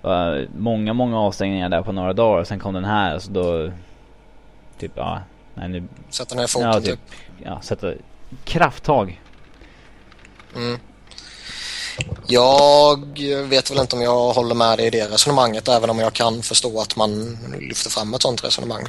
var 0.00 0.48
många, 0.56 0.92
många 0.92 1.18
avstängningar 1.18 1.68
där 1.68 1.82
på 1.82 1.92
några 1.92 2.12
dagar 2.12 2.40
och 2.40 2.46
sen 2.46 2.58
kom 2.58 2.74
den 2.74 2.84
här 2.84 3.18
så 3.18 3.30
då 3.30 3.72
typ 4.78 4.92
ja, 4.94 5.22
nej 5.54 5.68
nu, 5.68 5.88
Sätta 6.10 6.34
ner 6.34 6.46
foten 6.46 6.68
ja 6.68 6.80
typ. 6.80 6.84
typ, 6.84 7.00
ja 7.44 7.60
sätta 7.62 7.92
krafttag. 8.44 9.22
Mm. 10.56 10.78
Jag 12.26 13.18
vet 13.44 13.70
väl 13.70 13.78
inte 13.78 13.96
om 13.96 14.02
jag 14.02 14.32
håller 14.32 14.54
med 14.54 14.78
dig 14.78 14.86
i 14.86 14.90
det 14.90 15.08
resonemanget 15.08 15.68
även 15.68 15.90
om 15.90 15.98
jag 15.98 16.12
kan 16.12 16.42
förstå 16.42 16.80
att 16.80 16.96
man 16.96 17.38
lyfter 17.60 17.90
fram 17.90 18.14
ett 18.14 18.22
sånt 18.22 18.44
resonemang. 18.44 18.84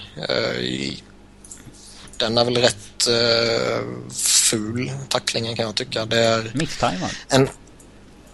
Den 2.20 2.38
är 2.38 2.46
väl 2.46 2.58
rätt 2.58 3.08
eh, 3.08 4.12
ful, 4.14 4.92
tacklingen 5.10 5.56
kan 5.56 5.66
jag 5.66 5.76
tycka. 5.76 6.06
Det 6.06 6.20
är 6.20 6.52
Misstajmad. 6.56 7.10
en... 7.30 7.50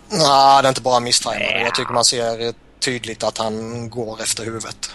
Nej, 0.10 0.62
det 0.62 0.68
är 0.68 0.70
inte 0.70 0.82
bara 0.82 1.00
misstajmad. 1.00 1.62
Jag 1.66 1.76
tycker 1.76 1.94
man 1.94 2.06
ser 2.06 2.54
tydligt 2.80 3.24
att 3.24 3.38
han 3.38 3.90
går 3.90 4.22
efter 4.22 4.46
huvudet. 4.46 4.90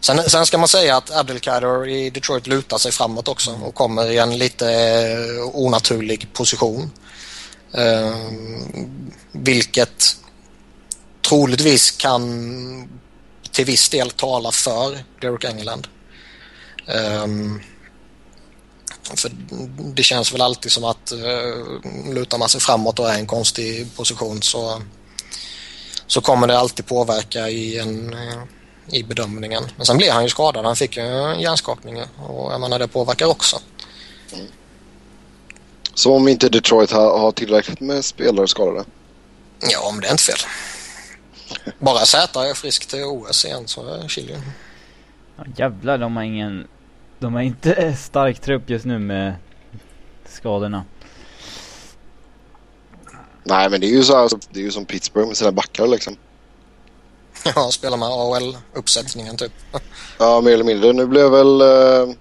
Sen, 0.00 0.30
sen 0.30 0.46
ska 0.46 0.58
man 0.58 0.68
säga 0.68 0.96
att 0.96 1.10
Abdelkader 1.10 1.88
i 1.88 2.10
Detroit 2.10 2.46
lutar 2.46 2.78
sig 2.78 2.92
framåt 2.92 3.28
också 3.28 3.58
och 3.64 3.74
kommer 3.74 4.10
i 4.10 4.18
en 4.18 4.38
lite 4.38 4.70
eh, 4.72 5.56
onaturlig 5.56 6.32
position. 6.32 6.90
Eh, 7.72 8.16
vilket 9.32 10.16
troligtvis 11.28 11.90
kan 11.90 12.88
till 13.50 13.64
viss 13.64 13.88
del 13.88 14.10
tala 14.10 14.52
för 14.52 14.98
Derek 15.20 15.44
England. 15.44 15.88
Ehm, 16.86 17.60
för 19.16 19.30
det 19.94 20.02
känns 20.02 20.34
väl 20.34 20.40
alltid 20.40 20.72
som 20.72 20.84
att 20.84 21.12
uh, 21.12 22.14
lutar 22.14 22.38
man 22.38 22.48
sig 22.48 22.60
framåt 22.60 22.98
och 22.98 23.10
är 23.10 23.16
i 23.16 23.20
en 23.20 23.26
konstig 23.26 23.96
position 23.96 24.42
så, 24.42 24.82
så 26.06 26.20
kommer 26.20 26.46
det 26.46 26.58
alltid 26.58 26.86
påverka 26.86 27.48
i, 27.48 27.78
en, 27.78 28.12
eh, 28.12 28.42
i 28.90 29.02
bedömningen. 29.02 29.64
Men 29.76 29.86
sen 29.86 29.96
blev 29.96 30.12
han 30.12 30.22
ju 30.22 30.28
skadad. 30.28 30.64
Han 30.64 30.76
fick 30.76 30.96
ju 30.96 31.02
en 31.02 31.40
hjärnskakning 31.40 32.02
och 32.26 32.52
jag 32.52 32.60
menar 32.60 32.78
det 32.78 32.88
påverkar 32.88 33.26
också. 33.26 33.58
Som 35.94 36.12
om 36.12 36.28
inte 36.28 36.48
Detroit 36.48 36.90
har, 36.90 37.18
har 37.18 37.32
tillräckligt 37.32 37.80
med 37.80 38.04
spelare 38.04 38.48
skadade. 38.48 38.84
Ja, 39.60 39.90
men 39.92 40.00
det 40.00 40.06
är 40.06 40.10
inte 40.10 40.22
fel. 40.22 40.38
Bara 41.78 42.06
Z 42.06 42.40
är 42.40 42.54
frisk 42.54 42.86
till 42.86 43.04
OS 43.04 43.44
igen 43.44 43.62
så 43.66 43.94
är 43.94 44.08
Chile. 44.08 44.42
Ja, 45.36 45.44
jävlar, 45.56 45.98
de 45.98 46.16
har 46.16 46.22
ingen... 46.22 46.68
De 47.22 47.34
har 47.34 47.42
inte 47.42 47.96
stark 47.98 48.40
trupp 48.40 48.70
just 48.70 48.84
nu 48.84 48.98
med 48.98 49.34
skadorna. 50.28 50.84
Nej 53.44 53.70
men 53.70 53.80
det 53.80 53.86
är 53.86 53.90
ju 53.90 54.02
så 54.02 54.14
här, 54.14 54.22
alltså, 54.22 54.38
det 54.50 54.60
är 54.60 54.64
ju 54.64 54.70
som 54.70 54.84
Pittsburgh 54.84 55.28
med 55.28 55.36
sina 55.36 55.52
backar 55.52 55.86
liksom. 55.86 56.16
Ja, 57.54 57.70
spelar 57.70 57.96
med 57.96 58.08
AHL-uppsättningen 58.08 59.36
typ. 59.36 59.52
Ja 60.18 60.40
mer 60.40 60.52
eller 60.52 60.64
mindre. 60.64 60.92
Nu 60.92 61.06
blev 61.06 61.30
väl 61.30 61.60
eh, 61.60 62.14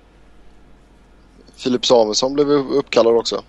Filip 1.55 1.85
Samuelsson 1.85 2.33
blev 2.33 2.51
uppkallad 2.51 3.15
också. 3.15 3.43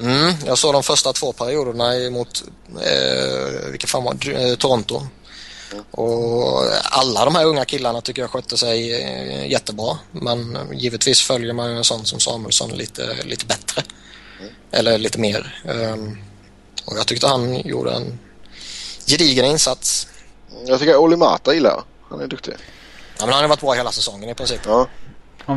Mm, 0.00 0.34
jag 0.46 0.58
såg 0.58 0.72
de 0.72 0.82
första 0.82 1.12
två 1.12 1.32
perioderna 1.32 2.10
mot 2.10 2.44
eh, 2.68 3.70
vilka 3.70 3.86
fan 3.86 4.04
var 4.04 4.14
det? 4.14 4.50
Eh, 4.50 4.56
Toronto. 4.56 5.02
Och 5.90 6.62
alla 6.84 7.24
de 7.24 7.34
här 7.34 7.44
unga 7.44 7.64
killarna 7.64 8.00
tycker 8.00 8.22
jag 8.22 8.30
skötte 8.30 8.56
sig 8.56 9.02
eh, 9.02 9.50
jättebra. 9.50 9.98
Men 10.10 10.58
givetvis 10.72 11.22
följer 11.22 11.52
man 11.52 11.70
ju 11.70 11.76
en 11.76 11.84
sån 11.84 12.04
som 12.04 12.20
Samuelsson 12.20 12.70
lite, 12.70 13.16
lite 13.24 13.46
bättre. 13.46 13.82
Eller 14.70 14.98
lite 14.98 15.18
mer. 15.18 15.62
Ehm, 15.68 16.18
och 16.84 16.98
jag 16.98 17.06
tyckte 17.06 17.26
han 17.26 17.60
gjorde 17.60 17.92
en 17.92 18.18
gedigen 19.06 19.44
insats. 19.44 20.08
Jag 20.66 20.78
tycker 20.78 20.96
Oli 20.96 21.16
Mata 21.16 21.54
gillar 21.54 21.70
jag. 21.70 21.84
Han 22.10 22.20
är 22.20 22.26
duktig. 22.26 22.54
Ja, 23.18 23.26
men 23.26 23.34
han 23.34 23.42
har 23.42 23.48
varit 23.48 23.60
bra 23.60 23.72
hela 23.72 23.92
säsongen 23.92 24.30
i 24.30 24.34
princip. 24.34 24.60
Ja. 24.64 24.88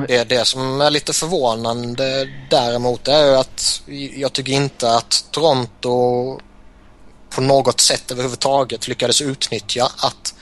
Det, 0.08 0.24
det 0.24 0.46
som 0.46 0.82
är 0.82 0.90
lite 0.90 1.14
förvånande 1.14 2.30
däremot 2.50 3.08
är 3.08 3.26
ju 3.26 3.36
att 3.36 3.82
jag 4.16 4.34
tycker 4.34 4.52
inte 4.52 4.96
att 4.96 5.26
Toronto 5.32 6.40
på 7.30 7.42
något 7.42 7.82
sätt 7.82 8.12
överhuvudtaget 8.12 8.88
lyckades 8.88 9.22
utnyttja 9.22 9.86
att 9.98 10.34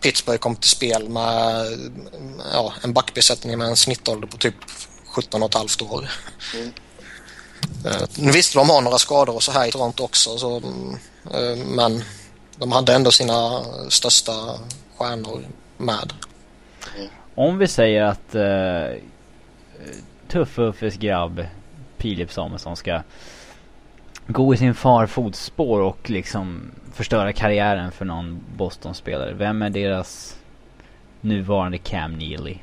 Pittsburgh 0.00 0.38
kom 0.38 0.56
till 0.56 0.70
spel 0.70 1.08
med 1.08 1.66
ja, 2.52 2.72
en 2.82 2.92
backbesättning 2.92 3.58
med 3.58 3.68
en 3.68 3.76
snittålder 3.76 4.28
på 4.28 4.36
typ 4.36 4.54
17 5.06 5.42
och 5.42 5.48
ett 5.48 5.54
halvt 5.54 5.82
år. 5.82 6.10
Mm. 6.54 6.72
Eh, 7.86 8.08
Nu 8.18 8.32
visste 8.32 8.58
de 8.58 8.70
har 8.70 8.80
några 8.80 8.98
skador 8.98 9.34
och 9.34 9.42
så 9.42 9.52
här 9.52 9.66
i 9.66 9.70
Toronto 9.70 10.04
också 10.04 10.38
så, 10.38 10.56
eh, 11.34 11.56
men 11.66 12.04
de 12.56 12.72
hade 12.72 12.94
ändå 12.94 13.10
sina 13.10 13.64
största 13.88 14.32
stjärnor 14.96 15.44
med. 15.76 16.12
om 17.34 17.58
vi 17.58 17.68
säger 17.68 18.02
att 18.02 18.34
uh, 18.34 19.02
Tuff-Uffes 20.28 20.98
grabb 20.98 21.46
Filip 21.98 22.32
Samuelsson 22.32 22.76
ska 22.76 23.02
gå 24.28 24.54
i 24.54 24.56
sin 24.56 24.74
far 24.74 25.06
fotspår 25.06 25.80
och 25.80 26.10
liksom 26.10 26.70
förstöra 26.94 27.32
karriären 27.32 27.92
för 27.92 28.04
någon 28.04 28.40
Boston-spelare. 28.56 29.32
Vem 29.32 29.62
är 29.62 29.70
deras 29.70 30.36
nuvarande 31.20 31.78
Cam 31.78 32.12
Neely? 32.18 32.56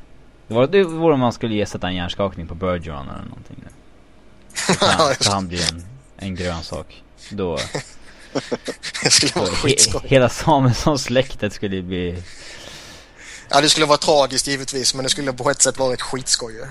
Det 0.47 0.53
var 0.53 0.67
det 0.67 0.83
vore 0.83 1.13
om 1.13 1.19
man 1.19 1.33
skulle 1.33 1.55
ge 1.55 1.65
sätta 1.65 1.87
en 1.87 1.95
hjärnskakning 1.95 2.47
på 2.47 2.55
Bergeron 2.55 3.09
eller 3.09 3.23
någonting. 3.29 3.57
nu. 3.63 3.69
Så 4.53 4.85
han, 4.85 5.15
så 5.19 5.31
han 5.31 5.47
blir 5.47 5.73
en, 5.73 5.85
en 6.17 6.35
grönsak. 6.35 7.03
Då, 7.29 7.57
Det 9.03 9.09
skulle 9.09 9.31
vara 9.35 9.45
he, 9.45 9.55
skitskoj. 9.55 10.01
hela 10.05 10.29
Samuelsson-släktet 10.29 11.53
skulle 11.53 11.81
bli 11.81 12.23
Ja, 13.49 13.61
det 13.61 13.69
skulle 13.69 13.85
vara 13.85 13.97
tragiskt 13.97 14.47
givetvis, 14.47 14.95
men 14.95 15.03
det 15.03 15.09
skulle 15.09 15.33
på 15.33 15.49
ett 15.49 15.61
sätt 15.61 15.79
varit 15.79 16.01
skitskoj. 16.01 16.53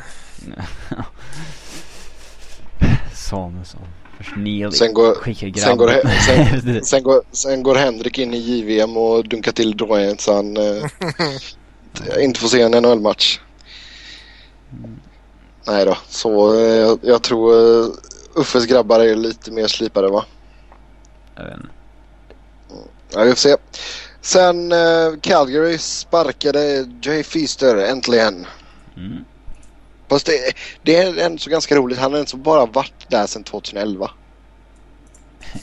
Samuelsson. 3.14 3.80
Sen 4.72 4.94
går, 4.94 5.14
skickar 5.14 5.60
sen, 5.60 5.76
går, 5.76 5.88
sen, 6.26 6.84
sen, 6.84 7.02
går, 7.02 7.22
sen 7.32 7.62
går 7.62 7.74
Henrik 7.74 8.18
in 8.18 8.34
i 8.34 8.38
JVM 8.38 8.96
och 8.96 9.28
dunkar 9.28 9.52
till 9.52 9.76
Drouin 9.76 10.18
så 10.18 10.34
han 10.34 10.56
eh, 10.56 10.84
inte 12.24 12.40
får 12.40 12.48
se 12.48 12.62
en 12.62 12.70
NHL-match. 12.70 13.40
Nej 15.66 15.84
då, 15.84 15.98
så 16.08 16.54
eh, 16.54 16.60
jag, 16.60 16.98
jag 17.02 17.22
tror 17.22 17.54
uh, 17.54 17.90
Uffes 18.34 18.66
grabbar 18.66 19.00
är 19.00 19.16
lite 19.16 19.50
mer 19.50 19.66
slipade 19.66 20.08
va? 20.08 20.24
Jag 21.36 21.44
vet 21.44 21.56
inte. 21.56 21.68
Ja, 23.14 23.24
vi 23.24 23.30
får 23.30 23.36
se. 23.36 23.56
Sen 24.20 24.72
eh, 24.72 25.20
Calgary 25.20 25.78
sparkade 25.78 26.88
Jay 27.02 27.22
Feaster 27.22 27.76
äntligen. 27.76 28.46
Mm. 28.96 29.24
Fast 30.08 30.26
det, 30.26 30.52
det 30.82 30.96
är 30.96 31.18
ändå 31.18 31.38
så 31.38 31.50
ganska 31.50 31.76
roligt. 31.76 31.98
Han 31.98 32.12
har 32.12 32.20
ändå 32.20 32.36
bara 32.36 32.66
varit 32.66 33.10
där 33.10 33.26
sedan 33.26 33.44
2011. 33.44 34.10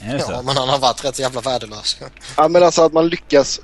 Är 0.02 0.14
det 0.14 0.20
så? 0.20 0.32
Ja, 0.32 0.42
men 0.42 0.58
han 0.58 0.70
har 0.70 0.80
varit 0.80 1.06
rätt 1.06 1.20
jävla 1.20 1.42
värdelös. 1.42 1.98
Ja 2.38 2.48
men 2.48 2.64
alltså 2.64 2.82
att 2.82 2.94
man 2.94 3.08
lyckas 3.08 3.60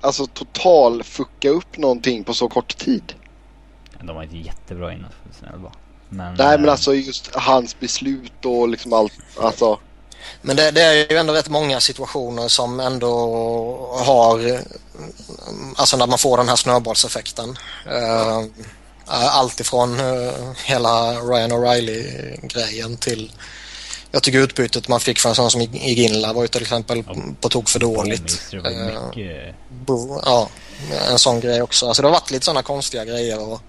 alltså 0.00 0.26
total 0.26 1.02
fucka 1.02 1.48
upp 1.48 1.76
någonting 1.76 2.24
på 2.24 2.34
så 2.34 2.48
kort 2.48 2.76
tid. 2.76 3.14
De 4.02 4.16
var 4.16 4.22
inte 4.22 4.36
jättebra 4.36 4.92
innan 4.92 5.10
2011. 5.22 5.72
Men, 6.08 6.34
Nej 6.34 6.58
men 6.58 6.64
eh, 6.64 6.72
alltså 6.72 6.94
just 6.94 7.34
hans 7.34 7.80
beslut 7.80 8.44
och 8.44 8.68
liksom 8.68 8.92
allt. 8.92 9.12
Alltså. 9.40 9.78
Men 10.42 10.56
det, 10.56 10.70
det 10.70 10.82
är 10.82 11.12
ju 11.12 11.16
ändå 11.16 11.32
rätt 11.32 11.48
många 11.48 11.80
situationer 11.80 12.48
som 12.48 12.80
ändå 12.80 13.12
har, 14.06 14.60
alltså 15.76 15.96
när 15.96 16.06
man 16.06 16.18
får 16.18 16.36
den 16.36 16.48
här 16.48 16.56
snöbollseffekten. 16.56 17.56
Eh, 17.86 18.44
Allt 19.10 19.60
ifrån 19.60 20.00
eh, 20.00 20.32
hela 20.64 21.12
Ryan 21.12 21.52
O'Reilly-grejen 21.52 22.96
till 22.96 23.32
jag 24.12 24.22
tycker 24.22 24.38
utbytet 24.38 24.88
man 24.88 25.00
fick 25.00 25.18
från 25.18 25.30
en 25.30 25.36
sån 25.36 25.50
som 25.50 25.60
Iginla 25.60 26.32
var 26.32 26.42
ju 26.42 26.48
till 26.48 26.62
exempel 26.62 27.04
på 27.40 27.48
tok 27.48 27.68
för 27.68 27.78
dåligt. 27.78 28.42
Eh, 28.52 28.58
mycket... 28.60 29.54
Ja, 30.24 30.48
en 31.10 31.18
sån 31.18 31.40
grej 31.40 31.62
också. 31.62 31.86
Alltså 31.86 32.02
det 32.02 32.08
har 32.08 32.12
varit 32.12 32.30
lite 32.30 32.44
sådana 32.44 32.62
konstiga 32.62 33.04
grejer 33.04 33.40
och 33.40 33.60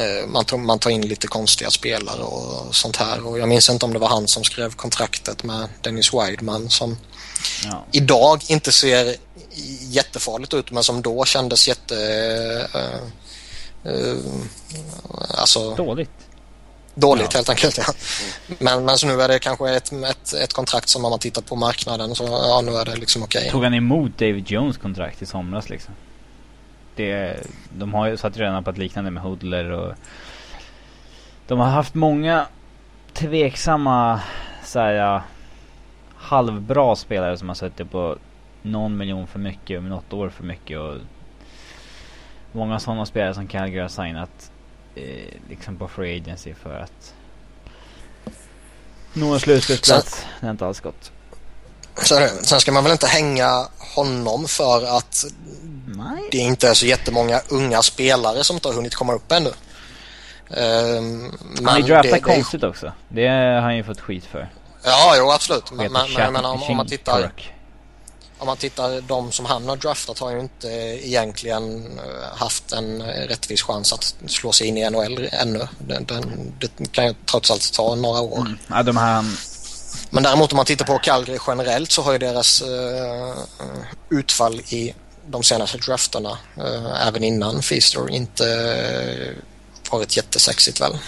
eh, 0.00 0.26
man, 0.26 0.44
tar, 0.44 0.56
man 0.56 0.78
tar 0.78 0.90
in 0.90 1.08
lite 1.08 1.26
konstiga 1.26 1.70
spelare 1.70 2.22
och 2.22 2.74
sånt 2.74 2.96
här. 2.96 3.26
Och 3.26 3.38
jag 3.38 3.48
minns 3.48 3.70
inte 3.70 3.84
om 3.84 3.92
det 3.92 3.98
var 3.98 4.08
han 4.08 4.28
som 4.28 4.44
skrev 4.44 4.74
kontraktet 4.74 5.42
med 5.42 5.68
Dennis 5.80 6.14
Wideman 6.14 6.70
som 6.70 6.98
Ja. 7.64 7.84
idag 7.92 8.42
inte 8.48 8.72
ser 8.72 9.16
jättefarligt 9.80 10.54
ut 10.54 10.70
men 10.70 10.84
som 10.84 11.02
då 11.02 11.24
kändes 11.24 11.68
jätte... 11.68 11.96
Eh, 12.74 13.08
eh, 13.84 14.16
alltså 15.40 15.74
Dåligt. 15.74 16.10
dåligt 16.94 17.28
Ja. 17.32 17.36
helt 17.38 17.48
enkelt. 17.48 17.78
Ja. 17.78 17.84
Men, 18.58 18.84
men 18.84 18.98
så 18.98 19.06
nu 19.06 19.20
är 19.22 19.28
det 19.28 19.38
kanske 19.38 19.70
ett, 19.70 19.92
ett, 19.92 20.32
ett 20.32 20.52
kontrakt 20.52 20.88
som 20.88 21.04
om 21.04 21.10
man 21.10 21.18
tittar 21.18 21.42
på 21.42 21.56
marknaden 21.56 22.14
så 22.14 22.24
ja, 22.24 22.60
nu 22.64 22.72
är 22.72 22.84
det 22.84 22.96
liksom 22.96 23.22
okej. 23.22 23.50
Tog 23.50 23.64
han 23.64 23.74
emot 23.74 24.18
David 24.18 24.50
Jones 24.50 24.76
kontrakt 24.78 25.22
i 25.22 25.26
somras 25.26 25.68
liksom? 25.70 25.94
Det, 26.96 27.36
de 27.78 27.94
har 27.94 28.06
ju 28.08 28.16
satt 28.16 28.36
redan 28.36 28.64
på 28.64 28.70
ett 28.70 28.78
liknande 28.78 29.10
med 29.10 29.22
Hoodler 29.22 29.70
och 29.70 29.94
de 31.46 31.58
har 31.58 31.66
haft 31.66 31.94
många 31.94 32.46
tveksamma 33.12 34.20
ja, 34.74 35.22
halvbra 36.16 36.96
spelare 36.96 37.38
som 37.38 37.48
har 37.48 37.54
suttit 37.54 37.90
på 37.90 38.16
någon 38.62 38.96
miljon 38.96 39.26
för 39.26 39.38
mycket 39.38 39.78
och 39.78 39.84
något 39.84 40.12
år 40.12 40.28
för 40.28 40.44
mycket 40.44 40.78
och 40.78 40.96
många 42.52 42.80
sådana 42.80 43.06
spelare 43.06 43.34
som 43.34 43.48
Calgary 43.48 43.80
har 43.80 43.88
signat 43.88 44.50
eh, 44.94 45.34
liksom 45.48 45.76
på 45.76 45.88
free 45.88 46.20
agency 46.20 46.54
för 46.54 46.78
att 46.78 47.14
nå 49.12 49.34
en 49.34 49.40
slutspelsplats. 49.40 50.26
Det 50.40 50.46
har 50.46 50.50
inte 50.50 50.66
alls 50.66 50.80
gått. 50.80 51.12
Är 51.96 52.20
det. 52.20 52.28
Sen 52.28 52.60
ska 52.60 52.72
man 52.72 52.84
väl 52.84 52.92
inte 52.92 53.06
hänga 53.06 53.66
honom 53.94 54.48
för 54.48 54.96
att 54.96 55.24
Nej. 55.86 56.28
det 56.30 56.38
inte 56.38 56.68
är 56.68 56.74
så 56.74 56.86
jättemånga 56.86 57.40
unga 57.48 57.82
spelare 57.82 58.44
som 58.44 58.56
inte 58.56 58.68
har 58.68 58.74
hunnit 58.74 58.94
komma 58.94 59.12
upp 59.12 59.32
ännu. 59.32 59.50
Ehm, 60.56 61.32
Han 61.56 61.66
har 61.66 61.78
ju 61.78 61.82
draftat 61.82 62.22
konstigt 62.22 62.64
också. 62.64 62.92
Det 63.08 63.28
har 63.28 63.60
han 63.60 63.76
ju 63.76 63.84
fått 63.84 64.00
skit 64.00 64.24
för. 64.24 64.48
Ja, 64.84 65.14
jo 65.18 65.30
absolut. 65.30 65.72
Men, 65.72 65.92
men 65.92 66.12
jag 66.12 66.32
menar, 66.32 66.52
om, 66.52 66.62
om, 66.62 66.76
man 66.76 66.86
tittar, 66.86 67.20
Kirk. 67.20 67.51
Om 68.42 68.46
man 68.46 68.56
tittar 68.56 69.00
de 69.00 69.32
som 69.32 69.46
han 69.46 69.68
har 69.68 69.76
draftat 69.76 70.18
har 70.18 70.30
ju 70.30 70.40
inte 70.40 70.68
egentligen 71.08 71.98
eh, 71.98 72.38
haft 72.38 72.72
en 72.72 73.00
eh, 73.00 73.28
rättvis 73.28 73.62
chans 73.62 73.92
att 73.92 74.14
slå 74.26 74.52
sig 74.52 74.66
in 74.66 74.78
i 74.78 74.90
NHL 74.90 75.28
ännu. 75.32 75.68
Den, 75.78 76.04
den, 76.04 76.52
det 76.60 76.92
kan 76.92 77.06
ju 77.06 77.14
trots 77.30 77.50
allt 77.50 77.72
ta 77.72 77.94
några 77.94 78.20
år. 78.20 78.40
Mm. 78.40 78.58
Ja, 78.66 78.82
de 78.82 78.96
här... 78.96 79.24
Men 80.10 80.22
däremot 80.22 80.52
om 80.52 80.56
man 80.56 80.66
tittar 80.66 80.84
på 80.84 80.98
Calgary 80.98 81.38
generellt 81.46 81.92
så 81.92 82.02
har 82.02 82.12
ju 82.12 82.18
deras 82.18 82.62
eh, 82.62 83.34
utfall 84.10 84.60
i 84.60 84.94
de 85.26 85.42
senaste 85.42 85.78
drafterna, 85.78 86.38
eh, 86.56 87.06
även 87.08 87.24
innan 87.24 87.62
Feaster, 87.62 88.10
inte 88.10 88.44
varit 89.90 90.16
jättesexigt 90.16 90.80
väl. 90.80 90.98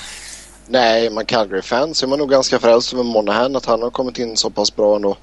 Nej, 0.66 1.10
men 1.10 1.26
Calgary-fans 1.26 2.02
är 2.02 2.06
man 2.06 2.18
nog 2.18 2.30
ganska 2.30 2.58
frälst 2.58 2.92
över 2.92 3.02
Monahan 3.02 3.56
att 3.56 3.66
han 3.66 3.82
har 3.82 3.90
kommit 3.90 4.18
in 4.18 4.36
så 4.36 4.50
pass 4.50 4.76
bra 4.76 4.96
ändå. 4.96 5.16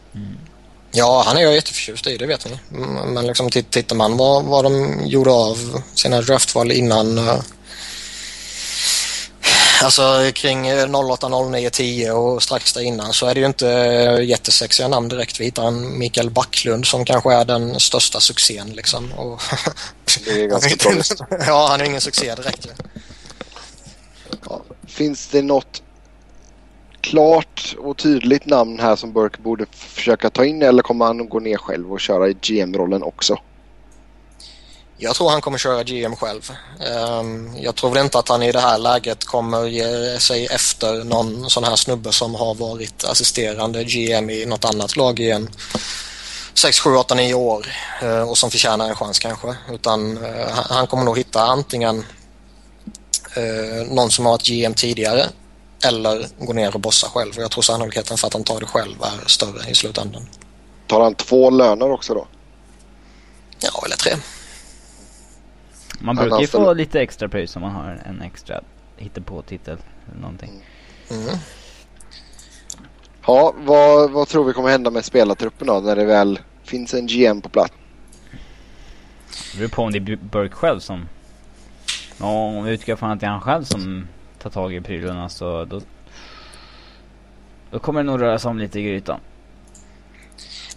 Ja, 0.91 1.23
han 1.25 1.37
är 1.37 1.41
jag 1.41 1.53
jätteförtjust 1.53 2.07
i, 2.07 2.17
det 2.17 2.25
vet 2.25 2.45
ni. 2.45 2.59
Mm, 2.77 3.13
Men 3.13 3.27
liksom 3.27 3.49
titt- 3.49 3.69
tittar 3.71 3.95
man 3.95 4.17
vad, 4.17 4.43
vad 4.43 4.65
de 4.65 4.99
gjorde 5.07 5.31
av 5.31 5.81
sina 5.95 6.21
draftval 6.21 6.71
innan 6.71 7.17
eh, 7.27 7.35
Alltså 9.83 10.31
kring 10.33 10.67
eh, 10.67 10.95
08, 10.95 11.29
09, 11.29 11.69
10 11.69 12.11
och 12.11 12.43
strax 12.43 12.73
där 12.73 12.81
innan 12.81 13.13
så 13.13 13.25
är 13.27 13.33
det 13.33 13.39
ju 13.39 13.45
inte 13.45 13.69
eh, 13.71 14.23
jättesexiga 14.25 14.87
namn 14.87 15.09
direkt. 15.09 15.39
Vi 15.39 15.45
hittar 15.45 15.63
en 15.67 15.97
Mikael 15.99 16.29
Backlund 16.29 16.85
som 16.87 17.05
kanske 17.05 17.33
är 17.33 17.45
den 17.45 17.79
största 17.79 18.19
succén 18.19 18.69
liksom. 18.69 19.11
Och 19.11 19.41
Det 20.25 20.31
är 20.43 20.47
ganska 20.47 20.75
tragiskt. 20.79 21.15
ja, 21.47 21.67
han 21.69 21.81
är 21.81 21.85
ingen 21.85 22.01
succé 22.01 22.35
direkt. 22.35 22.67
Ja. 24.49 24.61
Finns 24.87 25.27
det 25.27 25.41
något 25.41 25.81
klart 27.01 27.75
och 27.79 27.97
tydligt 27.97 28.45
namn 28.45 28.79
här 28.79 28.95
som 28.95 29.13
Burke 29.13 29.41
borde 29.41 29.65
försöka 29.71 30.29
ta 30.29 30.45
in 30.45 30.61
eller 30.61 30.83
kommer 30.83 31.05
han 31.05 31.29
gå 31.29 31.39
ner 31.39 31.57
själv 31.57 31.93
och 31.93 31.99
köra 31.99 32.29
i 32.29 32.33
GM-rollen 32.33 33.03
också? 33.03 33.37
Jag 34.97 35.15
tror 35.15 35.29
han 35.29 35.41
kommer 35.41 35.57
köra 35.57 35.83
GM 35.83 36.15
själv. 36.15 36.51
Ehm, 36.79 37.57
jag 37.57 37.75
tror 37.75 37.89
väl 37.93 38.03
inte 38.03 38.19
att 38.19 38.29
han 38.29 38.43
i 38.43 38.51
det 38.51 38.59
här 38.59 38.77
läget 38.77 39.25
kommer 39.25 39.65
ge 39.65 40.19
sig 40.19 40.45
efter 40.45 41.03
någon 41.03 41.49
sån 41.49 41.63
här 41.63 41.75
snubbe 41.75 42.11
som 42.11 42.35
har 42.35 42.55
varit 42.55 43.03
assisterande 43.03 43.83
GM 43.83 44.29
i 44.29 44.45
något 44.45 44.65
annat 44.65 44.95
lag 44.95 45.19
i 45.19 45.31
en 45.31 45.49
6, 46.53 46.79
7, 46.79 46.95
8, 46.95 47.15
9 47.15 47.33
år 47.33 47.67
eh, 48.01 48.29
och 48.29 48.37
som 48.37 48.51
förtjänar 48.51 48.89
en 48.89 48.95
chans 48.95 49.19
kanske. 49.19 49.55
Utan 49.73 50.17
eh, 50.25 50.47
han- 50.69 50.87
kommer 50.87 51.03
nog 51.03 51.17
hitta 51.17 51.41
antingen 51.43 52.05
eh, 53.35 53.87
någon 53.87 54.11
som 54.11 54.25
har 54.25 54.31
varit 54.33 54.45
GM 54.47 54.73
tidigare 54.73 55.25
eller 55.87 56.25
gå 56.39 56.53
ner 56.53 56.75
och 56.75 56.81
bossa 56.81 57.07
själv. 57.07 57.31
Och 57.37 57.43
jag 57.43 57.51
tror 57.51 57.61
sannolikheten 57.61 58.17
för 58.17 58.27
att 58.27 58.33
han 58.33 58.43
tar 58.43 58.59
det 58.59 58.65
själv 58.65 58.95
är 59.01 59.27
större 59.27 59.69
i 59.69 59.75
slutändan. 59.75 60.21
Tar 60.87 61.01
han 61.03 61.15
två 61.15 61.49
löner 61.49 61.91
också 61.91 62.13
då? 62.13 62.27
Ja, 63.59 63.81
eller 63.85 63.95
tre. 63.95 64.11
Man 65.99 66.15
brukar 66.15 66.39
ju 66.39 66.47
få 66.47 66.73
lite 66.73 67.01
extra 67.01 67.29
pröjs 67.29 67.55
om 67.55 67.61
man 67.61 67.71
har 67.71 68.01
en 68.05 68.21
extra 68.21 68.61
hittepå-titel 68.97 69.77
eller 70.11 70.21
någonting. 70.21 70.65
Mm. 71.09 71.37
Ja, 73.25 73.53
vad, 73.57 74.11
vad 74.11 74.27
tror 74.27 74.43
vi 74.45 74.53
kommer 74.53 74.69
hända 74.69 74.91
med 74.91 75.05
spelartruppen 75.05 75.67
då 75.67 75.79
när 75.79 75.95
det 75.95 76.05
väl 76.05 76.39
finns 76.63 76.93
en 76.93 77.07
GM 77.07 77.41
på 77.41 77.49
plats? 77.49 77.73
Det 79.51 79.57
beror 79.57 79.69
på 79.69 79.83
om 79.83 79.91
det 79.91 79.97
är 79.97 80.01
Bu- 80.01 80.29
Burke 80.31 80.55
själv 80.55 80.79
som... 80.79 81.07
Ja, 82.17 82.27
om 82.27 82.63
vi 82.63 82.71
utgår 82.71 82.95
från 82.95 83.11
att 83.11 83.19
det 83.19 83.25
är 83.25 83.29
han 83.29 83.41
själv 83.41 83.63
som 83.63 84.07
ta 84.43 84.49
tag 84.49 84.73
i 84.73 84.81
prylarna 84.81 85.29
så 85.29 85.65
då... 85.65 85.81
Då 87.71 87.79
kommer 87.79 88.03
det 88.03 88.05
nog 88.05 88.21
röra 88.21 88.39
sig 88.39 88.49
om 88.49 88.59
lite 88.59 88.79
i 88.79 88.83
grytan. 88.83 89.19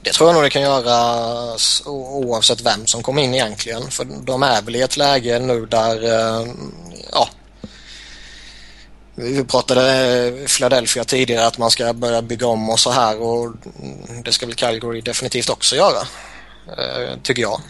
Det 0.02 0.12
tror 0.12 0.28
jag 0.28 0.34
nog 0.34 0.42
det 0.42 0.50
kan 0.50 0.62
göra 0.62 1.56
oavsett 1.86 2.66
vem 2.66 2.86
som 2.86 3.02
kommer 3.02 3.22
in 3.22 3.34
egentligen. 3.34 3.90
För 3.90 4.06
de 4.22 4.42
är 4.42 4.62
väl 4.62 4.76
i 4.76 4.80
ett 4.80 4.96
läge 4.96 5.38
nu 5.38 5.66
där, 5.66 6.04
eh, 6.04 6.46
ja. 7.12 7.28
Vi 9.14 9.44
pratade 9.44 9.92
eh, 10.26 10.46
Philadelphia 10.46 11.04
tidigare 11.04 11.46
att 11.46 11.58
man 11.58 11.70
ska 11.70 11.92
börja 11.92 12.22
bygga 12.22 12.46
om 12.46 12.70
och 12.70 12.80
så 12.80 12.90
här 12.90 13.22
och 13.22 13.52
det 14.24 14.32
ska 14.32 14.46
väl 14.46 14.54
Calgary 14.54 15.00
definitivt 15.00 15.50
också 15.50 15.76
göra. 15.76 16.00
Eh, 16.78 17.18
tycker 17.22 17.42
jag. 17.42 17.60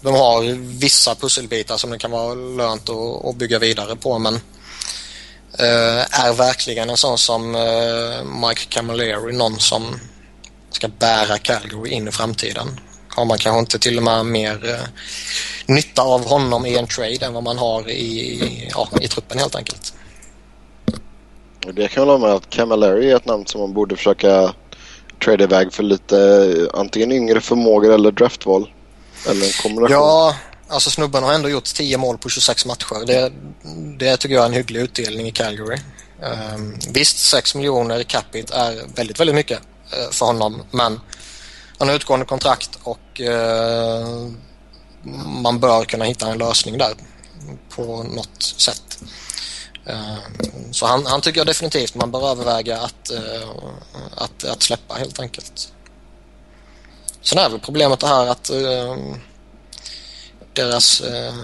De 0.00 0.14
har 0.14 0.42
vissa 0.78 1.14
pusselbitar 1.14 1.76
som 1.76 1.90
det 1.90 1.98
kan 1.98 2.10
vara 2.10 2.34
lönt 2.34 2.88
att, 3.24 3.36
bygga 3.36 3.58
vidare 3.58 3.96
på 3.96 4.18
men 4.18 4.40
är 6.10 6.32
verkligen 6.32 6.90
en 6.90 6.96
sån 6.96 7.18
som 7.18 7.54
eh, 7.54 8.24
Mike 8.48 8.66
Camilleri 8.68 9.32
någon 9.32 9.58
som 9.58 9.82
ska 10.70 10.88
bära 10.88 11.38
Calgary 11.38 11.90
in 11.90 12.08
i 12.08 12.12
framtiden. 12.12 12.80
har 13.08 13.24
man 13.24 13.38
kanske 13.38 13.58
inte 13.58 13.78
till 13.78 13.96
och 13.96 14.02
med 14.02 14.26
mer 14.26 14.70
eh, 14.70 14.88
nytta 15.66 16.02
av 16.02 16.26
honom 16.28 16.66
i 16.66 16.76
en 16.76 16.86
trade 16.86 17.26
än 17.26 17.32
vad 17.32 17.42
man 17.42 17.58
har 17.58 17.90
i, 17.90 18.68
ja, 18.74 18.88
i 19.00 19.08
truppen 19.08 19.38
helt 19.38 19.56
enkelt. 19.56 19.94
Det 21.60 21.88
kan 21.88 22.02
jag 22.02 22.06
hålla 22.06 22.26
med 22.26 22.36
att 22.36 22.50
Camilleri 22.50 23.10
är 23.10 23.16
ett 23.16 23.26
namn 23.26 23.46
som 23.46 23.60
man 23.60 23.72
borde 23.72 23.96
försöka 23.96 24.54
trade 25.24 25.44
iväg 25.44 25.72
för 25.72 25.82
lite 25.82 26.70
antingen 26.74 27.12
yngre 27.12 27.40
förmågor 27.40 27.92
eller 27.92 28.10
draftval. 28.10 28.70
Eller 29.28 29.46
en 29.46 29.52
kombination. 29.62 29.96
Ja, 29.96 30.34
alltså 30.70 30.90
snubben 30.90 31.22
har 31.22 31.32
ändå 31.32 31.48
gjort 31.48 31.64
10 31.64 31.98
mål 31.98 32.18
på 32.18 32.28
26 32.28 32.66
matcher. 32.66 33.06
Det, 33.06 33.32
det 33.98 34.16
tycker 34.16 34.34
jag 34.34 34.42
är 34.42 34.48
en 34.48 34.54
hygglig 34.54 34.80
utdelning 34.80 35.26
i 35.26 35.32
Calgary. 35.32 35.78
Um, 36.54 36.78
visst, 36.88 37.18
6 37.18 37.54
miljoner 37.54 38.02
capita 38.02 38.54
är 38.54 38.82
väldigt, 38.94 39.20
väldigt 39.20 39.36
mycket 39.36 39.58
uh, 39.58 40.10
för 40.10 40.26
honom. 40.26 40.62
Men 40.70 41.00
han 41.78 41.88
har 41.88 41.96
utgående 41.96 42.26
kontrakt 42.26 42.78
och 42.82 43.20
uh, 43.20 44.28
man 45.42 45.60
bör 45.60 45.84
kunna 45.84 46.04
hitta 46.04 46.30
en 46.30 46.38
lösning 46.38 46.78
där 46.78 46.94
på 47.68 48.02
något 48.02 48.42
sätt. 48.42 48.98
Uh, 49.90 50.18
så 50.70 50.86
han, 50.86 51.06
han, 51.06 51.20
tycker 51.20 51.40
jag 51.40 51.46
definitivt 51.46 51.94
man 51.94 52.10
bör 52.10 52.30
överväga 52.30 52.78
att, 52.80 53.10
eh, 53.10 53.48
att, 54.16 54.44
att 54.44 54.62
släppa 54.62 54.94
helt 54.94 55.20
enkelt. 55.20 55.72
Sen 57.22 57.38
är 57.38 57.48
väl 57.48 57.60
problemet 57.60 58.00
det 58.00 58.06
här 58.06 58.26
att 58.26 58.50
ehm, 58.50 59.20
deras 60.60 61.00
eh, 61.00 61.34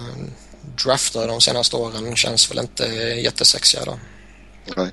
drafter 0.83 1.27
de 1.27 1.41
senaste 1.41 1.75
åren 1.75 2.15
känns 2.15 2.51
väl 2.51 2.59
inte 2.59 2.85
jättesexiga 3.23 3.85
då. 3.85 3.99
Nej. 4.75 4.91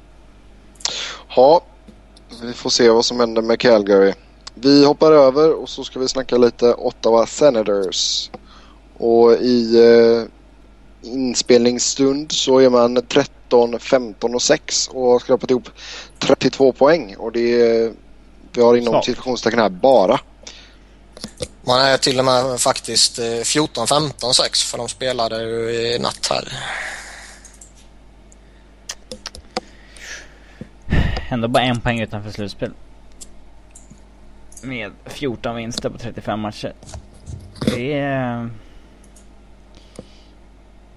Ja, 1.36 1.64
vi 2.42 2.52
får 2.52 2.70
se 2.70 2.90
vad 2.90 3.04
som 3.04 3.20
händer 3.20 3.42
med 3.42 3.60
Calgary. 3.60 4.12
Vi 4.54 4.84
hoppar 4.84 5.12
över 5.12 5.52
och 5.52 5.68
så 5.68 5.84
ska 5.84 5.98
vi 5.98 6.08
snacka 6.08 6.36
lite 6.36 6.74
Ottawa 6.74 7.26
Senators. 7.26 8.30
Och 8.98 9.32
i 9.32 9.78
eh, 9.78 10.24
inspelningsstund 11.12 12.32
så 12.32 12.58
är 12.58 12.70
man 12.70 13.02
13, 13.08 13.78
15 13.78 14.34
och 14.34 14.42
6 14.42 14.88
och 14.88 15.10
har 15.10 15.18
skrapat 15.18 15.50
ihop 15.50 15.68
32 16.18 16.72
poäng. 16.72 17.16
Och 17.16 17.32
det 17.32 17.60
är, 17.60 17.92
vi 18.52 18.62
har 18.62 18.76
inom 18.76 19.02
situationstecken 19.02 19.58
här 19.58 19.68
bara. 19.68 20.20
Man 21.62 21.80
är 21.80 21.96
till 21.96 22.18
och 22.18 22.24
med 22.24 22.60
faktiskt 22.60 23.20
14, 23.44 23.86
15, 23.86 24.34
6 24.34 24.62
för 24.62 24.78
de 24.78 24.88
spelade 24.88 25.42
ju 25.42 25.70
i 25.70 25.98
natt 25.98 26.28
här. 26.30 26.52
Ändå 31.28 31.48
bara 31.48 31.62
en 31.62 31.80
poäng 31.80 32.00
utanför 32.00 32.30
slutspel. 32.30 32.72
Med 34.62 34.92
14 35.04 35.56
vinster 35.56 35.90
på 35.90 35.98
35 35.98 36.40
matcher. 36.40 36.74
Det 37.60 37.92
är... 37.92 38.50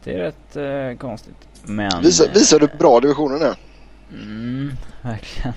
Det 0.04 0.14
är 0.14 0.18
rätt 0.18 0.58
uh, 0.58 1.00
konstigt. 1.00 1.48
Men... 1.64 2.02
Visar, 2.02 2.28
visar 2.34 2.60
du 2.60 2.68
bra 2.68 3.00
divisionen 3.00 3.42
är? 3.42 3.56
Mm, 4.12 4.74
verkligen. 5.02 5.54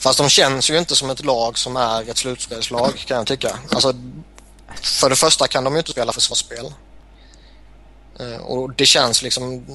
Fast 0.00 0.18
de 0.18 0.28
känns 0.28 0.70
ju 0.70 0.78
inte 0.78 0.96
som 0.96 1.10
ett 1.10 1.24
lag 1.24 1.58
som 1.58 1.76
är 1.76 2.10
ett 2.10 2.18
slutspelslag 2.18 2.98
kan 3.06 3.16
jag 3.16 3.26
tycka. 3.26 3.58
Alltså, 3.70 3.94
för 4.82 5.10
det 5.10 5.16
första 5.16 5.46
kan 5.46 5.64
de 5.64 5.72
ju 5.72 5.78
inte 5.78 5.92
spela 5.92 6.12
försvarsspel. 6.12 6.72
Eh, 8.20 8.36
och 8.36 8.74
det 8.74 8.86
känns 8.86 9.22
liksom 9.22 9.66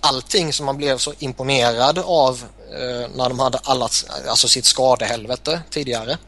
allting 0.00 0.52
som 0.52 0.66
man 0.66 0.76
blev 0.76 0.98
så 0.98 1.12
imponerad 1.18 1.98
av 1.98 2.44
eh, 2.72 3.10
när 3.14 3.28
de 3.28 3.38
hade 3.38 3.58
alla, 3.58 3.88
alltså 4.28 4.48
sitt 4.48 4.64
skadehelvete 4.64 5.62
tidigare. 5.70 6.18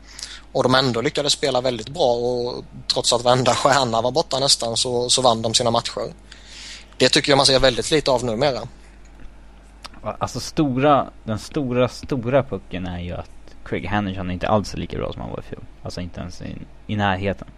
Och 0.53 0.62
de 0.62 0.74
ändå 0.74 1.01
lyckades 1.01 1.32
spela 1.32 1.61
väldigt 1.61 1.88
bra 1.88 2.12
och 2.12 2.64
trots 2.92 3.12
att 3.12 3.22
varenda 3.22 3.55
stjärna 3.55 4.03
var 4.03 4.11
borta 4.11 4.38
nästan 4.38 4.76
så, 4.76 5.11
så 5.11 5.22
vann 5.22 5.42
de 5.42 5.55
sina 5.55 5.70
matcher. 5.70 6.12
Det 6.96 7.09
tycker 7.09 7.32
jag 7.32 7.36
man 7.36 7.46
ser 7.46 7.59
väldigt 7.59 7.90
lite 7.90 8.11
av 8.11 8.24
numera. 8.24 8.68
Alltså 10.03 10.40
stora, 10.40 11.11
den 11.24 11.38
stora, 11.38 11.88
stora 11.88 12.42
pucken 12.42 12.86
är 12.86 13.01
ju 13.01 13.12
att 13.12 13.30
Craig 13.68 13.86
Henderson 13.86 14.30
inte 14.30 14.48
alls 14.48 14.74
är 14.74 14.78
lika 14.78 14.96
bra 14.96 15.12
som 15.12 15.22
han 15.22 15.30
var 15.30 15.38
i 15.38 15.42
fjol. 15.42 15.62
Alltså 15.82 16.00
inte 16.00 16.20
ens 16.20 16.42
i, 16.42 16.56
i 16.86 16.96
närheten. 16.96 17.48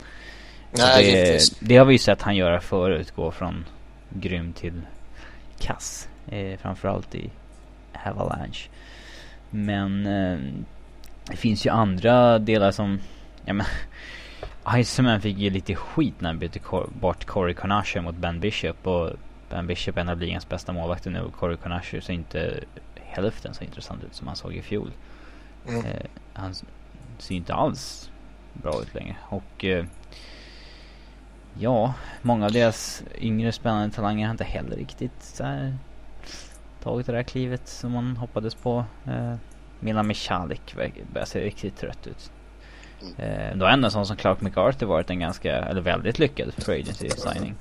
Nej, 0.72 1.12
det, 1.12 1.68
det, 1.68 1.76
har 1.76 1.84
vi 1.84 1.92
ju 1.92 1.98
sett 1.98 2.22
han 2.22 2.36
göra 2.36 2.60
förut, 2.60 3.12
gå 3.16 3.30
från 3.30 3.64
grym 4.08 4.52
till 4.52 4.82
kass. 5.58 6.08
Eh, 6.28 6.58
framförallt 6.58 7.14
i 7.14 7.30
Avalanche. 8.06 8.68
Men 9.50 10.06
eh, 10.06 10.38
det 11.24 11.36
finns 11.36 11.66
ju 11.66 11.70
andra 11.70 12.38
delar 12.38 12.70
som, 12.70 13.00
ja 13.44 13.52
men 13.52 13.66
Iceman 14.80 15.20
fick 15.20 15.38
ju 15.38 15.50
lite 15.50 15.74
skit 15.74 16.20
när 16.20 16.28
han 16.28 16.38
bytte 16.38 16.60
bort 17.00 17.24
Corey 17.24 17.54
Conasher 17.54 18.00
mot 18.00 18.16
Ben 18.16 18.40
Bishop 18.40 18.86
och 18.86 19.10
Ben 19.50 19.66
Bishop 19.66 19.96
är 19.96 20.00
en 20.00 20.08
av 20.08 20.20
ligans 20.20 20.48
bästa 20.48 20.72
målvakter 20.72 21.10
nu 21.10 21.20
och 21.20 21.34
Corey 21.34 21.56
Conasher 21.56 22.00
ser 22.00 22.12
inte 22.12 22.60
hälften 22.94 23.54
så 23.54 23.64
intressant 23.64 24.04
ut 24.04 24.14
som 24.14 24.26
han 24.26 24.36
såg 24.36 24.54
i 24.54 24.62
fjol. 24.62 24.90
Mm. 25.68 25.86
Eh, 25.86 26.06
han 26.32 26.54
ser 27.18 27.34
inte 27.34 27.54
alls 27.54 28.10
bra 28.52 28.82
ut 28.82 28.94
längre. 28.94 29.16
Och 29.28 29.64
eh, 29.64 29.84
ja, 31.58 31.94
många 32.22 32.46
av 32.46 32.52
deras 32.52 33.02
yngre 33.18 33.52
spännande 33.52 33.94
talanger 33.94 34.26
har 34.26 34.30
inte 34.30 34.44
heller 34.44 34.76
riktigt 34.76 35.22
så 35.22 35.44
här, 35.44 35.78
tagit 36.82 37.06
det 37.06 37.12
där 37.12 37.22
klivet 37.22 37.68
som 37.68 37.92
man 37.92 38.16
hoppades 38.16 38.54
på. 38.54 38.84
Eh, 39.06 39.34
Milan 39.80 40.06
Michalik 40.06 40.76
börjar 41.12 41.26
se 41.26 41.40
riktigt 41.40 41.76
trött 41.76 42.06
ut. 42.06 42.30
Eh, 43.16 43.56
då 43.56 43.64
har 43.64 43.72
ändå 43.72 43.86
en 43.86 43.90
sån 43.90 44.06
som 44.06 44.16
Clark 44.16 44.40
McArthur 44.40 44.86
varit 44.86 45.10
en 45.10 45.18
ganska, 45.20 45.56
eller 45.56 45.80
väldigt 45.80 46.18
lyckad 46.18 46.52
för 46.54 46.72
agency 46.72 47.10
signing. 47.10 47.54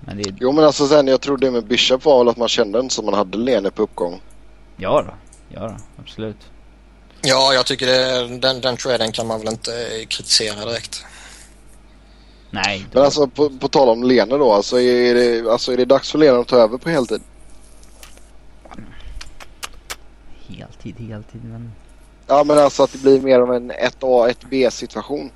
Men 0.00 0.16
det... 0.16 0.34
Jo 0.40 0.52
men 0.52 0.64
alltså 0.64 0.86
sen 0.86 1.06
jag 1.06 1.20
tror 1.20 1.38
det 1.38 1.50
med 1.50 1.64
Bishop 1.64 2.04
var 2.04 2.18
väl 2.18 2.28
att 2.28 2.36
man 2.36 2.48
kände 2.48 2.78
en 2.78 2.90
som 2.90 3.04
man 3.04 3.14
hade 3.14 3.38
Lene 3.38 3.70
på 3.70 3.82
uppgång. 3.82 4.20
Ja 4.76 5.02
då. 5.06 5.14
Ja 5.54 5.76
absolut. 5.98 6.50
Ja, 7.22 7.54
jag 7.54 7.66
tycker 7.66 7.86
det, 7.86 8.28
den, 8.38 8.60
den 8.60 8.76
traden 8.76 9.12
kan 9.12 9.26
man 9.26 9.38
väl 9.38 9.48
inte 9.48 10.04
kritisera 10.08 10.64
direkt. 10.64 11.04
Nej. 12.50 12.86
Men 12.92 13.02
alltså 13.02 13.26
på, 13.26 13.50
på 13.50 13.68
tal 13.68 13.88
om 13.88 14.02
Lene 14.02 14.36
då, 14.36 14.52
alltså 14.52 14.80
är, 14.80 15.14
det, 15.14 15.50
alltså 15.50 15.72
är 15.72 15.76
det 15.76 15.84
dags 15.84 16.10
för 16.10 16.18
Lene 16.18 16.38
att 16.38 16.48
ta 16.48 16.56
över 16.56 16.78
på 16.78 16.88
heltid? 16.88 17.22
Heltid, 20.48 20.98
heltid 20.98 21.44
men... 21.44 21.72
Ja 22.26 22.44
men 22.44 22.58
alltså 22.58 22.82
att 22.82 22.92
det 22.92 22.98
blir 22.98 23.20
mer 23.20 23.40
av 23.40 23.54
en 23.54 23.72
1A, 23.72 24.34
1B 24.34 24.70
situation. 24.70 25.30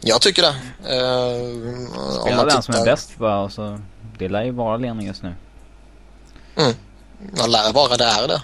Jag 0.00 0.20
tycker 0.20 0.42
det. 0.42 0.48
Uh, 0.48 2.20
Spela 2.20 2.44
den 2.44 2.62
som 2.62 2.74
är 2.74 2.84
bäst 2.84 3.18
bara 3.18 3.40
och 3.40 3.52
så... 3.52 3.80
Det 4.18 4.28
lär 4.28 4.44
ju 4.44 4.50
vara 4.50 4.76
Lene 4.76 5.04
just 5.04 5.22
nu. 5.22 5.34
Mm. 6.56 6.72
Man 7.18 7.50
lär 7.50 7.72
vara 7.72 7.96
där 7.96 8.28
det. 8.28 8.42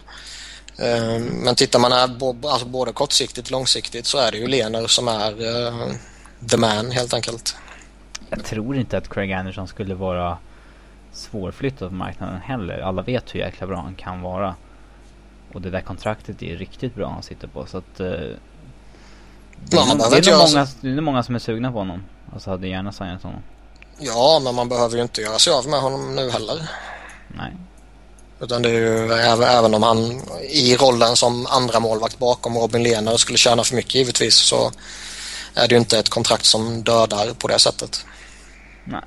Uh, 0.80 1.20
men 1.20 1.54
tittar 1.54 1.78
man 1.78 1.92
här, 1.92 2.10
alltså 2.48 2.66
både 2.66 2.92
kortsiktigt 2.92 3.46
och 3.46 3.52
långsiktigt 3.52 4.06
så 4.06 4.18
är 4.18 4.32
det 4.32 4.38
ju 4.38 4.46
Lener 4.46 4.86
som 4.86 5.08
är 5.08 5.32
uh, 5.42 5.92
the 6.50 6.56
man 6.56 6.90
helt 6.90 7.14
enkelt. 7.14 7.56
Jag 8.30 8.44
tror 8.44 8.76
inte 8.76 8.98
att 8.98 9.08
Craig 9.08 9.32
Anderson 9.32 9.68
skulle 9.68 9.94
vara 9.94 10.38
svårflyttad 11.12 11.88
på 11.88 11.94
marknaden 11.94 12.40
heller. 12.40 12.78
Alla 12.78 13.02
vet 13.02 13.34
hur 13.34 13.40
jäkla 13.40 13.66
bra 13.66 13.76
han 13.76 13.94
kan 13.94 14.22
vara. 14.22 14.54
Och 15.52 15.60
det 15.60 15.70
där 15.70 15.80
kontraktet 15.80 16.42
är 16.42 16.56
riktigt 16.56 16.94
bra 16.94 17.08
han 17.08 17.22
sitter 17.22 17.48
på 17.48 17.66
så 17.66 17.78
att... 17.78 18.00
Uh, 18.00 18.06
det, 19.66 19.76
är, 19.76 20.10
det, 20.10 20.28
är 20.28 20.38
nog 20.38 20.48
många, 20.48 20.66
det 20.80 20.88
är 20.88 21.00
många 21.00 21.22
som 21.22 21.34
är 21.34 21.38
sugna 21.38 21.72
på 21.72 21.78
honom. 21.78 22.04
Alltså 22.32 22.50
hade 22.50 22.68
gärna 22.68 22.92
signat 22.92 23.22
honom. 23.22 23.42
Ja, 23.98 24.40
men 24.44 24.54
man 24.54 24.68
behöver 24.68 24.96
ju 24.96 25.02
inte 25.02 25.20
göra 25.20 25.38
sig 25.38 25.52
av 25.52 25.68
med 25.68 25.80
honom 25.80 26.14
nu 26.14 26.30
heller. 26.30 26.70
Nej. 27.28 27.52
Utan 28.44 28.62
det 28.62 28.68
är 28.68 28.72
ju 28.72 29.12
även, 29.12 29.48
även 29.48 29.74
om 29.74 29.82
han 29.82 30.20
i 30.42 30.76
rollen 30.76 31.16
som 31.16 31.46
andra 31.46 31.80
målvakt 31.80 32.18
bakom 32.18 32.58
Robin 32.58 32.82
Lehner 32.82 33.16
skulle 33.16 33.38
tjäna 33.38 33.64
för 33.64 33.76
mycket 33.76 33.94
givetvis 33.94 34.34
så 34.34 34.72
är 35.54 35.68
det 35.68 35.74
ju 35.74 35.78
inte 35.78 35.98
ett 35.98 36.08
kontrakt 36.08 36.44
som 36.44 36.82
dödar 36.82 37.34
på 37.34 37.48
det 37.48 37.58
sättet. 37.58 38.06
Nej. 38.84 39.00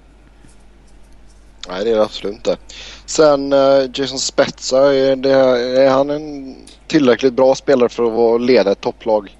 Nej, 1.68 1.84
det 1.84 1.92
är 1.92 1.96
det 1.96 2.04
absolut 2.04 2.36
inte. 2.36 2.58
Sen 3.06 3.54
uh, 3.54 3.90
Jason 3.94 4.20
Spezza, 4.20 4.94
är, 4.94 5.16
det, 5.16 5.32
är 5.82 5.90
han 5.90 6.10
en 6.10 6.56
tillräckligt 6.88 7.34
bra 7.34 7.56
spelare 7.56 7.90
för 7.90 8.36
att 8.36 8.42
leda 8.42 8.72
ett 8.72 8.82
topplag? 8.82 9.38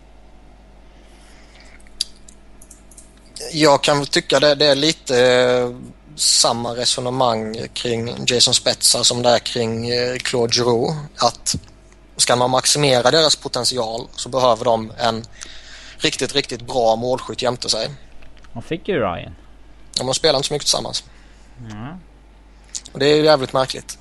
Jag 3.54 3.84
kan 3.84 4.06
tycka 4.06 4.40
det, 4.40 4.56
det 4.56 4.66
är 4.66 4.76
lite 4.76 5.16
samma 6.18 6.76
resonemang 6.76 7.68
kring 7.74 8.26
Jason 8.28 8.54
Spezza 8.54 9.04
som 9.04 9.24
det 9.24 9.30
är 9.30 9.40
kring 9.40 9.90
eh, 9.90 10.18
Claude 10.18 10.54
Giroux. 10.54 10.96
Att 11.18 11.56
ska 12.18 12.36
man 12.36 12.50
maximera 12.50 13.12
deras 13.12 13.36
potential 13.36 14.08
så 14.16 14.30
behöver 14.30 14.66
de 14.66 14.92
en 14.98 15.26
riktigt, 15.98 16.36
riktigt 16.36 16.62
bra 16.62 16.96
målskytt 16.96 17.42
jämte 17.42 17.70
sig. 17.70 17.90
De 18.54 18.62
fick 18.64 18.88
ju 18.88 19.00
Ryan. 19.00 19.36
De 19.98 20.14
spelar 20.14 20.38
inte 20.38 20.48
så 20.48 20.54
mycket 20.54 20.66
tillsammans. 20.66 21.04
Mm. 21.60 21.98
Och 22.92 23.00
det 23.00 23.06
är 23.06 23.24
jävligt 23.24 23.54
märkligt. 23.54 23.98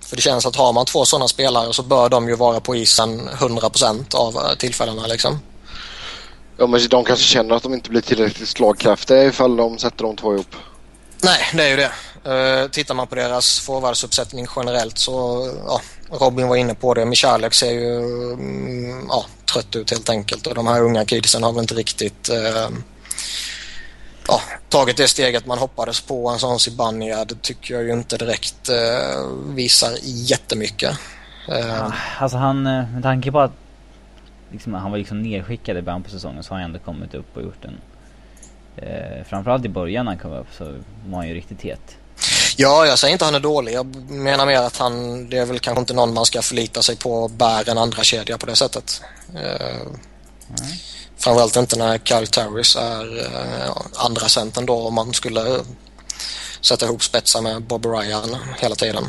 För 0.00 0.16
det 0.16 0.22
känns 0.22 0.46
att 0.46 0.56
har 0.56 0.72
man 0.72 0.86
två 0.86 1.04
sådana 1.04 1.28
spelare 1.28 1.72
så 1.72 1.82
bör 1.82 2.08
de 2.08 2.28
ju 2.28 2.36
vara 2.36 2.60
på 2.60 2.76
isen 2.76 3.28
100% 3.28 4.14
av 4.14 4.36
eh, 4.36 4.54
tillfällena 4.54 5.06
liksom. 5.06 5.40
Ja 6.58 6.66
men 6.66 6.80
de 6.90 7.04
kanske 7.04 7.24
känner 7.24 7.54
att 7.54 7.62
de 7.62 7.74
inte 7.74 7.90
blir 7.90 8.00
tillräckligt 8.00 8.48
slagkraftiga 8.48 9.24
ifall 9.24 9.56
de 9.56 9.78
sätter 9.78 10.04
de 10.04 10.16
två 10.16 10.34
ihop. 10.34 10.56
Nej, 11.22 11.40
det 11.54 11.62
är 11.62 11.68
ju 11.68 11.76
det. 11.76 11.90
Uh, 12.26 12.70
tittar 12.70 12.94
man 12.94 13.06
på 13.06 13.14
deras 13.14 13.60
forwardsuppsättning 13.60 14.46
generellt 14.56 14.98
så, 14.98 15.48
ja, 15.66 15.80
Robin 16.10 16.48
var 16.48 16.56
inne 16.56 16.74
på 16.74 16.94
det. 16.94 17.04
Michalek 17.04 17.54
ser 17.54 17.70
ju 17.70 17.98
mm, 18.32 19.06
ja, 19.08 19.24
trött 19.52 19.76
ut 19.76 19.90
helt 19.90 20.08
enkelt 20.08 20.46
och 20.46 20.54
de 20.54 20.66
här 20.66 20.82
unga 20.82 21.04
kidsen 21.04 21.42
har 21.42 21.52
väl 21.52 21.60
inte 21.60 21.74
riktigt 21.74 22.30
uh, 22.32 22.78
ja, 24.28 24.40
tagit 24.68 24.96
det 24.96 25.08
steget 25.08 25.46
man 25.46 25.58
hoppades 25.58 26.00
på. 26.00 26.28
En 26.28 26.38
sån 26.38 26.58
Zibanejad 26.58 27.42
tycker 27.42 27.74
jag 27.74 27.82
ju 27.82 27.92
inte 27.92 28.16
direkt 28.16 28.70
uh, 28.70 29.54
visar 29.54 29.92
jättemycket. 30.02 30.98
Ja, 31.48 31.92
alltså 32.18 32.38
han, 32.38 32.62
med 32.62 33.02
tanke 33.02 33.32
på 33.32 33.40
att 33.40 33.52
liksom, 34.52 34.74
han 34.74 34.90
var 34.90 34.98
liksom 34.98 35.22
nedskickad 35.22 35.76
i 35.76 35.82
början 35.82 36.02
på 36.02 36.10
säsongen 36.10 36.42
så 36.42 36.54
har 36.54 36.60
han 36.60 36.70
ändå 36.70 36.78
kommit 36.78 37.14
upp 37.14 37.36
och 37.36 37.42
gjort 37.42 37.64
en 37.64 37.80
Eh, 38.82 39.24
framförallt 39.24 39.64
i 39.64 39.68
början 39.68 40.04
när 40.04 40.12
han 40.12 40.18
kom 40.18 40.32
upp 40.32 40.46
så 40.58 40.64
var 41.06 41.18
han 41.18 41.28
ju 41.28 41.34
riktigt 41.34 41.62
het. 41.62 41.96
Ja, 42.56 42.86
jag 42.86 42.98
säger 42.98 43.12
inte 43.12 43.24
att 43.24 43.32
han 43.32 43.34
är 43.34 43.40
dålig. 43.40 43.72
Jag 43.72 44.10
menar 44.10 44.46
mer 44.46 44.58
att 44.58 44.76
han, 44.76 45.28
det 45.30 45.38
är 45.38 45.46
väl 45.46 45.58
kanske 45.58 45.80
inte 45.80 45.94
någon 45.94 46.14
man 46.14 46.26
ska 46.26 46.42
förlita 46.42 46.82
sig 46.82 46.96
på 46.96 47.28
bär 47.28 47.68
en 47.68 47.78
andra 47.78 48.02
kedja 48.02 48.38
på 48.38 48.46
det 48.46 48.56
sättet. 48.56 49.02
Eh, 49.34 49.76
mm. 49.76 50.72
Framförallt 51.16 51.56
inte 51.56 51.78
när 51.78 51.98
Kyle 51.98 52.26
Terris 52.26 52.76
är 52.76 53.18
eh, 53.20 53.72
andra 54.04 54.28
centern 54.28 54.66
då 54.66 54.86
om 54.86 54.94
man 54.94 55.12
skulle 55.12 55.60
sätta 56.60 56.86
ihop 56.86 57.02
spetsar 57.02 57.42
med 57.42 57.62
Bob 57.62 57.86
Ryan 57.86 58.36
hela 58.58 58.74
tiden. 58.74 59.04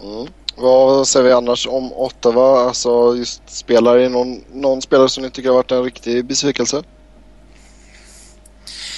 Mm. 0.00 0.28
Vad 0.56 1.08
säger 1.08 1.26
vi 1.26 1.32
annars 1.32 1.66
om 1.66 1.92
Ottawa? 1.92 2.60
Alltså 2.60 3.16
just 3.16 3.42
spelare, 3.46 4.08
någon, 4.08 4.44
någon 4.52 4.82
spelare 4.82 5.08
som 5.08 5.22
ni 5.22 5.30
tycker 5.30 5.48
har 5.48 5.56
varit 5.56 5.72
en 5.72 5.84
riktig 5.84 6.24
besvikelse? 6.26 6.82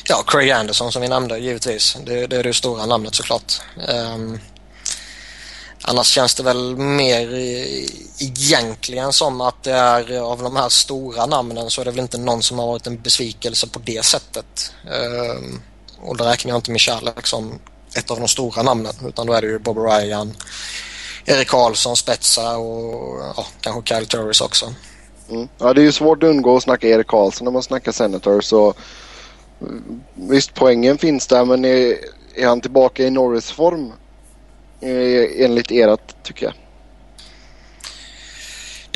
Ja, 0.08 0.24
Craig 0.26 0.50
Anderson 0.50 0.92
som 0.92 1.02
vi 1.02 1.08
nämnde 1.08 1.38
givetvis. 1.38 1.96
Det, 2.06 2.26
det 2.26 2.36
är 2.36 2.42
det 2.42 2.54
stora 2.54 2.86
namnet 2.86 3.14
såklart. 3.14 3.52
Um, 3.88 4.38
annars 5.82 6.06
känns 6.06 6.34
det 6.34 6.42
väl 6.42 6.76
mer 6.76 7.34
egentligen 8.18 9.12
som 9.12 9.40
att 9.40 9.62
det 9.62 9.72
är 9.72 10.20
av 10.20 10.42
de 10.42 10.56
här 10.56 10.68
stora 10.68 11.26
namnen 11.26 11.70
så 11.70 11.80
är 11.80 11.84
det 11.84 11.90
väl 11.90 12.00
inte 12.00 12.18
någon 12.18 12.42
som 12.42 12.58
har 12.58 12.66
varit 12.66 12.86
en 12.86 13.02
besvikelse 13.02 13.66
på 13.66 13.78
det 13.78 14.04
sättet. 14.04 14.72
Um, 15.40 15.62
och 16.00 16.16
då 16.16 16.24
räknar 16.24 16.52
jag 16.52 16.58
inte 16.58 16.70
Michalek 16.70 17.26
som 17.26 17.58
ett 17.94 18.10
av 18.10 18.18
de 18.18 18.28
stora 18.28 18.62
namnen 18.62 18.94
utan 19.08 19.26
då 19.26 19.32
är 19.32 19.40
det 19.40 19.48
ju 19.48 19.58
Bob 19.58 19.78
Ryan, 19.78 20.34
Erik 21.26 21.48
Karlsson 21.48 21.96
spetsar 21.96 22.58
och 22.58 23.18
ja, 23.36 23.46
kanske 23.60 23.94
Kyle 23.94 24.06
Turris 24.06 24.40
också. 24.40 24.74
Mm. 25.30 25.48
Ja, 25.58 25.72
det 25.72 25.80
är 25.80 25.84
ju 25.84 25.92
svårt 25.92 26.22
att 26.22 26.28
undgå 26.28 26.56
att 26.56 26.62
snacka 26.62 26.88
Erik 26.88 27.06
Karlsson 27.06 27.44
när 27.44 27.52
man 27.52 27.62
snackar 27.62 27.92
Senators. 27.92 28.44
Så, 28.44 28.74
mm, 29.60 30.02
visst, 30.14 30.54
poängen 30.54 30.98
finns 30.98 31.26
där 31.26 31.44
men 31.44 31.64
är, 31.64 31.96
är 32.34 32.46
han 32.46 32.60
tillbaka 32.60 33.02
i 33.02 33.10
Norris-form? 33.10 33.92
Eh, 34.80 35.44
enligt 35.44 35.72
erat 35.72 36.16
tycker 36.22 36.46
jag. 36.46 36.54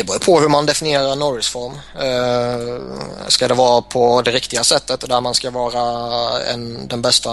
Det 0.01 0.05
beror 0.05 0.18
på 0.18 0.40
hur 0.40 0.48
man 0.48 0.66
definierar 0.66 1.16
Norris-form. 1.16 1.72
Eh, 1.94 3.28
ska 3.28 3.48
det 3.48 3.55
vara 3.55 3.82
på 3.82 4.22
det 4.22 4.30
riktiga 4.30 4.64
sättet 4.64 5.09
där 5.09 5.20
man 5.20 5.34
ska 5.34 5.51
vara 5.51 6.42
en, 6.42 6.88
den 6.88 7.03
bästa 7.03 7.30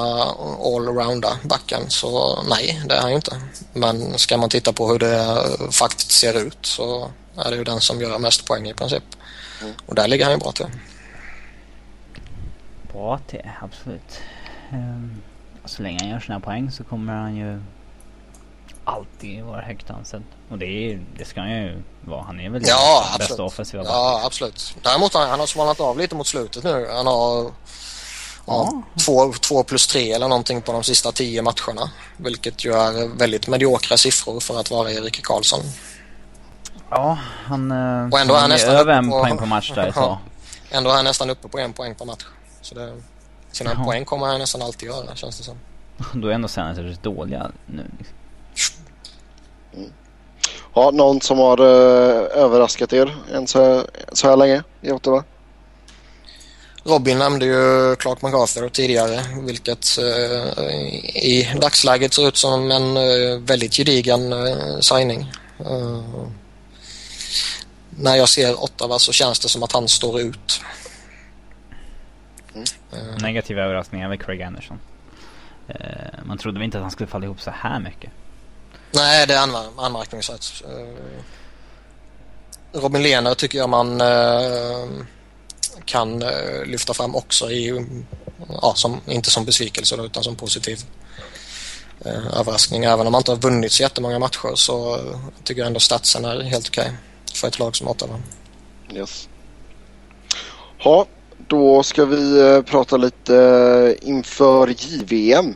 allrounda 0.63 1.38
backen 1.43 1.89
så 1.89 2.43
nej, 2.49 2.82
det 2.86 2.95
är 2.95 3.01
han 3.01 3.09
ju 3.09 3.15
inte. 3.15 3.41
Men 3.74 4.18
ska 4.18 4.38
man 4.38 4.49
titta 4.49 4.74
på 4.74 4.88
hur 4.88 4.99
det 4.99 5.47
faktiskt 5.72 6.11
ser 6.11 6.47
ut 6.47 6.65
så 6.65 7.11
är 7.38 7.51
det 7.51 7.57
ju 7.57 7.63
den 7.63 7.82
som 7.82 8.01
gör 8.01 8.20
mest 8.20 8.45
poäng 8.45 8.68
i 8.68 8.74
princip. 8.74 9.03
Mm. 9.61 9.74
Och 9.86 9.95
där 9.95 10.07
ligger 10.07 10.26
han 10.26 10.34
ju 10.34 10.39
bra 10.39 10.51
till. 10.51 10.68
Bra 12.93 13.20
till, 13.28 13.49
absolut. 13.61 14.20
Um, 14.72 15.22
så 15.65 15.82
länge 15.84 15.97
han 16.01 16.09
gör 16.09 16.20
sina 16.20 16.39
poäng 16.39 16.72
så 16.72 16.84
kommer 16.84 17.13
han 17.13 17.36
ju 17.36 17.61
alltid 18.88 19.44
vara 19.44 19.62
högt 19.62 19.90
ansedd. 19.90 20.24
Och 20.50 20.58
det, 20.58 20.66
är, 20.66 21.02
det 21.18 21.26
ska 21.26 21.40
han 21.40 21.52
ju 21.52 21.84
vara. 22.02 22.24
Han 22.24 22.40
är 22.40 22.50
väl 22.50 22.62
ja, 22.66 23.06
den 23.10 23.18
bästa 23.18 23.44
offensiva. 23.44 23.84
Ja, 23.84 24.22
absolut. 24.26 24.76
Däremot 24.84 25.14
har 25.14 25.28
han 25.28 25.40
har 25.40 25.48
svalnat 25.48 25.80
av 25.80 25.98
lite 25.98 26.16
mot 26.16 26.28
slutet 26.28 26.64
nu. 26.64 26.88
Han 26.92 27.08
har 27.08 27.52
ja. 28.46 28.84
två, 29.06 29.34
två 29.34 29.64
plus 29.64 29.88
tre 29.88 30.12
eller 30.12 30.28
någonting 30.28 30.62
på 30.62 30.72
de 30.72 30.84
sista 30.84 31.12
tio 31.12 31.42
matcherna. 31.42 31.92
Vilket 32.18 32.66
ju 32.66 32.74
är 32.74 33.18
väldigt 33.18 33.48
mediokra 33.48 33.98
siffror 33.98 34.40
för 34.40 34.60
att 34.60 34.72
vara 34.72 34.92
Erik 34.92 35.24
Karlsson. 35.24 35.60
Ja, 36.90 37.18
han, 37.46 37.72
eh, 37.72 38.10
och 38.12 38.20
ändå 38.20 38.34
han 38.34 38.44
är 38.44 38.48
nästan 38.48 38.76
över 38.76 38.94
en 38.94 39.10
på, 39.10 39.20
poäng 39.20 39.38
per 39.38 39.46
match 39.46 39.72
där 39.76 39.92
så. 39.96 40.18
Ändå 40.72 40.90
är 40.90 40.96
han 40.96 41.06
nästan 41.06 41.30
uppe 41.30 41.48
på 41.48 41.60
en 41.60 41.74
poäng 41.74 41.96
per 41.96 42.06
match. 42.06 42.26
Så 42.62 42.76
det, 42.76 43.02
sina 43.52 43.72
ja. 43.78 43.84
poäng 43.84 44.06
kommer 44.06 44.26
han 44.26 44.40
nästan 44.40 44.62
alltid 44.62 44.90
göra 44.90 45.16
känns 45.16 45.38
det 45.38 45.44
som. 45.44 45.58
Då 46.14 46.28
är 46.28 46.32
ändå 46.32 46.48
Senators 46.48 46.98
dåliga 46.98 47.52
nu. 47.66 47.92
Liksom. 47.98 48.18
Ja, 50.78 50.91
någon 50.91 51.22
som 51.22 51.38
har 51.38 51.62
uh, 51.62 52.43
överraskat 52.43 52.93
er 52.93 53.16
än 53.34 53.47
så, 53.47 53.84
så 54.14 54.30
här 54.30 54.38
länge 54.38 54.64
i 54.82 54.91
Ottawa? 54.91 55.24
Robin 56.84 57.18
nämnde 57.18 57.45
ju 57.45 57.95
Clark 57.95 58.22
MacArthur 58.22 58.70
tidigare 58.70 59.20
vilket 59.41 59.99
uh, 59.99 60.64
i 61.16 61.49
dagsläget 61.62 62.14
ser 62.14 62.28
ut 62.28 62.38
som 62.38 62.72
en 62.72 62.97
uh, 62.97 63.39
väldigt 63.39 63.74
gedigen 63.74 64.34
uh, 64.34 64.80
signing. 64.80 65.32
när 67.89 68.16
jag 68.16 68.30
ser 68.30 68.64
Ottawa 68.64 68.99
så 68.99 69.12
känns 69.12 69.39
det 69.39 69.49
som 69.49 69.64
att 69.64 69.72
han 69.72 69.88
står 69.88 70.22
ut. 70.22 70.62
Mm. 72.53 73.16
Negativa 73.22 73.62
överraskningar 73.62 74.10
med 74.10 74.22
Craig 74.22 74.41
Anderson. 74.41 74.80
man 76.24 76.38
trodde 76.38 76.60
väl 76.60 76.66
inte 76.66 76.78
att 76.78 76.82
han 76.82 76.91
skulle 76.91 77.08
falla 77.08 77.26
ihop 77.26 77.41
så 77.41 77.51
här 77.51 77.80
mycket. 77.80 78.12
Nej, 78.92 79.28
det 79.28 79.34
är 79.34 79.40
anmärkningsvärt. 79.78 80.64
Eh, 80.66 81.22
Robin 82.80 83.04
Lehner 83.04 83.34
tycker 83.34 83.58
jag 83.58 83.70
man 83.70 84.02
eh, 84.02 84.88
kan 85.86 86.22
eh, 86.22 86.66
lyfta 86.66 86.94
fram 86.94 87.16
också 87.16 87.52
i, 87.52 87.86
ja, 88.62 88.74
som, 88.76 89.02
inte 89.06 89.30
som 89.32 89.46
besvikelse 89.46 89.96
utan 89.96 90.24
som 90.24 90.36
positiv 90.36 90.80
överraskning. 92.34 92.84
Även 92.84 93.08
om 93.08 93.12
man 93.12 93.20
inte 93.20 93.32
har 93.32 93.38
vunnit 93.38 93.72
så 93.72 93.84
jättemånga 93.84 94.20
matcher 94.20 94.56
så 94.56 95.00
tycker 95.44 95.62
jag 95.62 95.68
ändå 95.68 95.80
statsen 95.80 96.26
är 96.26 96.42
helt 96.42 96.68
okej 96.68 96.84
okay 96.84 96.96
för 97.34 97.48
ett 97.48 97.60
lag 97.60 97.76
som 97.76 97.88
Ottawa. 97.88 98.20
Yes. 98.94 99.30
Ja, 100.78 101.06
då 101.38 101.84
ska 101.84 102.06
vi 102.06 102.64
prata 102.66 102.98
lite 102.98 103.98
inför 104.02 104.68
JVM 104.68 105.56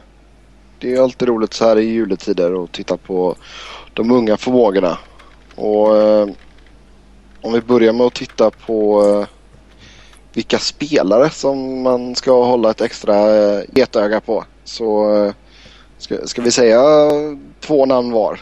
det 0.81 0.93
är 0.93 1.01
alltid 1.01 1.27
roligt 1.27 1.53
så 1.53 1.65
här 1.65 1.79
i 1.79 1.85
juletider 1.85 2.63
att 2.63 2.71
titta 2.71 2.97
på 2.97 3.35
de 3.93 4.11
unga 4.11 4.37
förmågorna. 4.37 4.97
Och 5.55 5.97
eh, 5.97 6.27
om 7.41 7.53
vi 7.53 7.61
börjar 7.61 7.93
med 7.93 8.07
att 8.07 8.13
titta 8.13 8.51
på 8.51 9.03
eh, 9.05 9.27
vilka 10.33 10.59
spelare 10.59 11.29
som 11.29 11.81
man 11.81 12.15
ska 12.15 12.43
hålla 12.45 12.71
ett 12.71 12.81
extra 12.81 13.35
eh, 13.35 13.63
getöga 13.73 14.21
på. 14.21 14.45
Så 14.63 15.15
eh, 15.15 15.33
ska, 15.97 16.27
ska 16.27 16.41
vi 16.41 16.51
säga 16.51 16.81
två 17.59 17.85
namn 17.85 18.11
var? 18.11 18.41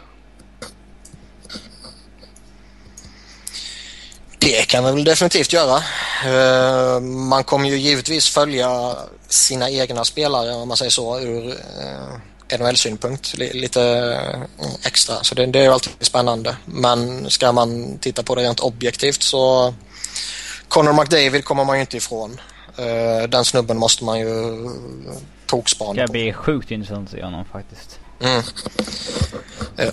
Det 4.40 4.68
kan 4.68 4.86
vi 4.86 4.92
väl 4.92 5.04
definitivt 5.04 5.54
göra. 5.54 5.78
Eh, 6.26 7.00
man 7.02 7.44
kommer 7.44 7.70
ju 7.70 7.78
givetvis 7.78 8.30
följa 8.30 8.96
sina 9.28 9.70
egna 9.70 10.06
spelare 10.06 10.54
om 10.54 10.68
man 10.68 10.78
säger 10.78 10.92
så 10.92 11.20
ur 11.20 11.50
eh, 11.50 12.20
NHL-synpunkt 12.52 13.38
lite 13.38 13.82
eh, 14.60 14.88
extra. 14.88 15.16
Så 15.24 15.36
det, 15.36 15.46
det 15.46 15.60
är 15.60 15.64
ju 15.64 15.70
alltid 15.70 15.94
spännande. 16.00 16.56
Men 16.66 17.30
ska 17.30 17.52
man 17.52 17.98
titta 17.98 18.24
på 18.24 18.36
det 18.36 18.42
rent 18.42 18.60
objektivt 18.60 19.24
så 19.24 19.74
Connor 20.68 20.94
McDavid 20.94 21.46
kommer 21.46 21.66
man 21.66 21.76
ju 21.78 21.82
inte 21.82 21.98
ifrån. 21.98 22.42
Uh, 22.80 23.30
den 23.30 23.46
snubben 23.46 23.78
måste 23.78 24.04
man 24.04 24.20
ju 24.20 24.30
tokspana 25.46 25.94
på. 25.94 25.94
Det 25.94 26.08
ska 26.08 26.12
bli 26.12 26.34
sjukt 26.34 26.72
intressant 26.72 27.10
att 27.10 27.16
se 27.16 27.24
honom 27.24 27.46
faktiskt. 27.46 28.00
Mm. 28.22 28.44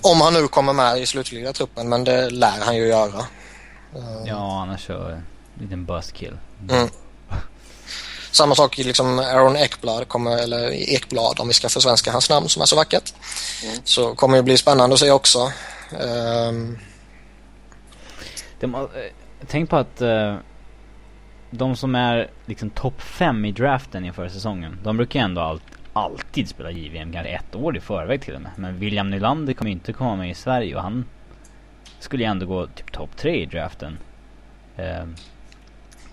Om 0.02 0.20
han 0.20 0.32
nu 0.32 0.48
kommer 0.48 0.72
med 0.72 0.98
i 0.98 1.06
slutliga 1.06 1.52
truppen, 1.52 1.88
men 1.88 2.04
det 2.04 2.30
lär 2.30 2.60
han 2.64 2.76
ju 2.76 2.86
göra. 2.86 3.24
Ja, 4.24 4.62
annars 4.62 4.86
så 4.86 4.92
en 4.92 5.22
liten 5.60 5.84
buzzkill. 5.84 6.38
Mm. 6.70 6.88
Samma 8.36 8.54
sak 8.54 8.78
liksom 8.78 9.18
Aaron 9.18 9.56
Ekblad, 9.56 10.08
kommer, 10.08 10.38
eller 10.38 10.70
Ekblad 10.70 11.40
om 11.40 11.48
vi 11.48 11.54
ska 11.54 11.68
försvenska 11.68 12.12
hans 12.12 12.30
namn 12.30 12.48
som 12.48 12.62
är 12.62 12.66
så 12.66 12.76
vackert. 12.76 13.14
Mm. 13.64 13.76
Så 13.84 14.14
kommer 14.14 14.36
det 14.36 14.42
bli 14.42 14.56
spännande 14.56 14.94
att 14.94 15.00
se 15.00 15.10
också. 15.10 15.52
Um... 16.00 16.78
De, 18.60 18.74
eh, 18.74 18.80
tänk 19.46 19.70
på 19.70 19.76
att 19.76 20.02
uh, 20.02 20.36
de 21.50 21.76
som 21.76 21.94
är 21.94 22.30
liksom 22.46 22.70
topp 22.70 23.02
fem 23.02 23.44
i 23.44 23.52
draften 23.52 24.04
inför 24.04 24.28
säsongen, 24.28 24.78
de 24.82 24.96
brukar 24.96 25.20
ändå 25.20 25.40
all, 25.40 25.60
alltid 25.92 26.48
spela 26.48 26.70
JVM, 26.70 27.12
kanske 27.12 27.30
ett 27.30 27.54
år 27.54 27.76
i 27.76 27.80
förväg 27.80 28.22
till 28.22 28.34
och 28.34 28.40
med. 28.40 28.52
Men 28.56 28.78
William 28.78 29.10
Nylander 29.10 29.52
kommer 29.52 29.70
inte 29.70 29.92
komma 29.92 30.16
med 30.16 30.30
i 30.30 30.34
Sverige 30.34 30.76
och 30.76 30.82
han 30.82 31.04
skulle 31.98 32.24
ju 32.24 32.30
ändå 32.30 32.46
gå 32.46 32.66
typ 32.66 32.92
topp 32.92 33.10
tre 33.16 33.42
i 33.42 33.46
draften. 33.46 33.98
Eh, 34.76 35.06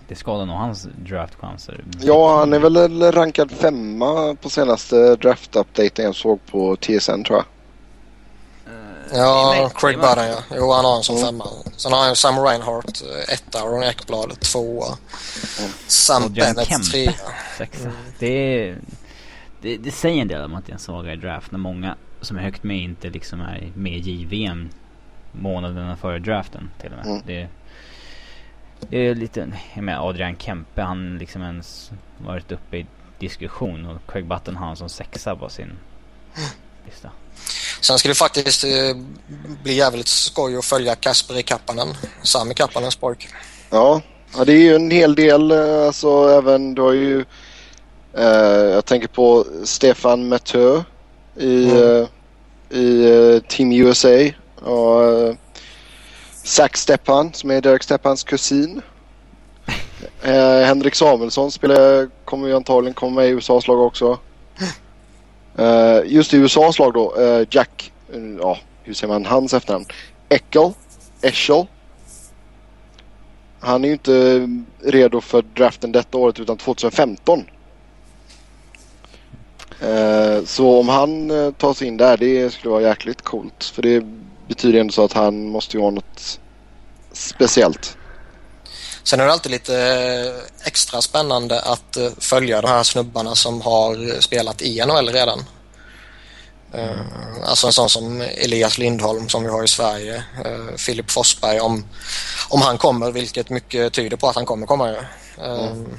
det 0.08 0.14
skadar 0.14 0.46
nog 0.46 0.56
hans 0.56 0.88
draftchanser. 0.96 1.84
Ja, 2.00 2.38
han 2.38 2.52
är 2.52 2.58
väl 2.58 3.12
rankad 3.12 3.50
femma 3.50 4.36
på 4.42 4.50
senaste 4.50 5.16
draft-updaten 5.16 6.04
jag 6.04 6.14
såg 6.14 6.46
på 6.46 6.76
TSN 6.76 7.22
tror 7.22 7.38
jag. 7.38 7.44
Ja, 9.12 9.70
Craig 9.74 9.96
Budden 9.96 10.28
ja. 10.28 10.38
Jo, 10.56 10.72
han 10.72 10.84
har 10.84 10.90
honom 10.90 11.02
som 11.02 11.16
mm. 11.16 11.26
femma. 11.26 11.44
Sen 11.76 11.92
har 11.92 12.06
han 12.06 12.16
Sam 12.16 12.38
Reinhardt 12.38 13.02
eh, 13.02 13.34
etta, 13.34 13.58
Aaron 13.58 13.82
Ekblad 13.82 14.40
tvåa. 14.40 14.86
Mm. 15.58 15.70
Sam 15.86 16.32
Bennett 16.32 16.92
trea. 16.92 17.12
Sexa. 17.58 17.82
Mm. 17.82 17.96
Det, 18.18 18.74
det, 19.60 19.76
det, 19.76 19.90
säger 19.90 20.22
en 20.22 20.28
del 20.28 20.44
om 20.44 20.54
att 20.54 20.66
det 20.66 20.72
är 20.72 20.74
en 20.74 20.78
svagare 20.78 21.16
draft 21.16 21.52
när 21.52 21.58
många 21.58 21.96
som 22.20 22.36
är 22.36 22.42
högt 22.42 22.62
med 22.62 22.78
inte 22.78 23.10
liksom 23.10 23.40
är 23.40 23.72
med 23.74 23.92
i 23.92 24.10
JVM 24.10 24.68
månaderna 25.32 25.96
före 25.96 26.18
draften 26.18 26.70
till 26.80 26.90
och 26.90 26.96
med. 26.96 27.06
Mm. 27.06 27.22
Det, 27.26 27.48
det 28.80 28.98
är 28.98 29.14
lite, 29.14 29.52
jag 29.74 29.84
menar 29.84 30.08
Adrian 30.08 30.36
Kempe 30.36 30.82
han 30.82 31.18
liksom 31.18 31.42
ens 31.42 31.90
varit 32.18 32.52
uppe 32.52 32.76
i 32.76 32.86
diskussion 33.18 33.86
och 33.86 34.12
Craig 34.12 34.26
Button 34.26 34.56
har 34.56 34.66
han 34.66 34.76
som 34.76 34.88
sexa 34.88 35.36
på 35.36 35.48
sin 35.48 35.72
lista. 36.86 37.10
Sen 37.80 37.98
ska 37.98 38.08
det 38.08 38.14
faktiskt 38.14 38.64
eh, 38.64 38.96
bli 39.62 39.74
jävligt 39.74 40.08
skoj 40.08 40.56
att 40.56 40.64
följa 40.64 40.94
Kasper 40.94 41.38
i 41.38 41.42
Kappanen. 41.42 41.88
Sami 42.22 42.54
Kappanens 42.54 42.96
pojk. 42.96 43.28
Ja. 43.70 44.00
ja, 44.36 44.44
det 44.44 44.52
är 44.52 44.58
ju 44.58 44.74
en 44.74 44.90
hel 44.90 45.14
del. 45.14 45.50
Eh, 45.50 45.86
alltså 45.86 46.28
även, 46.28 46.74
du 46.74 46.82
har 46.82 46.92
ju... 46.92 47.24
Eh, 48.14 48.24
jag 48.74 48.84
tänker 48.84 49.08
på 49.08 49.46
Stefan 49.64 50.28
Mathieu 50.28 50.82
i, 51.36 51.70
mm. 51.70 52.00
eh, 52.00 52.08
i 52.78 53.10
uh, 53.10 53.40
Team 53.40 53.72
USA. 53.72 54.30
Och 54.54 55.36
Zach 56.44 56.76
Stepan 56.76 57.32
som 57.32 57.50
är 57.50 57.60
Derek 57.60 57.82
Stepans 57.82 58.24
kusin. 58.24 58.82
Uh, 60.24 60.30
Henrik 60.66 60.94
Samuelsson 60.94 61.50
spelar, 61.50 62.08
kommer 62.24 62.48
ju 62.48 62.56
antagligen 62.56 62.94
komma 62.94 63.20
med 63.20 63.28
i 63.28 63.30
USAs 63.30 63.68
lag 63.68 63.80
också. 63.80 64.18
Uh, 65.58 66.00
just 66.06 66.34
i 66.34 66.36
USAs 66.36 66.78
lag 66.78 66.92
då, 66.92 67.14
uh, 67.20 67.46
Jack, 67.50 67.92
uh, 68.14 68.36
ja 68.40 68.58
hur 68.82 68.94
säger 68.94 69.12
man 69.12 69.26
hans 69.26 69.54
efternamn? 69.54 69.86
Eckel, 70.28 70.72
Eschel. 71.22 71.66
Han 73.60 73.84
är 73.84 73.88
ju 73.88 73.92
inte 73.92 74.48
redo 74.82 75.20
för 75.20 75.42
draften 75.42 75.92
detta 75.92 76.18
året 76.18 76.40
utan 76.40 76.56
2015. 76.56 77.44
så 80.44 80.80
om 80.80 80.88
han 80.88 81.28
tar 81.58 81.74
sig 81.74 81.88
in 81.88 81.96
där 81.96 82.16
det 82.16 82.52
skulle 82.52 82.70
vara 82.70 82.82
jäkligt 82.82 83.22
coolt. 83.22 83.64
För 83.64 83.82
det 83.82 84.04
betyder 84.48 84.80
ändå 84.80 84.92
så 84.92 85.04
att 85.04 85.12
han 85.12 85.48
måste 85.48 85.76
ju 85.76 85.82
ha 85.82 85.90
något 85.90 86.40
speciellt. 87.12 87.96
Sen 89.02 89.20
är 89.20 89.26
det 89.26 89.32
alltid 89.32 89.52
lite 89.52 89.76
eh, 89.76 90.66
extra 90.66 91.02
spännande 91.02 91.60
att 91.60 91.96
eh, 91.96 92.10
följa 92.18 92.60
de 92.60 92.68
här 92.68 92.82
snubbarna 92.82 93.34
som 93.34 93.60
har 93.60 94.20
spelat 94.20 94.62
i 94.62 94.86
NHL 94.86 95.08
redan. 95.08 95.44
Alltså 97.44 97.66
en 97.66 97.72
sån 97.72 97.90
som 97.90 98.20
Elias 98.20 98.78
Lindholm 98.78 99.28
som 99.28 99.42
vi 99.42 99.50
har 99.50 99.64
i 99.64 99.68
Sverige. 99.68 100.24
Filip 100.76 101.10
Forsberg 101.10 101.60
om, 101.60 101.84
om 102.48 102.62
han 102.62 102.78
kommer, 102.78 103.10
vilket 103.10 103.50
mycket 103.50 103.92
tyder 103.92 104.16
på 104.16 104.28
att 104.28 104.36
han 104.36 104.46
kommer 104.46 104.66
komma. 104.66 104.94
Mm. 105.38 105.98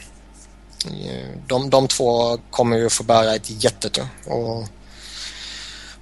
De, 1.48 1.70
de 1.70 1.88
två 1.88 2.38
kommer 2.52 2.78
ju 2.78 2.90
få 2.90 3.04
bära 3.04 3.36
ett 3.36 3.64
jättetu. 3.64 4.02
Och 4.26 4.68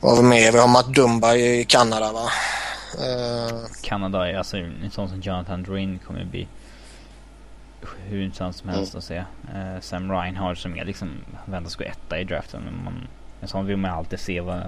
vad 0.04 0.16
har 0.16 0.24
vi 0.24 0.30
mer? 0.30 0.52
Vi 0.52 0.58
har 0.58 0.68
Matt 0.68 0.94
Dumba 0.96 1.36
i 1.36 1.66
Kanada 1.66 2.12
va? 2.12 2.30
Kanada, 3.82 4.38
alltså 4.38 4.58
en 4.58 4.92
sån 4.92 5.10
som 5.10 5.22
Jonathan 5.22 5.64
Drin 5.64 6.00
kommer 6.08 6.26
bli 6.26 6.48
hur 8.08 8.22
intressant 8.22 8.56
som 8.56 8.70
helst 8.70 8.94
mm. 8.94 8.98
att 8.98 9.04
se. 9.04 9.18
Uh, 9.18 9.82
Sam 9.82 10.12
Reinhardt 10.12 10.60
som 10.60 10.78
är 10.78 10.86
liksom 10.86 11.10
väntas 11.46 11.76
gå 11.76 11.84
etta 11.84 12.20
i 12.20 12.24
draften. 12.24 12.62
Men 12.66 12.84
man, 12.84 13.08
en 13.42 13.48
sån 13.48 13.66
vill 13.66 13.78
man 13.78 13.92
alltid 13.92 14.20
se 14.20 14.42
vad, 14.42 14.62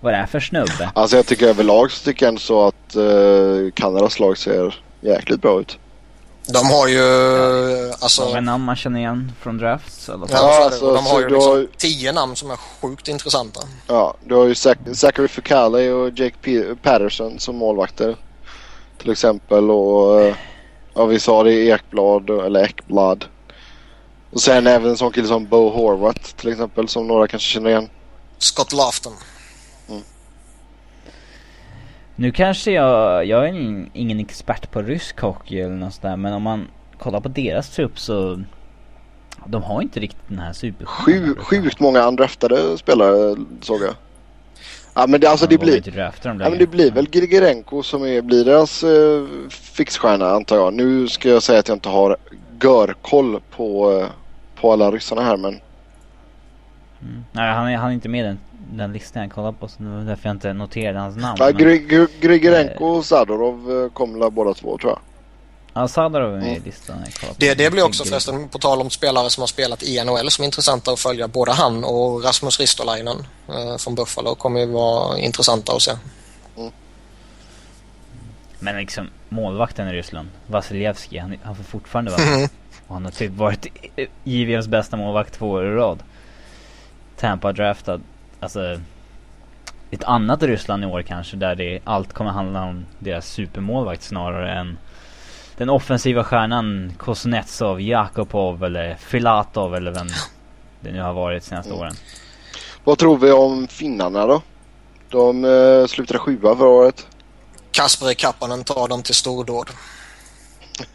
vad 0.00 0.12
det 0.12 0.16
är 0.16 0.26
för 0.26 0.40
snubbe. 0.40 0.90
Alltså 0.94 1.16
jag 1.16 1.26
tycker 1.26 1.46
överlag 1.46 1.90
så 1.90 2.04
tycker 2.04 2.26
jag 2.26 2.28
ändå 2.28 2.40
så 2.40 2.66
att 2.66 2.96
uh, 2.96 3.70
Kanadas 3.70 4.20
lag 4.20 4.38
ser 4.38 4.74
jäkligt 5.00 5.42
bra 5.42 5.60
ut. 5.60 5.78
De 6.52 6.66
har 6.70 6.88
ju 6.88 7.02
alltså... 8.00 8.24
Många 8.24 8.40
namn 8.40 8.64
man 8.64 8.76
känner 8.76 9.00
igen 9.00 9.32
från 9.40 9.58
drafts. 9.58 10.08
Eller 10.08 10.26
ja, 10.30 10.64
alltså, 10.64 10.94
de 10.94 11.06
har 11.06 11.20
ju 11.20 11.28
liksom 11.28 11.50
har... 11.50 11.66
tio 11.76 12.12
namn 12.12 12.36
som 12.36 12.50
är 12.50 12.56
sjukt 12.56 13.08
intressanta. 13.08 13.60
Ja, 13.86 14.14
du 14.24 14.34
har 14.34 14.44
ju 14.44 14.54
Zachary 14.94 15.28
Ficale 15.28 15.90
och 15.90 16.18
Jake 16.18 16.36
P 16.42 16.62
Patterson 16.82 17.38
som 17.38 17.56
målvakter. 17.56 18.16
Till 18.98 19.10
exempel 19.10 19.70
och... 19.70 20.34
Ja, 20.94 21.04
vi 21.04 21.20
sa 21.20 21.42
det 21.42 21.52
Ekblad 21.52 22.30
eller 22.30 22.64
Ekblad. 22.64 23.24
Och 24.32 24.40
sen 24.40 24.66
även 24.66 24.90
en 24.90 24.96
sån 24.96 25.12
kille 25.12 25.28
som 25.28 25.46
Bo 25.46 25.70
Horvath 25.70 26.34
till 26.36 26.52
exempel 26.52 26.88
som 26.88 27.06
några 27.06 27.28
kanske 27.28 27.48
känner 27.48 27.70
igen. 27.70 27.88
Scott 28.38 28.72
Lafton. 28.72 29.12
Nu 32.20 32.32
kanske 32.32 32.72
jag, 32.72 33.26
jag 33.26 33.48
är 33.48 33.48
ingen, 33.92 34.20
expert 34.20 34.70
på 34.70 34.82
rysk 34.82 35.20
hockey 35.20 35.60
eller 35.60 35.76
något 35.76 35.94
sådär 35.94 36.16
men 36.16 36.32
om 36.32 36.42
man 36.42 36.68
kollar 36.98 37.20
på 37.20 37.28
deras 37.28 37.70
trupp 37.70 37.98
så 37.98 38.42
de 39.46 39.62
har 39.62 39.82
inte 39.82 40.00
riktigt 40.00 40.28
den 40.28 40.38
här 40.38 40.52
super 40.52 40.86
Sju, 40.86 41.34
Sjukt 41.38 41.80
många 41.80 42.02
undraftade 42.02 42.78
spelare 42.78 43.36
såg 43.60 43.82
jag. 43.82 43.94
Ja 44.94 45.06
men 45.06 45.20
det, 45.20 45.30
alltså 45.30 45.46
det 45.46 45.58
blir, 45.58 45.98
ja, 45.98 46.12
men 46.36 46.58
det 46.58 46.66
blir 46.66 46.90
väl 46.90 47.08
Grigorenko 47.08 47.82
som 47.82 48.04
är, 48.04 48.22
blir 48.22 48.44
deras 48.44 48.84
eh, 48.84 49.48
fixstjärna 49.50 50.30
antar 50.30 50.56
jag. 50.56 50.74
Nu 50.74 51.08
ska 51.08 51.28
jag 51.28 51.42
säga 51.42 51.58
att 51.58 51.68
jag 51.68 51.76
inte 51.76 51.88
har 51.88 52.16
görkoll 52.62 53.40
på, 53.50 53.92
eh, 53.92 54.06
på 54.60 54.72
alla 54.72 54.90
ryssarna 54.90 55.22
här 55.22 55.36
men. 55.36 55.60
Mm. 57.02 57.24
Nej 57.32 57.52
han 57.52 57.68
är, 57.68 57.76
han 57.76 57.90
är 57.90 57.94
inte 57.94 58.08
med 58.08 58.20
i 58.20 58.22
den, 58.22 58.38
den 58.70 58.92
listan 58.92 59.22
jag 59.22 59.32
kollar 59.32 59.52
på 59.52 59.68
så 59.68 59.82
det 59.82 59.88
var 59.88 60.00
därför 60.00 60.28
jag 60.28 60.36
inte 60.36 60.52
noterade 60.52 60.98
hans 60.98 61.16
namn. 61.16 61.36
Ja, 61.38 61.50
Grigorenko 62.20 62.84
och 62.84 63.04
Sadorov 63.04 63.84
eh, 63.84 63.92
kommer 63.92 64.30
båda 64.30 64.54
två 64.54 64.78
tror 64.78 64.92
jag. 64.92 65.00
Ja, 65.74 65.88
Sadarov 65.88 66.34
är 66.34 66.40
med 66.40 66.56
i 66.56 66.60
listan. 66.60 66.96
Det, 67.36 67.54
det 67.54 67.70
blir 67.70 67.84
också 67.84 68.04
förresten, 68.04 68.48
på 68.48 68.58
tal 68.58 68.80
om 68.80 68.90
spelare 68.90 69.30
som 69.30 69.42
har 69.42 69.46
spelat 69.46 69.82
i 69.82 70.04
NHL 70.04 70.30
som 70.30 70.42
är 70.42 70.46
intressanta 70.46 70.92
att 70.92 71.00
följa. 71.00 71.28
Både 71.28 71.52
han 71.52 71.84
och 71.84 72.24
Rasmus 72.24 72.60
Ristolainen 72.60 73.16
eh, 73.48 73.76
från 73.76 73.94
Buffalo 73.94 74.34
kommer 74.34 74.60
ju 74.60 74.66
vara 74.66 75.18
intressanta 75.18 75.72
att 75.72 75.82
se. 75.82 75.92
Mm. 76.56 76.72
Men 78.58 78.76
liksom 78.76 79.10
målvakten 79.28 79.88
i 79.88 79.92
Ryssland, 79.92 80.28
Vasiljevski, 80.46 81.18
han, 81.18 81.36
han 81.42 81.56
får 81.56 81.64
fortfarande 81.64 82.10
vara 82.10 82.22
mm. 82.22 82.48
Och 82.88 82.94
han 82.94 83.04
har 83.04 83.12
typ 83.12 83.32
varit 83.32 83.66
JVMs 84.24 84.68
bästa 84.68 84.96
målvakt 84.96 85.34
två 85.34 85.50
år 85.50 85.66
i 85.66 85.70
rad. 85.70 86.02
Tampa 87.16 87.52
draftad, 87.52 88.00
alltså 88.40 88.80
ett 89.90 90.04
annat 90.04 90.42
Ryssland 90.42 90.84
i 90.84 90.86
år 90.86 91.02
kanske 91.02 91.36
där 91.36 91.54
det 91.54 91.80
allt 91.84 92.12
kommer 92.12 92.30
handla 92.30 92.62
om 92.62 92.86
deras 92.98 93.28
supermålvakt 93.28 94.02
snarare 94.02 94.52
än 94.52 94.78
den 95.56 95.70
offensiva 95.70 96.24
stjärnan 96.24 96.92
Kuznetsov, 96.98 97.80
Jakobov 97.80 98.64
eller 98.64 98.94
Filatov 98.94 99.74
eller 99.74 99.90
vem 99.90 100.08
det 100.80 100.92
nu 100.92 101.00
har 101.00 101.12
varit 101.12 101.42
de 101.42 101.48
senaste 101.48 101.70
mm. 101.70 101.80
åren. 101.80 101.94
Vad 102.84 102.98
tror 102.98 103.18
vi 103.18 103.32
om 103.32 103.68
finnarna 103.68 104.26
då? 104.26 104.42
De 105.08 105.44
eh, 105.44 105.86
slutade 105.86 106.18
sjua 106.18 106.56
förra 106.56 106.68
året. 106.68 107.06
Kasper 107.70 108.14
Kappanen 108.14 108.64
tar 108.64 108.88
dem 108.88 109.02
till 109.02 109.14
stordåd. 109.14 109.70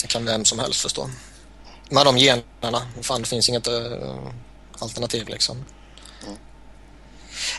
det 0.00 0.06
kan 0.08 0.24
vem 0.24 0.44
som 0.44 0.58
helst 0.58 0.82
förstå. 0.82 1.06
Med 1.90 2.06
de 2.06 2.18
generna. 2.18 2.78
Fan, 3.02 3.20
det 3.20 3.28
finns 3.28 3.48
inget 3.48 3.68
uh, 3.68 3.74
alternativ 4.82 5.28
liksom. 5.28 5.64
Mm. 6.26 6.36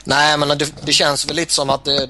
Nej, 0.03 0.38
men 0.38 0.57
det, 0.57 0.74
det, 0.86 0.93
känns 0.93 1.26
väl 1.26 1.36
lite 1.36 1.53
som 1.53 1.69
att 1.69 1.86
det, 1.86 2.09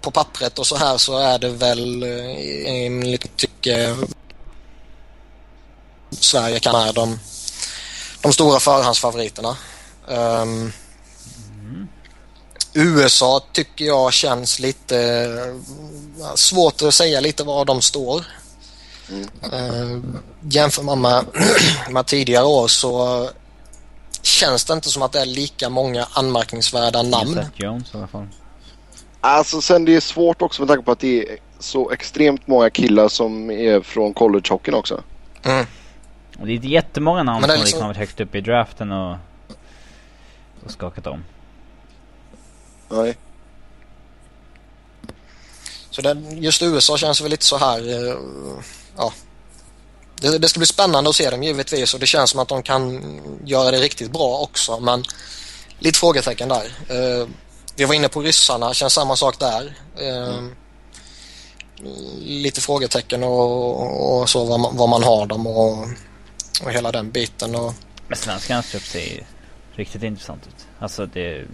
på 0.00 0.10
pappret 0.10 0.58
och 0.58 0.66
så 0.66 0.76
här 0.76 0.98
så 0.98 1.18
är 1.18 1.38
det 1.38 1.50
väl 1.50 2.02
eh, 2.02 2.84
enligt 2.84 3.36
tycke 3.36 3.96
Sverige 6.10 6.60
kan 6.60 6.74
är 6.74 6.92
de, 6.92 7.18
de 8.22 8.32
stora 8.32 8.60
förhandsfavoriterna. 8.60 9.56
Um, 10.06 10.72
mm. 11.60 11.88
USA 12.72 13.44
tycker 13.52 13.84
jag 13.84 14.12
känns 14.12 14.58
lite 14.58 15.26
uh, 16.18 16.34
svårt 16.34 16.82
att 16.82 16.94
säga 16.94 17.20
lite 17.20 17.44
var 17.44 17.64
de 17.64 17.82
står. 17.82 18.24
Mm. 19.08 19.28
Uh, 19.52 20.04
jämför 20.50 20.82
man 20.82 21.00
med, 21.00 21.24
med 21.90 22.06
tidigare 22.06 22.44
år 22.44 22.68
så 22.68 23.30
känns 24.22 24.64
det 24.64 24.72
inte 24.72 24.88
som 24.88 25.02
att 25.02 25.12
det 25.12 25.20
är 25.20 25.26
lika 25.26 25.68
många 25.68 26.06
anmärkningsvärda 26.12 27.02
namn. 27.02 27.40
Jones 27.54 27.94
i 27.94 27.96
alla 27.96 28.06
fall. 28.06 28.26
Alltså 29.20 29.60
sen 29.60 29.84
det 29.84 29.96
är 29.96 30.00
svårt 30.00 30.42
också 30.42 30.62
med 30.62 30.68
tanke 30.68 30.84
på 30.84 30.92
att 30.92 30.98
det 31.00 31.28
är 31.28 31.38
så 31.58 31.90
extremt 31.90 32.46
många 32.46 32.70
killar 32.70 33.08
som 33.08 33.50
är 33.50 33.80
från 33.80 34.14
collegehockeyn 34.14 34.74
också. 34.74 35.02
Mm. 35.42 35.66
Det 36.32 36.50
är 36.52 36.54
inte 36.54 36.68
jättemånga 36.68 37.22
namn 37.22 37.42
som 37.42 37.50
liksom- 37.50 37.64
liksom 37.64 37.80
har 37.80 37.88
varit 37.88 37.96
högt 37.96 38.20
upp 38.20 38.34
i 38.34 38.40
draften 38.40 38.92
och, 38.92 39.16
och 40.64 40.70
skakat 40.70 41.06
om. 41.06 41.24
Nej. 42.88 43.16
Så 45.90 46.02
det, 46.02 46.16
just 46.30 46.62
USA 46.62 46.96
känns 46.96 47.20
väl 47.20 47.30
lite 47.30 47.44
så 47.44 47.56
här, 47.56 48.08
eh, 48.08 48.16
ja. 48.96 49.12
Det, 50.20 50.38
det 50.38 50.48
ska 50.48 50.58
bli 50.58 50.66
spännande 50.66 51.10
att 51.10 51.16
se 51.16 51.30
dem 51.30 51.42
givetvis 51.42 51.94
och 51.94 52.00
det 52.00 52.06
känns 52.06 52.30
som 52.30 52.40
att 52.40 52.48
de 52.48 52.62
kan 52.62 53.02
göra 53.44 53.70
det 53.70 53.78
riktigt 53.78 54.12
bra 54.12 54.38
också 54.38 54.80
men 54.80 55.04
lite 55.78 55.98
frågetecken 55.98 56.48
där. 56.48 56.64
Eh, 56.88 57.28
vi 57.76 57.84
var 57.84 57.94
inne 57.94 58.08
på 58.08 58.20
ryssarna, 58.22 58.74
känns 58.74 58.92
samma 58.92 59.16
sak 59.16 59.38
där. 59.38 59.74
Eh, 60.00 60.42
Lite 62.18 62.60
frågetecken 62.60 63.24
och, 63.24 64.20
och 64.20 64.28
så 64.28 64.44
var 64.44 64.58
man, 64.58 64.76
var 64.76 64.86
man 64.86 65.02
har 65.02 65.26
dem 65.26 65.46
och, 65.46 65.78
och 66.62 66.72
hela 66.72 66.92
den 66.92 67.10
biten. 67.10 67.54
Och, 67.54 67.74
Men 68.08 68.16
svenskarnas 68.16 68.70
trupp 68.70 68.82
ser 68.82 69.26
riktigt 69.72 70.02
intressant 70.02 70.46
ut. 70.46 70.66
Alltså 70.78 71.06
det... 71.06 71.46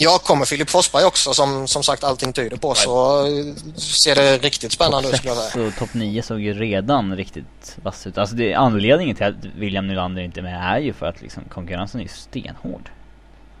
Ja, 0.00 0.18
kommer 0.24 0.44
Filip 0.44 0.70
Forsberg 0.70 1.04
också 1.04 1.34
som 1.34 1.68
som 1.68 1.82
sagt 1.82 2.04
allting 2.04 2.32
tyder 2.32 2.56
på 2.56 2.74
så 2.74 3.26
eh, 3.26 3.54
ser 3.74 4.14
det 4.14 4.38
riktigt 4.38 4.72
spännande 4.72 5.08
ut 5.08 5.16
skulle 5.16 5.34
jag 5.34 5.42
6 5.42 5.52
säga. 5.52 5.66
och 5.66 5.76
topp 5.76 5.94
9 5.94 6.22
såg 6.22 6.40
ju 6.40 6.54
redan 6.54 7.16
riktigt 7.16 7.78
vass 7.82 8.06
ut. 8.06 8.18
Alltså 8.18 8.36
det, 8.36 8.54
anledningen 8.54 9.16
till 9.16 9.26
att 9.26 9.44
William 9.56 9.86
Nylander 9.86 10.22
inte 10.22 10.40
är 10.40 10.42
med 10.42 10.76
är 10.76 10.78
ju 10.78 10.92
för 10.92 11.06
att 11.06 11.22
liksom 11.22 11.44
konkurrensen 11.44 12.00
är 12.00 12.04
ju 12.04 12.08
stenhård. 12.08 12.90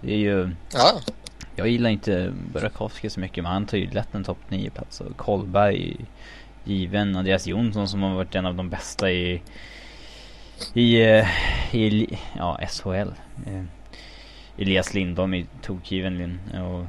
Det 0.00 0.12
är 0.12 0.16
ju... 0.18 0.50
Ja, 0.74 0.92
Jag 1.56 1.68
gillar 1.68 1.90
inte 1.90 2.32
Burakovsky 2.52 3.10
så 3.10 3.20
mycket 3.20 3.44
men 3.44 3.52
han 3.52 3.66
tar 3.66 3.78
ju 3.78 3.90
lätt 3.90 4.14
en 4.14 4.24
topp 4.24 4.38
9 4.48 4.70
plats 4.70 5.00
och 5.00 5.16
Kolberg 5.16 5.96
given. 6.64 7.16
Andreas 7.16 7.46
Jonsson 7.46 7.88
som 7.88 8.02
har 8.02 8.14
varit 8.14 8.34
en 8.34 8.46
av 8.46 8.54
de 8.54 8.70
bästa 8.70 9.10
i 9.10 9.42
i, 10.74 11.02
eh, 11.02 11.26
i 11.74 12.18
ja, 12.36 12.60
SHL. 12.68 13.10
Elias 14.58 14.94
Lindholm 14.94 15.34
är 15.34 15.46
tokgiven 15.62 16.40
och 16.54 16.86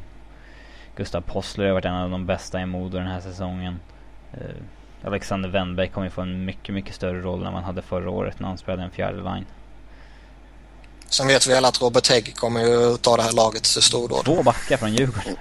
Gustav 0.96 1.22
Possler 1.22 1.66
har 1.66 1.74
varit 1.74 1.86
en 1.86 1.94
av 1.94 2.10
de 2.10 2.26
bästa 2.26 2.62
i 2.62 2.66
Modo 2.66 2.98
den 2.98 3.08
här 3.08 3.22
säsongen. 3.22 3.80
Eh, 4.34 4.40
Alexander 5.04 5.50
Wennberg 5.50 5.88
kommer 5.88 6.08
ju 6.08 6.12
få 6.12 6.22
en 6.22 6.46
mycket, 6.46 6.76
mycket 6.76 6.96
större 6.96 7.22
roll 7.22 7.46
än 7.46 7.54
man 7.54 7.64
hade 7.64 7.82
förra 7.82 8.10
året 8.10 8.40
när 8.40 8.48
han 8.48 8.58
spelade 8.58 8.84
en 8.84 8.92
fjärde 8.92 9.18
line. 9.18 9.46
Sen 11.10 11.28
vet 11.28 11.48
vi 11.48 11.54
alla 11.54 11.68
att 11.68 11.82
Robert 11.82 12.10
Hägg 12.10 12.36
kommer 12.36 12.60
ju 12.60 12.98
ta 12.98 13.16
det 13.16 13.22
här 13.24 13.34
laget 13.34 13.64
till 13.64 13.82
stordåd. 13.82 14.26
Två 14.26 14.44
backar 14.44 14.78
från 14.78 14.94
Djurgården. 14.94 15.36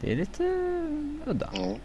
Det 0.00 0.12
är 0.12 0.16
lite 0.16 0.44
eh, 0.44 1.30
udda. 1.30 1.48
Mm. 1.54 1.78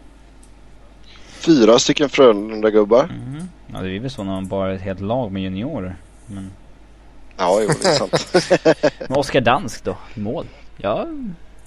Fyra 1.26 1.78
stycken 1.78 2.08
Frölunda-gubbar. 2.08 3.06
Mhm. 3.06 3.48
Ja 3.72 3.80
det 3.80 3.96
är 3.96 4.00
väl 4.00 4.10
så 4.10 4.24
när 4.24 4.32
man 4.32 4.48
bara 4.48 4.70
är 4.70 4.74
ett 4.74 4.82
helt 4.82 5.00
lag 5.00 5.32
med 5.32 5.42
juniorer. 5.42 5.96
Men, 6.26 6.50
Ja, 7.40 7.60
jo, 7.62 7.68
det 7.82 7.88
är 7.88 7.94
sant. 7.94 8.94
men 9.08 9.18
Oskar 9.18 9.40
Dansk 9.40 9.84
då? 9.84 9.96
Mål? 10.14 10.46
Ja, 10.76 11.06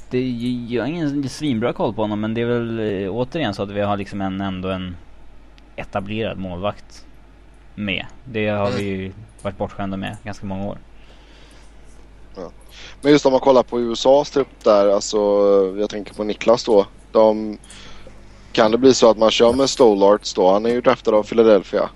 det, 0.09 0.29
jag 0.69 0.83
har 0.83 0.87
ingen 0.87 1.29
svinbra 1.29 1.73
koll 1.73 1.93
på 1.93 2.01
honom 2.01 2.21
men 2.21 2.33
det 2.33 2.41
är 2.41 2.45
väl 2.45 2.79
eh, 3.03 3.09
återigen 3.15 3.53
så 3.53 3.63
att 3.63 3.71
vi 3.71 3.81
har 3.81 3.97
liksom 3.97 4.21
en, 4.21 4.41
ändå 4.41 4.69
en 4.69 4.95
etablerad 5.75 6.37
målvakt 6.37 7.05
med. 7.75 8.05
Det 8.25 8.47
har 8.47 8.71
vi 8.71 8.83
ju 8.83 9.11
varit 9.41 9.57
bortskämda 9.57 9.97
med 9.97 10.17
ganska 10.23 10.45
många 10.45 10.65
år. 10.65 10.77
Men 13.01 13.11
just 13.11 13.25
om 13.25 13.31
man 13.31 13.41
kollar 13.41 13.63
på 13.63 13.79
USAs 13.79 14.31
trupp 14.31 14.63
där, 14.63 14.87
alltså 14.87 15.17
jag 15.77 15.89
tänker 15.89 16.13
på 16.13 16.23
Niklas 16.23 16.63
då. 16.63 16.85
De, 17.11 17.57
kan 18.51 18.71
det 18.71 18.77
bli 18.77 18.93
så 18.93 19.09
att 19.09 19.17
man 19.17 19.31
kör 19.31 19.53
med 19.53 19.69
Stolarts 19.69 20.33
då? 20.33 20.51
Han 20.51 20.65
är 20.65 20.69
ju 20.69 20.81
draftad 20.81 21.11
av 21.11 21.23
Philadelphia. 21.23 21.89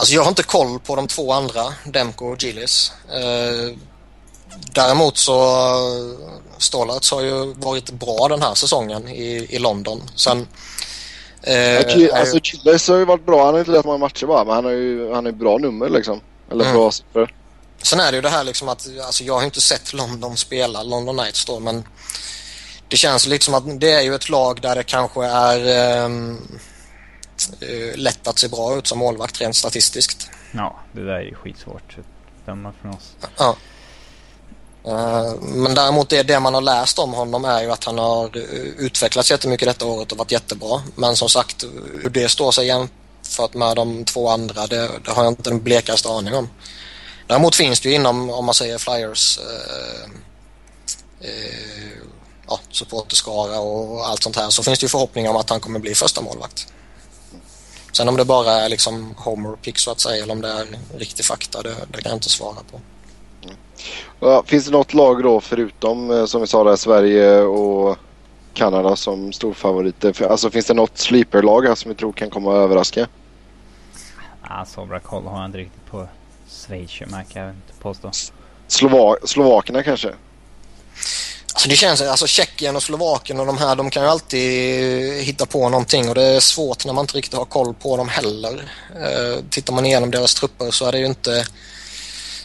Alltså 0.00 0.14
jag 0.14 0.22
har 0.22 0.28
inte 0.28 0.42
koll 0.42 0.78
på 0.78 0.96
de 0.96 1.06
två 1.06 1.32
andra, 1.32 1.64
Demko 1.84 2.26
och 2.32 2.42
Gillis. 2.42 2.92
Eh, 3.12 3.76
däremot 4.74 5.16
så 5.18 5.42
eh, 5.42 6.28
Stollarts 6.58 7.10
har 7.10 7.20
ju 7.22 7.54
varit 7.54 7.90
bra 7.90 8.28
den 8.28 8.42
här 8.42 8.54
säsongen 8.54 9.08
i, 9.08 9.46
i 9.50 9.58
London. 9.58 10.02
Sen... 10.16 10.46
Eh, 11.42 11.54
Ja, 11.54 12.18
alltså 12.18 12.38
Gilles 12.42 12.88
har 12.88 12.96
ju 12.96 13.04
varit 13.04 13.26
bra. 13.26 13.44
Han 13.44 13.54
har 13.54 13.58
inte 13.58 13.70
lärt 13.70 13.84
många 13.84 13.98
matcher 13.98 14.26
bara, 14.26 14.44
men 14.44 14.54
han 14.54 14.64
har 14.64 14.72
ju 14.72 15.12
han 15.12 15.26
är 15.26 15.32
bra 15.32 15.58
nummer 15.58 15.88
liksom. 15.88 16.20
Eller 16.50 16.64
Mm. 16.64 16.76
bra 16.76 16.90
siffror. 16.90 17.34
Sen 17.82 18.00
är 18.00 18.12
det 18.12 18.16
ju 18.16 18.22
det 18.22 18.28
här 18.28 18.44
liksom 18.44 18.68
att, 18.68 18.86
alltså 19.06 19.24
jag 19.24 19.34
har 19.34 19.42
inte 19.44 19.60
sett 19.60 19.92
London 19.92 20.36
spela, 20.36 20.82
London 20.82 21.16
Knights 21.16 21.44
då, 21.44 21.60
men 21.60 21.84
det 22.88 22.96
känns 22.96 23.26
lite 23.26 23.44
som 23.44 23.54
att 23.54 23.80
det 23.80 23.90
är 23.92 24.00
ju 24.02 24.14
ett 24.14 24.28
lag 24.28 24.60
där 24.60 24.74
det 24.74 24.82
kanske 24.82 25.24
är 25.26 25.58
eh, 26.04 26.08
lätt 27.94 28.28
att 28.28 28.38
se 28.38 28.48
bra 28.48 28.76
ut 28.76 28.86
som 28.86 28.98
målvakt 28.98 29.40
rent 29.40 29.56
statistiskt. 29.56 30.30
Ja, 30.52 30.76
det 30.92 31.04
där 31.04 31.12
är 31.12 31.22
ju 31.22 31.34
skitsvårt 31.34 31.96
att 31.98 32.46
döma 32.46 32.72
från 32.82 32.94
oss. 32.94 33.14
Ja. 33.38 33.56
Eh, 34.84 35.34
Men 35.40 35.74
däremot 35.74 36.08
det, 36.08 36.22
det 36.22 36.40
man 36.40 36.54
har 36.54 36.60
läst 36.60 36.98
om 36.98 37.12
honom 37.12 37.44
är 37.44 37.62
ju 37.62 37.70
att 37.70 37.84
han 37.84 37.98
har 37.98 38.36
eh, 38.36 38.42
utvecklats 38.78 39.30
jättemycket 39.30 39.68
detta 39.68 39.86
året 39.86 40.12
och 40.12 40.18
varit 40.18 40.32
jättebra. 40.32 40.82
Men 40.94 41.16
som 41.16 41.28
sagt, 41.28 41.64
hur 42.02 42.10
det 42.10 42.28
står 42.28 42.52
sig 42.52 42.66
jämfört 42.66 43.54
med 43.54 43.76
de 43.76 44.04
två 44.04 44.28
andra, 44.28 44.66
det, 44.66 44.90
det 45.04 45.10
har 45.10 45.24
jag 45.24 45.32
inte 45.32 45.50
den 45.50 45.62
blekaste 45.62 46.08
aning 46.08 46.34
om. 46.34 46.48
Däremot 47.26 47.54
finns 47.54 47.80
det 47.80 47.88
ju 47.88 47.94
inom, 47.94 48.30
om 48.30 48.44
man 48.44 48.54
säger 48.54 48.78
Flyers, 48.78 49.38
eh, 49.38 50.10
eh, 51.28 51.98
ja, 52.48 52.60
supporterskara 52.70 53.60
och 53.60 54.08
allt 54.08 54.22
sånt 54.22 54.36
här, 54.36 54.50
så 54.50 54.62
finns 54.62 54.78
det 54.78 54.84
ju 54.84 54.88
förhoppningar 54.88 55.30
om 55.30 55.36
att 55.36 55.50
han 55.50 55.60
kommer 55.60 55.78
bli 55.78 55.94
första 55.94 56.20
målvakt. 56.20 56.66
Sen 57.92 58.08
om 58.08 58.16
det 58.16 58.24
bara 58.24 58.50
är 58.50 58.68
liksom 58.68 59.14
homer 59.16 59.56
pick 59.56 59.78
så 59.78 59.90
att 59.90 60.00
säga, 60.00 60.22
eller 60.22 60.32
om 60.32 60.40
det 60.40 60.48
är 60.48 60.66
riktig 60.98 61.24
fakta, 61.24 61.62
det, 61.62 61.74
det 61.88 62.02
kan 62.02 62.10
jag 62.10 62.16
inte 62.16 62.28
svara 62.30 62.58
på. 62.70 62.80
Ja, 64.20 64.42
finns 64.46 64.64
det 64.64 64.70
något 64.70 64.94
lag 64.94 65.22
då 65.22 65.40
förutom 65.40 66.10
eh, 66.10 66.24
som 66.24 66.40
vi 66.40 66.46
sa 66.46 66.64
där 66.64 66.76
Sverige 66.76 67.40
och 67.40 67.96
Kanada 68.54 68.96
som 68.96 69.32
storfavoriter? 69.32 70.22
Alltså 70.30 70.50
finns 70.50 70.66
det 70.66 70.74
något 70.74 70.98
sleeper-lag 70.98 71.66
här 71.66 71.74
som 71.74 71.88
vi 71.88 71.94
tror 71.94 72.12
kan 72.12 72.30
komma 72.30 72.52
att 72.52 72.58
överraska? 72.58 73.08
Ah, 74.42 74.64
så 74.64 74.86
bra 74.86 75.00
koll 75.00 75.26
har 75.26 75.38
jag 75.38 75.46
inte 75.48 75.58
riktigt 75.58 75.86
på 75.90 76.08
Schweiz-Mark, 76.48 77.26
jag 77.32 77.46
vill 77.46 77.54
inte 77.54 77.82
påstå. 77.82 78.10
Slova 78.66 79.16
Slovakerna 79.24 79.82
kanske? 79.82 80.14
Så 81.60 81.68
det 81.68 81.76
känns, 81.76 82.00
alltså 82.00 82.26
Tjeckien 82.26 82.76
och 82.76 82.82
Slovakien 82.82 83.40
och 83.40 83.46
de 83.46 83.58
här, 83.58 83.76
de 83.76 83.90
kan 83.90 84.02
ju 84.02 84.08
alltid 84.08 85.22
hitta 85.22 85.46
på 85.46 85.68
någonting 85.68 86.08
och 86.08 86.14
det 86.14 86.22
är 86.22 86.40
svårt 86.40 86.86
när 86.86 86.92
man 86.92 87.02
inte 87.02 87.16
riktigt 87.16 87.34
har 87.34 87.44
koll 87.44 87.74
på 87.74 87.96
dem 87.96 88.08
heller. 88.08 88.72
Eh, 88.96 89.44
tittar 89.50 89.72
man 89.72 89.86
igenom 89.86 90.10
deras 90.10 90.34
trupper 90.34 90.70
så 90.70 90.86
är 90.86 90.92
det 90.92 90.98
ju 90.98 91.06
inte 91.06 91.46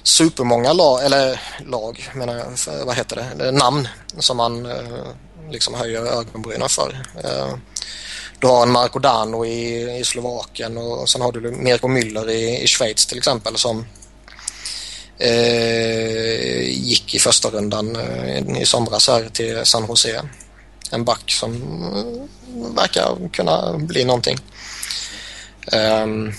supermånga 0.03 0.73
lag, 0.73 1.05
eller 1.05 1.41
lag 1.65 2.09
menar 2.13 2.35
jag, 2.35 2.59
för, 2.59 2.85
vad 2.85 2.95
heter 2.95 3.33
det, 3.37 3.51
namn 3.51 3.87
som 4.19 4.37
man 4.37 4.65
eh, 4.65 5.05
liksom 5.49 5.73
höjer 5.73 6.05
ögonbrynen 6.05 6.69
för. 6.69 7.05
Eh, 7.23 7.55
du 8.39 8.47
har 8.47 8.63
en 8.63 8.71
Marko 8.71 8.99
Dano 8.99 9.45
i, 9.45 9.97
i 9.99 10.03
Slovakien 10.03 10.77
och 10.77 11.09
sen 11.09 11.21
har 11.21 11.31
du 11.31 11.51
Mirko 11.51 11.87
Müller 11.87 12.29
i, 12.29 12.63
i 12.63 12.67
Schweiz 12.67 13.05
till 13.05 13.17
exempel 13.17 13.57
som 13.57 13.85
gick 16.69 17.15
i 17.15 17.19
första 17.19 17.49
rundan 17.49 17.95
eh, 17.95 18.61
i 18.61 18.65
somras 18.65 19.07
här 19.07 19.29
till 19.29 19.65
San 19.65 19.85
Jose. 19.87 20.21
En 20.91 21.05
back 21.05 21.31
som 21.31 21.53
eh, 21.53 22.75
verkar 22.75 23.29
kunna 23.29 23.77
bli 23.77 24.05
någonting. 24.05 24.37
Ehm, 25.71 26.31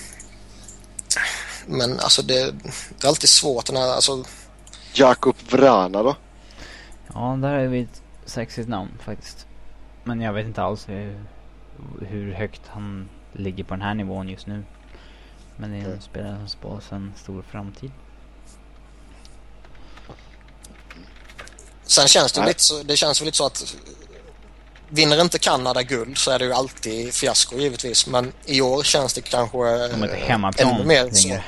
men 1.66 2.01
alltså 2.01 2.22
det, 2.22 2.55
det 2.99 3.05
är 3.05 3.09
alltid 3.09 3.29
svårt. 3.29 3.66
Den 3.66 3.77
här, 3.77 3.89
alltså, 3.95 4.24
Jakub 4.95 5.37
Vrana 5.51 6.03
då? 6.03 6.16
Ja, 7.14 7.39
där 7.43 7.53
är 7.53 7.68
vi 7.68 7.81
ett 7.81 8.03
sexigt 8.24 8.68
namn 8.68 8.91
faktiskt. 9.05 9.47
Men 10.05 10.20
jag 10.20 10.33
vet 10.33 10.47
inte 10.47 10.62
alls 10.62 10.89
hur, 10.89 11.20
hur 12.09 12.33
högt 12.33 12.62
han 12.66 13.09
ligger 13.33 13.64
på 13.64 13.74
den 13.74 13.83
här 13.83 13.95
nivån 13.95 14.29
just 14.29 14.47
nu. 14.47 14.64
Men 15.57 15.70
det 15.70 15.77
är 15.77 15.81
en 15.81 15.87
Mm. 15.87 16.01
spelare 16.01 16.37
som 16.39 16.49
spås 16.49 16.93
en 16.93 17.12
stor 17.16 17.43
framtid. 17.51 17.91
Sen 21.87 22.09
känns 22.09 22.32
det, 22.32 22.41
Nej. 22.41 22.49
lite 22.49 22.62
så, 22.62 22.82
det 22.82 22.97
känns 22.97 23.20
väl 23.20 23.26
lite 23.26 23.37
så 23.37 23.47
att 23.47 23.74
vinner 24.89 25.20
inte 25.20 25.39
Kanada 25.39 25.82
guld 25.82 26.18
så 26.18 26.30
är 26.30 26.39
det 26.39 26.45
ju 26.45 26.53
alltid 26.53 27.14
fiasko 27.14 27.59
givetvis. 27.59 28.07
Men 28.07 28.32
i 28.45 28.61
år 28.61 28.82
känns 28.82 29.12
det 29.12 29.20
kanske 29.20 29.59
De 29.59 30.05
inte 30.05 30.16
eh, 30.16 30.28
hemmaplan 30.28 30.74
ännu 30.74 30.84
mer 30.84 31.11
så. 31.11 31.39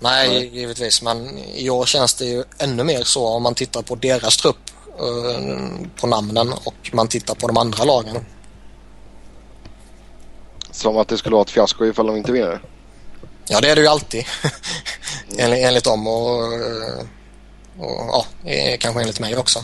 Nej, 0.00 0.50
givetvis. 0.58 1.02
Men 1.02 1.38
i 1.38 1.70
år 1.70 1.86
känns 1.86 2.14
det 2.14 2.24
ju 2.24 2.44
ännu 2.58 2.84
mer 2.84 3.02
så 3.02 3.26
om 3.26 3.42
man 3.42 3.54
tittar 3.54 3.82
på 3.82 3.94
deras 3.94 4.36
trupp 4.36 4.70
eh, 4.98 5.86
på 6.00 6.06
namnen 6.06 6.52
och 6.52 6.90
man 6.92 7.08
tittar 7.08 7.34
på 7.34 7.46
de 7.46 7.56
andra 7.56 7.84
lagen. 7.84 8.26
Som 10.70 10.96
att 10.96 11.08
det 11.08 11.18
skulle 11.18 11.34
vara 11.34 11.42
ett 11.42 11.50
fiasko 11.50 11.84
ifall 11.84 12.06
de 12.06 12.16
inte 12.16 12.32
vinner. 12.32 12.62
Ja, 13.48 13.60
det 13.60 13.70
är 13.70 13.74
det 13.74 13.80
ju 13.82 13.88
alltid. 13.88 14.24
enligt, 15.38 15.64
enligt 15.64 15.84
dem 15.84 16.06
och, 16.06 16.52
eh, 16.52 17.06
och 17.78 17.90
ja, 18.08 18.26
eh, 18.44 18.78
kanske 18.78 19.00
enligt 19.00 19.20
mig 19.20 19.36
också. 19.36 19.58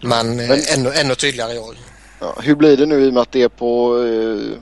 Men, 0.00 0.40
eh, 0.40 0.48
Men- 0.48 0.60
ännu, 0.78 0.90
ännu 0.94 1.14
tydligare 1.14 1.52
i 1.52 1.58
år. 1.58 1.76
Ja, 2.20 2.36
hur 2.42 2.54
blir 2.54 2.76
det 2.76 2.86
nu 2.86 3.04
i 3.04 3.10
och 3.10 3.14
med 3.14 3.20
att 3.20 3.32
det 3.32 3.42
är 3.42 3.48
på... 3.48 3.98
Eh, 4.04 4.58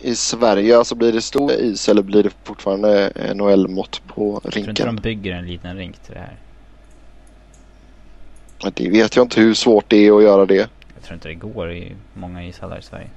i 0.00 0.14
Sverige? 0.16 0.78
Alltså 0.78 0.94
blir 0.94 1.12
det 1.12 1.22
stor 1.22 1.52
is 1.52 1.88
eller 1.88 2.02
blir 2.02 2.22
det 2.22 2.30
fortfarande 2.44 3.12
NHL-mått 3.34 4.02
på 4.06 4.40
Jag 4.44 4.52
tror 4.52 4.58
inte 4.58 4.70
rinken? 4.70 4.86
de 4.86 4.96
bygger 5.02 5.32
en 5.32 5.46
liten 5.46 5.76
rink 5.76 5.98
till 5.98 6.14
det 6.14 6.20
här. 6.20 6.36
Det 8.74 8.88
vet 8.90 9.16
jag 9.16 9.24
inte 9.24 9.40
hur 9.40 9.54
svårt 9.54 9.84
det 9.88 9.96
är 9.96 10.16
att 10.16 10.22
göra 10.22 10.46
det. 10.46 10.54
Jag 10.94 11.02
tror 11.02 11.14
inte 11.14 11.28
det 11.28 11.34
går 11.34 11.72
i 11.72 11.92
många 12.14 12.44
ishallar 12.44 12.78
i 12.78 12.82
Sverige. 12.82 13.08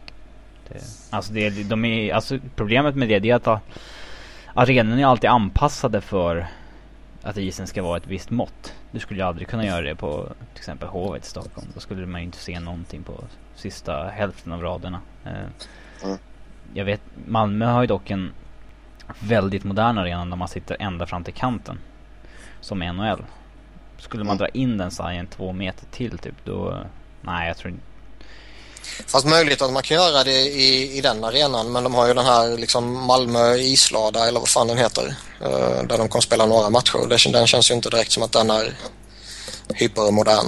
Det, 0.70 0.80
alltså, 1.10 1.34
det, 1.34 1.50
de 1.50 1.86
är, 1.86 2.14
alltså 2.14 2.40
problemet 2.56 2.96
med 2.96 3.10
det, 3.10 3.20
det 3.20 3.30
är 3.30 3.36
att 3.50 3.62
arenorna 4.54 5.02
är 5.02 5.06
alltid 5.06 5.30
anpassade 5.30 6.02
för 6.02 6.48
att 7.24 7.38
isen 7.38 7.68
ska 7.68 7.84
vara 7.84 7.98
ett 7.98 8.08
visst 8.08 8.30
mått. 8.30 8.74
Du 8.92 9.00
skulle 9.00 9.20
ju 9.20 9.26
aldrig 9.28 9.48
kunna 9.48 9.66
göra 9.66 9.82
det 9.82 9.96
på 9.96 10.24
till 10.54 10.60
exempel 10.60 10.90
Hovet 10.90 11.24
i 11.26 11.28
Stockholm. 11.28 11.68
Då 11.74 11.80
skulle 11.80 12.06
man 12.06 12.22
ju 12.22 12.26
inte 12.26 12.38
se 12.38 12.60
någonting 12.60 13.04
på 13.04 13.24
sista 13.56 14.04
hälften 14.04 14.52
av 14.54 14.62
raderna. 14.62 15.02
Eh, 15.26 15.32
Mm. 16.04 16.18
Jag 16.74 16.86
vet, 16.86 17.02
Malmö 17.28 17.66
har 17.66 17.82
ju 17.82 17.88
dock 17.88 18.12
en 18.12 18.32
väldigt 19.20 19.64
modern 19.64 19.98
arena 19.98 20.26
där 20.26 20.36
man 20.36 20.48
sitter 20.48 20.78
ända 20.80 21.06
fram 21.06 21.24
till 21.24 21.34
kanten. 21.34 21.80
Som 22.62 22.80
NHL. 22.80 23.24
Skulle 23.98 24.24
man 24.24 24.32
Mm. 24.36 24.38
dra 24.38 24.48
in 24.48 24.78
den 24.78 24.92
sargen 24.92 25.28
två 25.28 25.54
meter 25.54 25.86
till 25.86 26.18
typ 26.18 26.36
då... 26.46 26.78
Nej 27.22 27.48
jag 27.48 27.58
tror 27.58 27.72
inte... 27.74 27.84
Fast 29.08 29.26
möjligt 29.26 29.62
att 29.62 29.72
man 29.74 29.84
kan 29.84 29.98
göra 29.98 30.24
det 30.24 30.42
i, 30.42 30.98
i 30.98 31.02
den 31.02 31.24
arenan 31.24 31.72
men 31.72 31.84
de 31.84 31.94
har 31.96 32.08
ju 32.08 32.14
den 32.14 32.26
här 32.26 32.58
liksom 32.58 33.06
Malmö 33.06 33.56
islada 33.56 34.28
eller 34.28 34.40
vad 34.40 34.50
fan 34.50 34.68
den 34.68 34.78
heter. 34.78 35.16
eh, 35.42 35.84
där 35.84 35.98
de 35.98 36.08
kommer 36.10 36.22
spela 36.22 36.46
några 36.46 36.70
matcher. 36.70 37.08
Det, 37.10 37.32
den 37.32 37.48
känns 37.48 37.72
ju 37.72 37.76
inte 37.76 37.90
direkt 37.90 38.12
som 38.12 38.24
att 38.24 38.32
den 38.32 38.50
är 38.50 38.74
hypermodern. 39.74 40.46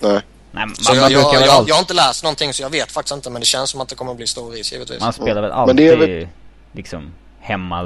Nej. 0.00 0.20
Nej, 0.52 0.66
man, 0.66 0.76
Så 0.76 0.94
man 0.94 0.96
jag, 1.02 1.12
jag, 1.12 1.34
jag, 1.34 1.68
jag 1.68 1.74
har 1.74 1.80
inte 1.80 1.94
läst 1.94 2.22
någonting 2.22 2.52
så 2.54 2.62
jag 2.62 2.70
vet 2.70 2.92
faktiskt 2.92 3.14
inte 3.14 3.30
men 3.30 3.40
det 3.40 3.46
känns 3.46 3.70
som 3.70 3.80
att 3.80 3.88
det 3.88 3.94
kommer 3.94 4.10
att 4.12 4.16
bli 4.16 4.26
stor 4.26 4.56
is 4.56 4.72
givetvis. 4.72 5.00
Man 5.00 5.12
spelar 5.12 5.42
väl 5.42 5.50
Men 5.50 5.52
alltid 5.60 5.76
det 5.76 5.88
är 5.88 5.96
väl- 5.96 6.28
liksom 6.72 7.14
hemma, 7.40 7.78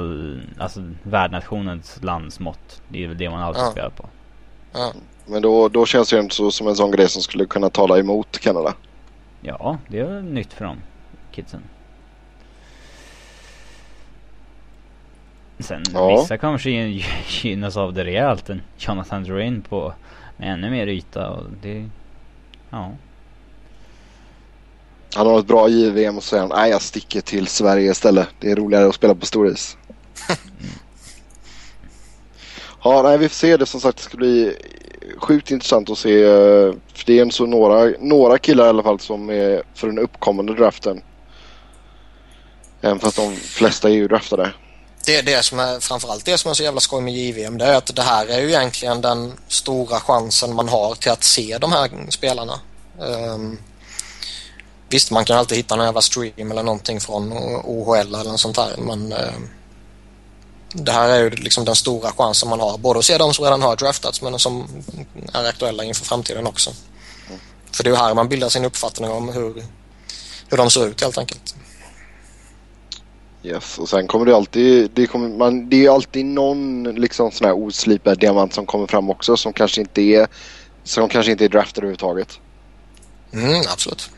alltså 0.59 0.79
värdnationens 1.03 1.95
landsmått. 2.01 2.81
Det 2.87 3.03
är 3.03 3.07
väl 3.07 3.17
det 3.17 3.29
man 3.29 3.41
alltid 3.43 3.63
Ja. 3.63 3.71
spelar 3.71 3.89
på. 3.89 4.09
Ja. 4.73 4.93
Men 5.25 5.41
då, 5.41 5.69
då 5.69 5.85
känns 5.85 6.09
det 6.09 6.15
ju 6.15 6.21
inte 6.21 6.35
så, 6.35 6.51
som 6.51 6.67
en 6.67 6.75
sån 6.75 6.91
grej 6.91 7.09
som 7.09 7.21
skulle 7.21 7.45
kunna 7.45 7.69
tala 7.69 7.99
emot 7.99 8.39
Kanada. 8.39 8.73
Ja, 9.43 9.77
det 9.87 9.99
är 9.99 10.21
nytt 10.21 10.53
för 10.53 10.65
dem, 10.65 10.77
kidsen. 11.31 11.61
Sen 15.59 15.83
Ja. 15.93 16.21
vissa 16.21 16.37
kanske 16.37 16.69
gyn- 16.69 17.03
gynnas 17.43 17.77
av 17.77 17.93
det 17.93 18.03
rejält. 18.05 18.49
En 18.49 18.61
Jonathan 18.77 19.23
Drouin 19.23 19.61
på 19.61 19.93
med 20.37 20.53
ännu 20.53 20.69
mer 20.69 20.87
yta 20.87 21.29
och 21.29 21.43
det... 21.61 21.89
Ja. 22.69 22.91
Han 25.15 25.27
har 25.27 25.39
ett 25.39 25.47
bra 25.47 25.69
JVM 25.69 26.17
och 26.17 26.23
så 26.23 26.29
säger 26.29 26.41
han 26.41 26.51
nej 26.61 26.71
jag 26.71 26.81
sticker 26.81 27.21
till 27.21 27.47
Sverige 27.47 27.91
istället. 27.91 28.29
Det 28.39 28.51
är 28.51 28.55
roligare 28.55 28.87
att 28.87 28.95
spela 28.95 29.15
på 29.15 29.25
storis. 29.25 29.77
ja, 32.83 33.01
nej 33.03 33.17
vi 33.17 33.29
får 33.29 33.35
se 33.35 33.57
det 33.57 33.65
som 33.65 33.79
sagt. 33.81 33.97
Det 33.97 34.03
ska 34.03 34.17
bli 34.17 34.55
sjukt 35.17 35.51
intressant 35.51 35.89
att 35.89 35.97
se. 35.97 36.23
Eh, 36.23 36.73
för 36.93 37.05
det 37.05 37.17
är 37.17 37.21
en 37.21 37.31
så 37.31 37.45
några, 37.45 37.93
några 37.99 38.37
killar 38.37 38.65
i 38.65 38.69
alla 38.69 38.83
fall 38.83 38.99
som 38.99 39.29
är 39.29 39.63
för 39.75 39.87
den 39.87 39.99
uppkommande 39.99 40.55
draften. 40.55 41.01
Även 42.81 42.99
fast 42.99 43.15
de 43.17 43.35
flesta 43.35 43.89
är 43.89 43.93
ju 43.93 44.07
draftade. 44.07 44.53
Det, 45.05 45.21
det 45.21 45.43
som 45.43 45.59
är 45.59 45.79
framförallt 45.79 46.25
det 46.25 46.37
som 46.37 46.51
är 46.51 46.55
så 46.55 46.63
jävla 46.63 46.79
skoj 46.79 47.01
med 47.01 47.13
JVM 47.13 47.57
det 47.57 47.65
är 47.65 47.75
att 47.75 47.95
det 47.95 48.01
här 48.01 48.27
är 48.27 48.39
ju 48.39 48.47
egentligen 48.47 49.01
den 49.01 49.33
stora 49.47 49.99
chansen 49.99 50.55
man 50.55 50.69
har 50.69 50.95
till 50.95 51.11
att 51.11 51.23
se 51.23 51.57
de 51.57 51.71
här 51.71 51.89
spelarna. 52.09 52.59
Um, 52.99 53.57
visst, 54.89 55.11
man 55.11 55.25
kan 55.25 55.37
alltid 55.37 55.57
hitta 55.57 55.75
någon 55.75 55.85
jävla 55.85 56.01
stream 56.01 56.51
eller 56.51 56.63
någonting 56.63 56.99
från 56.99 57.33
OHL 57.63 58.15
eller 58.15 58.31
något 58.31 58.39
sånt 58.39 58.55
där 58.55 58.75
men 58.77 59.11
ehm, 59.11 59.49
det 60.73 60.91
här 60.91 61.09
är 61.09 61.23
ju 61.23 61.29
liksom 61.29 61.65
den 61.65 61.75
stora 61.75 62.11
chansen 62.11 62.49
man 62.49 62.59
har. 62.59 62.77
Både 62.77 62.99
att 62.99 63.05
se 63.05 63.17
de 63.17 63.33
som 63.33 63.45
redan 63.45 63.61
har 63.61 63.75
draftats 63.75 64.21
men 64.21 64.39
som 64.39 64.67
är 65.33 65.45
aktuella 65.45 65.83
inför 65.83 66.05
framtiden 66.05 66.47
också. 66.47 66.71
För 67.71 67.83
det 67.83 67.89
är 67.89 67.91
ju 67.91 67.97
här 67.97 68.13
man 68.13 68.29
bildar 68.29 68.49
sin 68.49 68.65
uppfattning 68.65 69.09
om 69.09 69.29
hur, 69.29 69.63
hur 70.49 70.57
de 70.57 70.69
ser 70.69 70.87
ut 70.87 71.01
helt 71.01 71.17
enkelt. 71.17 71.55
Yes, 73.43 73.77
och 73.77 73.89
sen 73.89 74.07
kommer 74.07 74.25
det 74.25 74.35
alltid, 74.35 74.91
det, 74.93 75.07
kommer, 75.07 75.29
man, 75.29 75.69
det 75.69 75.85
är 75.85 75.89
alltid 75.89 76.25
någon 76.25 76.83
liksom 76.83 77.31
sån 77.31 77.47
här 77.47 77.53
oslipad 77.53 78.19
diamant 78.19 78.53
som 78.53 78.65
kommer 78.65 78.87
fram 78.87 79.09
också 79.09 79.37
som 79.37 79.53
kanske 79.53 79.81
inte 79.81 80.01
är, 80.01 80.27
som 80.83 81.09
kanske 81.09 81.31
inte 81.31 81.45
är 81.45 81.49
draftad 81.49 81.79
överhuvudtaget. 81.79 82.39
Mm, 83.33 83.61
absolut. 83.71 84.09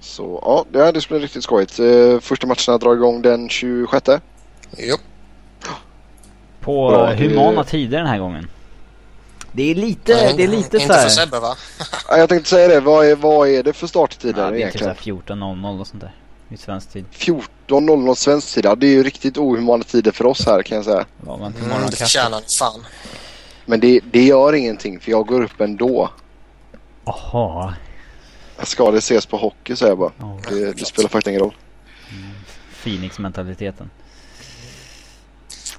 Så 0.00 0.64
ja, 0.72 0.90
det 0.92 1.00
ska 1.00 1.14
bli 1.14 1.24
riktigt 1.24 1.44
skojigt. 1.44 1.78
Eh, 1.78 2.20
Första 2.20 2.46
matcherna 2.46 2.78
drar 2.78 2.94
igång 2.94 3.22
den 3.22 3.48
26. 3.48 4.08
Jo. 4.78 4.96
På 6.60 6.88
Bra, 6.90 7.06
det- 7.06 7.16
humana 7.16 7.64
tider 7.64 7.98
den 7.98 8.06
här 8.06 8.18
gången. 8.18 8.48
Det 9.52 9.70
är 9.70 9.74
lite, 9.74 10.14
Nej, 10.14 10.34
det 10.36 10.42
är 10.44 10.48
lite 10.48 10.76
Inte 10.76 10.78
för 10.78 10.94
såhär... 10.94 11.08
Sebbe 11.08 11.40
va? 11.40 11.56
Ja, 12.08 12.16
jag 12.18 12.28
tänkte 12.28 12.50
säga 12.50 12.68
det, 12.68 12.80
vad 12.80 13.06
är, 13.06 13.16
vad 13.16 13.48
är 13.48 13.62
det 13.62 13.72
för 13.72 13.86
starttider 13.86 14.42
Ja, 14.44 14.50
det 14.50 14.62
är 14.62 14.70
typ 14.70 14.82
egentligen? 14.82 15.22
såhär 15.26 15.36
14.00 15.36 15.80
och 15.80 15.86
sånt 15.86 16.00
där. 16.00 16.14
I 16.48 16.56
svensk 16.56 16.90
tid. 16.90 17.04
14.00 17.12 18.14
svensk 18.14 18.54
tid. 18.54 18.64
Ja, 18.64 18.74
det 18.74 18.86
är 18.86 18.90
ju 18.90 19.02
riktigt 19.02 19.38
ohumana 19.38 19.84
tider 19.84 20.12
för 20.12 20.26
oss 20.26 20.46
här 20.46 20.62
kan 20.62 20.76
jag 20.76 20.84
säga. 20.84 21.04
Var 21.20 21.38
man 21.38 21.52
till 21.52 21.64
Mm, 21.64 21.90
det 21.90 21.96
förtjänar 21.96 22.40
fan. 22.58 22.84
Men 23.66 23.80
det, 23.80 24.00
det 24.12 24.24
gör 24.24 24.52
ingenting 24.52 25.00
för 25.00 25.10
jag 25.10 25.26
går 25.26 25.42
upp 25.42 25.60
ändå. 25.60 26.10
Jaha. 27.04 27.74
Ska 28.62 28.90
det 28.90 28.98
ses 28.98 29.26
på 29.26 29.36
hockey 29.36 29.76
säger 29.76 29.90
jag 29.90 29.98
bara. 29.98 30.12
Ja. 30.20 30.38
Det, 30.48 30.72
det 30.72 30.84
spelar 30.84 31.08
faktiskt 31.08 31.28
ingen 31.28 31.40
roll. 31.40 31.54
Phoenix-mentaliteten. 32.82 33.90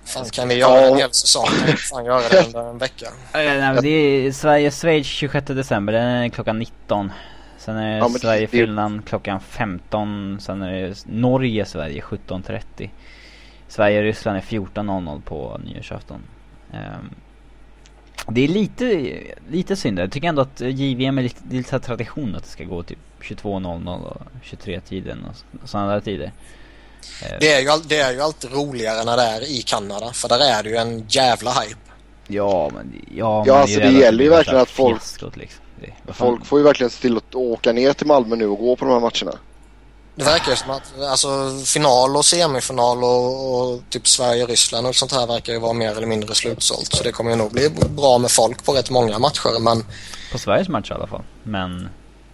Fan, 0.06 0.26
kan 0.26 0.48
vi 0.48 0.56
göra 0.56 0.82
Ja. 0.82 0.88
en 0.92 0.98
hel 0.98 1.12
säsong 1.14 1.46
kan 1.46 1.66
vi 1.68 1.74
fan 1.74 2.06
göra 2.06 2.22
det 2.32 2.46
under 2.46 2.70
en 2.70 2.78
vecka. 2.78 3.08
Nej, 3.34 3.58
men 3.60 3.84
det 3.84 3.90
är 3.90 4.32
Sverige-Schweiz 4.32 5.08
26 5.08 5.46
december, 5.48 5.94
den 5.94 6.08
är 6.08 6.30
klockan 6.30 6.60
19. 6.60 7.12
Sen 7.58 7.76
är 7.78 7.92
det 7.92 7.98
Ja, 7.98 8.08
det- 8.14 8.20
Sverige-Finland 8.20 9.06
klockan 9.08 9.40
15. 9.40 10.38
Sen 10.42 10.62
är 10.62 10.72
det 10.82 11.06
Norge-Sverige 11.06 12.02
17.30. 12.02 12.90
Sverige-Ryssland 13.68 14.38
är 14.38 14.42
14.00 14.42 15.22
på 15.22 15.60
nyårsafton. 15.66 16.22
Ehm, 16.74 17.10
det 18.28 18.42
är 18.42 18.48
lite, 18.48 19.14
lite 19.50 19.76
synd. 19.76 20.00
Jag 20.00 20.12
tycker 20.12 20.28
ändå 20.28 20.42
att 20.42 20.62
JVM 20.62 21.18
är 21.18 21.22
lite, 21.24 21.42
det 21.44 21.56
är 21.56 21.58
lite 21.58 21.80
tradition 21.80 22.36
att 22.36 22.44
det 22.44 22.50
ska 22.50 22.64
gå 22.64 22.84
typ 22.84 23.00
22.00 23.22 24.04
och 24.06 24.22
23-tiden 24.44 25.26
och 25.62 25.70
sådana 25.70 25.92
där 25.94 26.00
tider. 26.00 26.32
Eh, 27.22 27.38
Det 27.40 27.54
är, 27.54 27.60
ju, 27.60 27.82
det 27.86 28.00
är 28.00 28.12
ju 28.14 28.22
alltid 28.22 28.54
roligare 28.54 29.04
när 29.04 29.18
det 29.18 29.24
är 29.24 29.42
i 29.42 29.62
Kanada 29.62 30.14
för 30.14 30.30
där 30.30 30.40
är 30.40 30.64
det 30.64 30.70
ju 30.70 30.76
en 30.76 31.06
jävla 31.10 31.52
hype. 31.52 31.80
Ja 32.28 32.70
men, 32.74 33.06
ja, 33.16 33.44
Ja, 33.48 33.56
är 33.56 33.62
alltså, 33.62 33.80
det 33.80 33.92
gäller 33.92 34.24
ju 34.24 34.30
verkligen 34.30 34.60
att 34.62 34.70
folk- 34.70 35.02
liksom. 35.36 35.62
det, 36.08 36.14
Folk 36.14 36.46
får 36.46 36.60
ju 36.60 36.64
verkligen 36.66 36.90
se 36.90 37.02
till 37.02 37.18
att 37.18 37.36
åka 37.36 37.72
ner 37.72 37.94
till 37.94 38.08
Malmö 38.08 38.36
nu 38.36 38.48
och 38.48 38.58
gå 38.58 38.76
på 38.76 38.86
de 38.86 38.92
här 38.94 39.00
matcherna. 39.00 39.38
Det 40.16 40.24
verkar 40.24 40.50
ju 40.52 40.56
som 40.56 40.70
att 40.72 41.00
alltså, 41.10 41.28
final 41.66 42.16
och 42.18 42.26
semifinal 42.26 43.04
och, 43.04 43.60
och 43.74 43.82
typ 43.90 44.08
Sverige-Ryssland 44.08 44.88
och 44.88 44.96
sånt 44.96 45.12
här 45.12 45.28
verkar 45.28 45.54
ju 45.54 45.60
vara 45.60 45.74
mer 45.74 45.92
eller 45.92 46.08
mindre 46.08 46.36
slutsålt. 46.36 46.96
Så 46.96 47.04
det 47.04 47.12
kommer 47.12 47.32
ju 47.32 47.38
nog 47.38 47.52
bli 47.52 47.70
bra 47.70 48.18
med 48.18 48.32
folk 48.32 48.64
på 48.66 48.74
rätt 48.74 48.90
många 48.90 49.20
matcher. 49.20 49.60
Men 49.60 49.86
På 50.32 50.38
Sveriges 50.38 50.70
match 50.70 50.92
i 50.92 50.94
alla 50.94 51.08
fall. 51.08 51.22
Men 51.44 51.90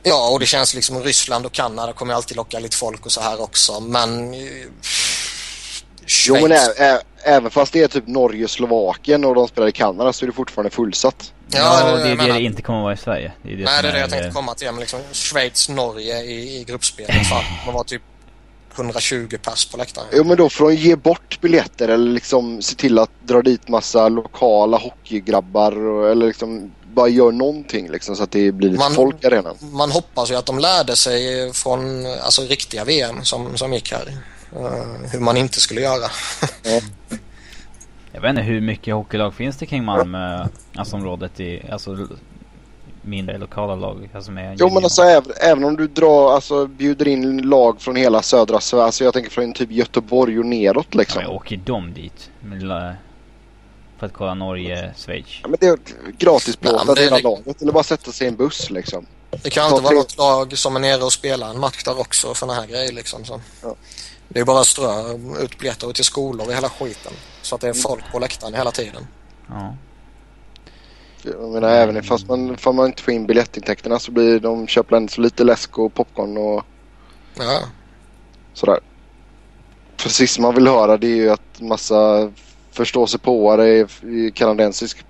ja, 0.09 0.29
och 0.29 0.39
det 0.39 0.45
känns 0.45 0.73
liksom 0.73 1.03
Ryssland 1.03 1.45
och 1.45 1.51
Kanada 1.51 1.93
kommer 1.93 2.13
alltid 2.13 2.37
locka 2.37 2.59
lite 2.59 2.77
folk 2.77 3.05
och 3.05 3.11
så 3.11 3.21
här 3.21 3.41
också. 3.41 3.79
Men 3.79 4.33
eh, 4.33 4.39
Jo 6.27 6.33
men 6.33 6.41
Schweiz. 6.43 6.67
ä, 6.79 6.83
ä, 6.93 7.01
även 7.23 7.51
fast 7.51 7.73
det 7.73 7.83
är 7.83 7.87
typ 7.87 8.07
Norge 8.07 8.47
Slovakien 8.47 9.25
och 9.25 9.35
de 9.35 9.47
spelar 9.47 9.67
i 9.67 9.71
Kanada 9.71 10.13
så 10.13 10.25
är 10.25 10.27
det 10.27 10.33
fortfarande 10.33 10.69
fullsatt. 10.69 11.33
ja, 11.51 11.59
Ja, 11.59 11.85
det, 11.85 11.91
det 11.91 11.99
är 12.01 12.03
det 12.03 12.09
det 12.09 12.15
menar. 12.15 12.35
det 12.39 12.41
inte 12.45 12.61
kommer 12.61 12.79
att 12.79 12.83
vara 12.83 12.93
i 12.93 12.97
Sverige. 12.97 13.31
Det 13.43 13.53
är 13.53 13.57
det 13.57 13.63
Nej, 13.63 13.81
det 13.83 13.87
är 13.89 13.93
det 13.93 13.99
jag 13.99 14.09
tänkte 14.09 14.31
komma 14.31 14.53
till. 14.55 14.67
Men 14.71 14.79
liksom 14.79 14.99
Schweiz-Norge 15.11 16.21
i, 16.23 16.59
i 16.59 16.63
gruppspelet. 16.63 17.27
Fan, 17.29 17.43
man 17.65 17.75
var 17.75 17.83
typ 17.83 18.01
120 18.75 19.37
pers 19.43 19.65
på 19.71 19.77
läktaren. 19.77 20.07
Jo 20.13 20.23
men 20.23 20.37
då 20.37 20.49
får 20.49 20.69
de 20.69 20.75
ge 20.75 20.95
bort 20.95 21.41
biljetter 21.41 21.87
eller 21.87 22.11
liksom 22.13 22.61
se 22.61 22.75
till 22.75 22.99
att 22.99 23.09
dra 23.23 23.41
dit 23.41 23.67
massa 23.67 24.09
lokala 24.09 24.77
hockeygrabbar 24.77 25.87
och, 25.87 26.09
eller 26.11 26.27
liksom 26.27 26.71
bara 26.93 27.07
gör 27.07 27.31
någonting 27.31 27.91
liksom 27.91 28.15
så 28.15 28.23
att 28.23 28.31
det 28.31 28.51
blir 28.51 28.69
lite 28.69 28.79
Man- 28.83 28.93
folk 28.93 29.23
i 29.23 29.27
arenan. 29.27 29.55
Man 29.61 29.91
hoppas 29.91 30.31
ju 30.31 30.35
att 30.35 30.45
de 30.45 30.59
lärde 30.59 30.95
sig 30.95 31.53
från 31.53 32.05
alltså, 32.05 32.41
riktiga 32.41 32.83
VM 32.83 33.23
som, 33.23 33.57
som 33.57 33.73
gick 33.73 33.91
här. 33.91 34.17
Eh, 34.55 35.11
hur 35.11 35.19
man 35.19 35.37
inte 35.37 35.59
skulle 35.59 35.81
göra. 35.81 36.09
Jag 38.11 38.21
vet 38.21 38.29
inte 38.29 38.41
hur 38.41 38.61
mycket 38.61 38.93
hockeylag 38.93 39.33
finns 39.33 39.57
det 39.57 39.65
kring 39.65 39.83
Malmö, 39.83 40.47
alltså 40.75 40.95
området 40.95 41.39
i, 41.39 41.61
alltså 41.71 42.07
mindre 43.09 43.37
lokala 43.37 43.75
lag, 43.75 44.09
alltså 44.13 44.31
med 44.31 44.57
Jo 44.59 44.69
men 44.73 44.83
alltså 44.83 45.01
även, 45.01 45.31
även 45.41 45.63
om 45.63 45.75
du 45.77 45.87
drar, 45.87 46.31
alltså 46.33 46.67
bjuder 46.67 47.07
in 47.07 47.37
lag 47.41 47.81
från 47.81 47.95
hela 47.95 48.21
södra 48.21 48.59
Sverige, 48.59 48.83
alltså 48.85 49.03
jag 49.03 49.13
tänker 49.13 49.31
från 49.31 49.53
typ 49.53 49.71
Göteborg 49.71 50.39
och 50.39 50.45
neråt 50.45 50.87
ja, 50.91 50.97
liksom. 50.99 51.21
men 51.23 51.31
åker 51.31 51.57
de 51.57 51.93
dit? 51.93 52.29
La- 52.61 52.93
För 53.99 54.05
att 54.05 54.13
kolla 54.13 54.33
Norge, 54.33 54.93
Schweiz? 54.97 55.25
Ja, 55.43 55.47
men 55.49 55.57
det 55.59 55.67
är 55.67 55.77
gratis 56.17 56.57
Ja, 56.61 56.69
plåtat 56.69 56.85
men 56.87 56.95
det- 56.95 57.01
hela 57.01 57.17
det- 57.17 57.23
laget 57.23 57.61
eller 57.61 57.71
bara 57.71 57.83
sätta 57.83 58.11
sig 58.11 58.25
i 58.25 58.29
en 58.29 58.35
buss 58.35 58.69
liksom. 58.69 59.05
Det 59.43 59.49
kan 59.49 59.69
inte 59.71 59.83
vara 59.83 59.93
något 59.95 60.17
lag 60.17 60.57
som 60.57 60.75
är 60.75 60.79
nere 60.79 61.03
och 61.03 61.13
spelar 61.13 61.49
en 61.49 61.59
match 61.59 61.83
där 61.83 61.99
också 61.99 62.27
för 62.27 62.33
såna 62.35 62.53
här 62.53 62.67
grejer 62.67 62.91
liksom. 62.93 63.25
Så. 63.25 63.41
Ja. 63.63 63.75
Det 64.29 64.39
är 64.39 64.45
bara 64.45 64.59
att 64.59 64.67
strö 64.67 65.13
ut 65.43 65.57
biljetter 65.59 65.93
till 65.93 66.03
skolor 66.03 66.47
och 66.47 66.53
hela 66.53 66.69
skiten. 66.69 67.13
Så 67.41 67.55
att 67.55 67.61
det 67.61 67.67
är 67.69 67.73
folk 67.73 68.03
på 68.11 68.19
läktaren 68.19 68.53
hela 68.53 68.71
tiden. 68.71 69.07
Ja. 69.49 69.75
Jag 71.41 71.49
menar 71.51 71.69
även 71.69 72.03
fast 72.03 72.27
man, 72.27 72.57
fast 72.57 72.75
man 72.75 72.85
inte 72.85 73.03
får 73.03 73.13
in 73.13 73.25
biljettintäkterna 73.25 73.99
så 73.99 74.11
blir 74.11 74.39
de 74.39 74.67
köper 74.67 74.95
ändå 74.95 75.07
så 75.09 75.21
lite 75.21 75.43
läsk 75.43 75.77
och 75.79 75.93
popcorn 75.93 76.37
och 76.37 76.63
Ja. 77.37 77.59
sådär. 78.53 78.79
För 79.97 80.09
det 80.09 80.13
sista 80.13 80.41
man 80.41 80.55
vill 80.55 80.67
höra 80.67 80.97
det 80.97 81.07
är 81.07 81.15
ju 81.15 81.29
att 81.29 81.61
massa 81.61 82.31
förståsigpåare 82.71 83.67
i, 83.69 83.85
i 84.03 84.31
kanadensisk 84.35 85.05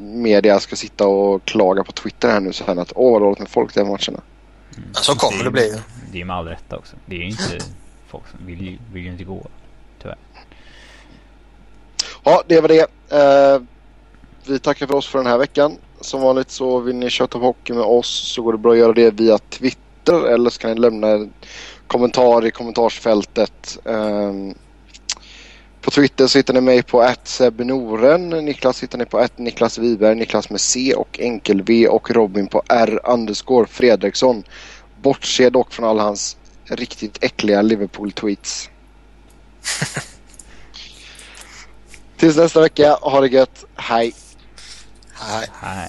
media 0.00 0.60
ska 0.60 0.76
sitta 0.76 1.06
och 1.06 1.44
klaga 1.44 1.84
på 1.84 1.92
Twitter 1.92 2.28
här 2.30 2.40
nu 2.40 2.52
sen 2.52 2.78
att 2.78 2.92
åh 2.94 3.12
vad 3.12 3.22
dåligt 3.22 3.38
med 3.38 3.48
folk 3.48 3.74
det 3.74 3.80
här 3.80 3.86
matcherna. 3.86 4.22
Ja, 4.94 5.00
Så 5.00 5.14
kommer 5.14 5.44
det 5.44 5.50
bli. 5.50 5.74
Det 6.10 6.16
är 6.16 6.18
ju 6.18 6.24
med 6.24 6.36
all 6.36 6.46
rätta 6.48 6.76
också. 6.76 6.96
Det 7.06 7.14
är 7.14 7.18
ju 7.18 7.26
inte 7.28 7.58
folk 8.08 8.24
som 8.30 8.46
vill, 8.46 8.60
ju- 8.60 8.78
vill 8.92 9.04
ju 9.04 9.10
inte 9.12 9.24
gå. 9.24 9.46
Tyvärr. 10.02 10.18
Ja, 12.24 12.42
det 12.46 12.60
var 12.60 12.68
det. 12.68 12.80
Eh, 13.10 13.62
vi 14.46 14.58
tackar 14.58 14.86
för 14.86 14.94
oss 14.94 15.08
för 15.08 15.18
den 15.18 15.26
här 15.26 15.38
veckan. 15.38 15.76
Som 16.00 16.20
vanligt 16.20 16.50
så 16.50 16.80
vill 16.80 16.96
ni 16.96 17.10
köta 17.10 17.38
på 17.38 17.44
hockey 17.44 17.72
med 17.72 17.82
oss 17.82 18.32
så 18.34 18.42
går 18.42 18.52
det 18.52 18.58
bra 18.58 18.72
att 18.72 18.78
göra 18.78 18.92
det 18.92 19.10
via 19.10 19.38
Twitter 19.38 20.26
eller 20.26 20.50
så 20.50 20.60
kan 20.60 20.70
ni 20.70 20.80
lämna 20.80 21.08
en 21.08 21.32
kommentar 21.86 22.46
i 22.46 22.50
kommentarsfältet. 22.50 23.78
Ehm, 23.84 24.54
på 25.80 25.90
Twitter 25.90 26.26
så 26.26 26.38
hittar 26.38 26.54
ni 26.54 26.60
mig 26.60 26.82
på 26.82 27.14
@sebnoren. 27.24 28.28
Niklas 28.28 28.82
hittar 28.82 28.98
ni 28.98 29.04
på 29.04 29.26
Niklas 29.36 29.78
Wiberg, 29.78 30.14
Niklas 30.14 30.50
med 30.50 30.60
C 30.60 30.94
och 30.94 31.20
enkel 31.20 31.62
V 31.62 31.88
och 31.88 32.10
Robin 32.10 32.46
på 32.46 32.62
R 32.68 33.00
underscore 33.04 33.66
Fredriksson. 33.66 34.44
Bortse 35.02 35.50
dock 35.50 35.72
från 35.72 35.88
alla 35.88 36.02
hans 36.02 36.36
riktigt 36.64 37.24
äckliga 37.24 37.62
Liverpool-tweets. 37.62 38.68
Tills 42.16 42.36
nästa 42.36 42.60
vecka, 42.60 42.96
ha 43.00 43.20
det 43.20 43.28
gött. 43.28 43.64
Hej! 43.74 44.14
Nej. 45.28 45.46
Nej. 45.62 45.88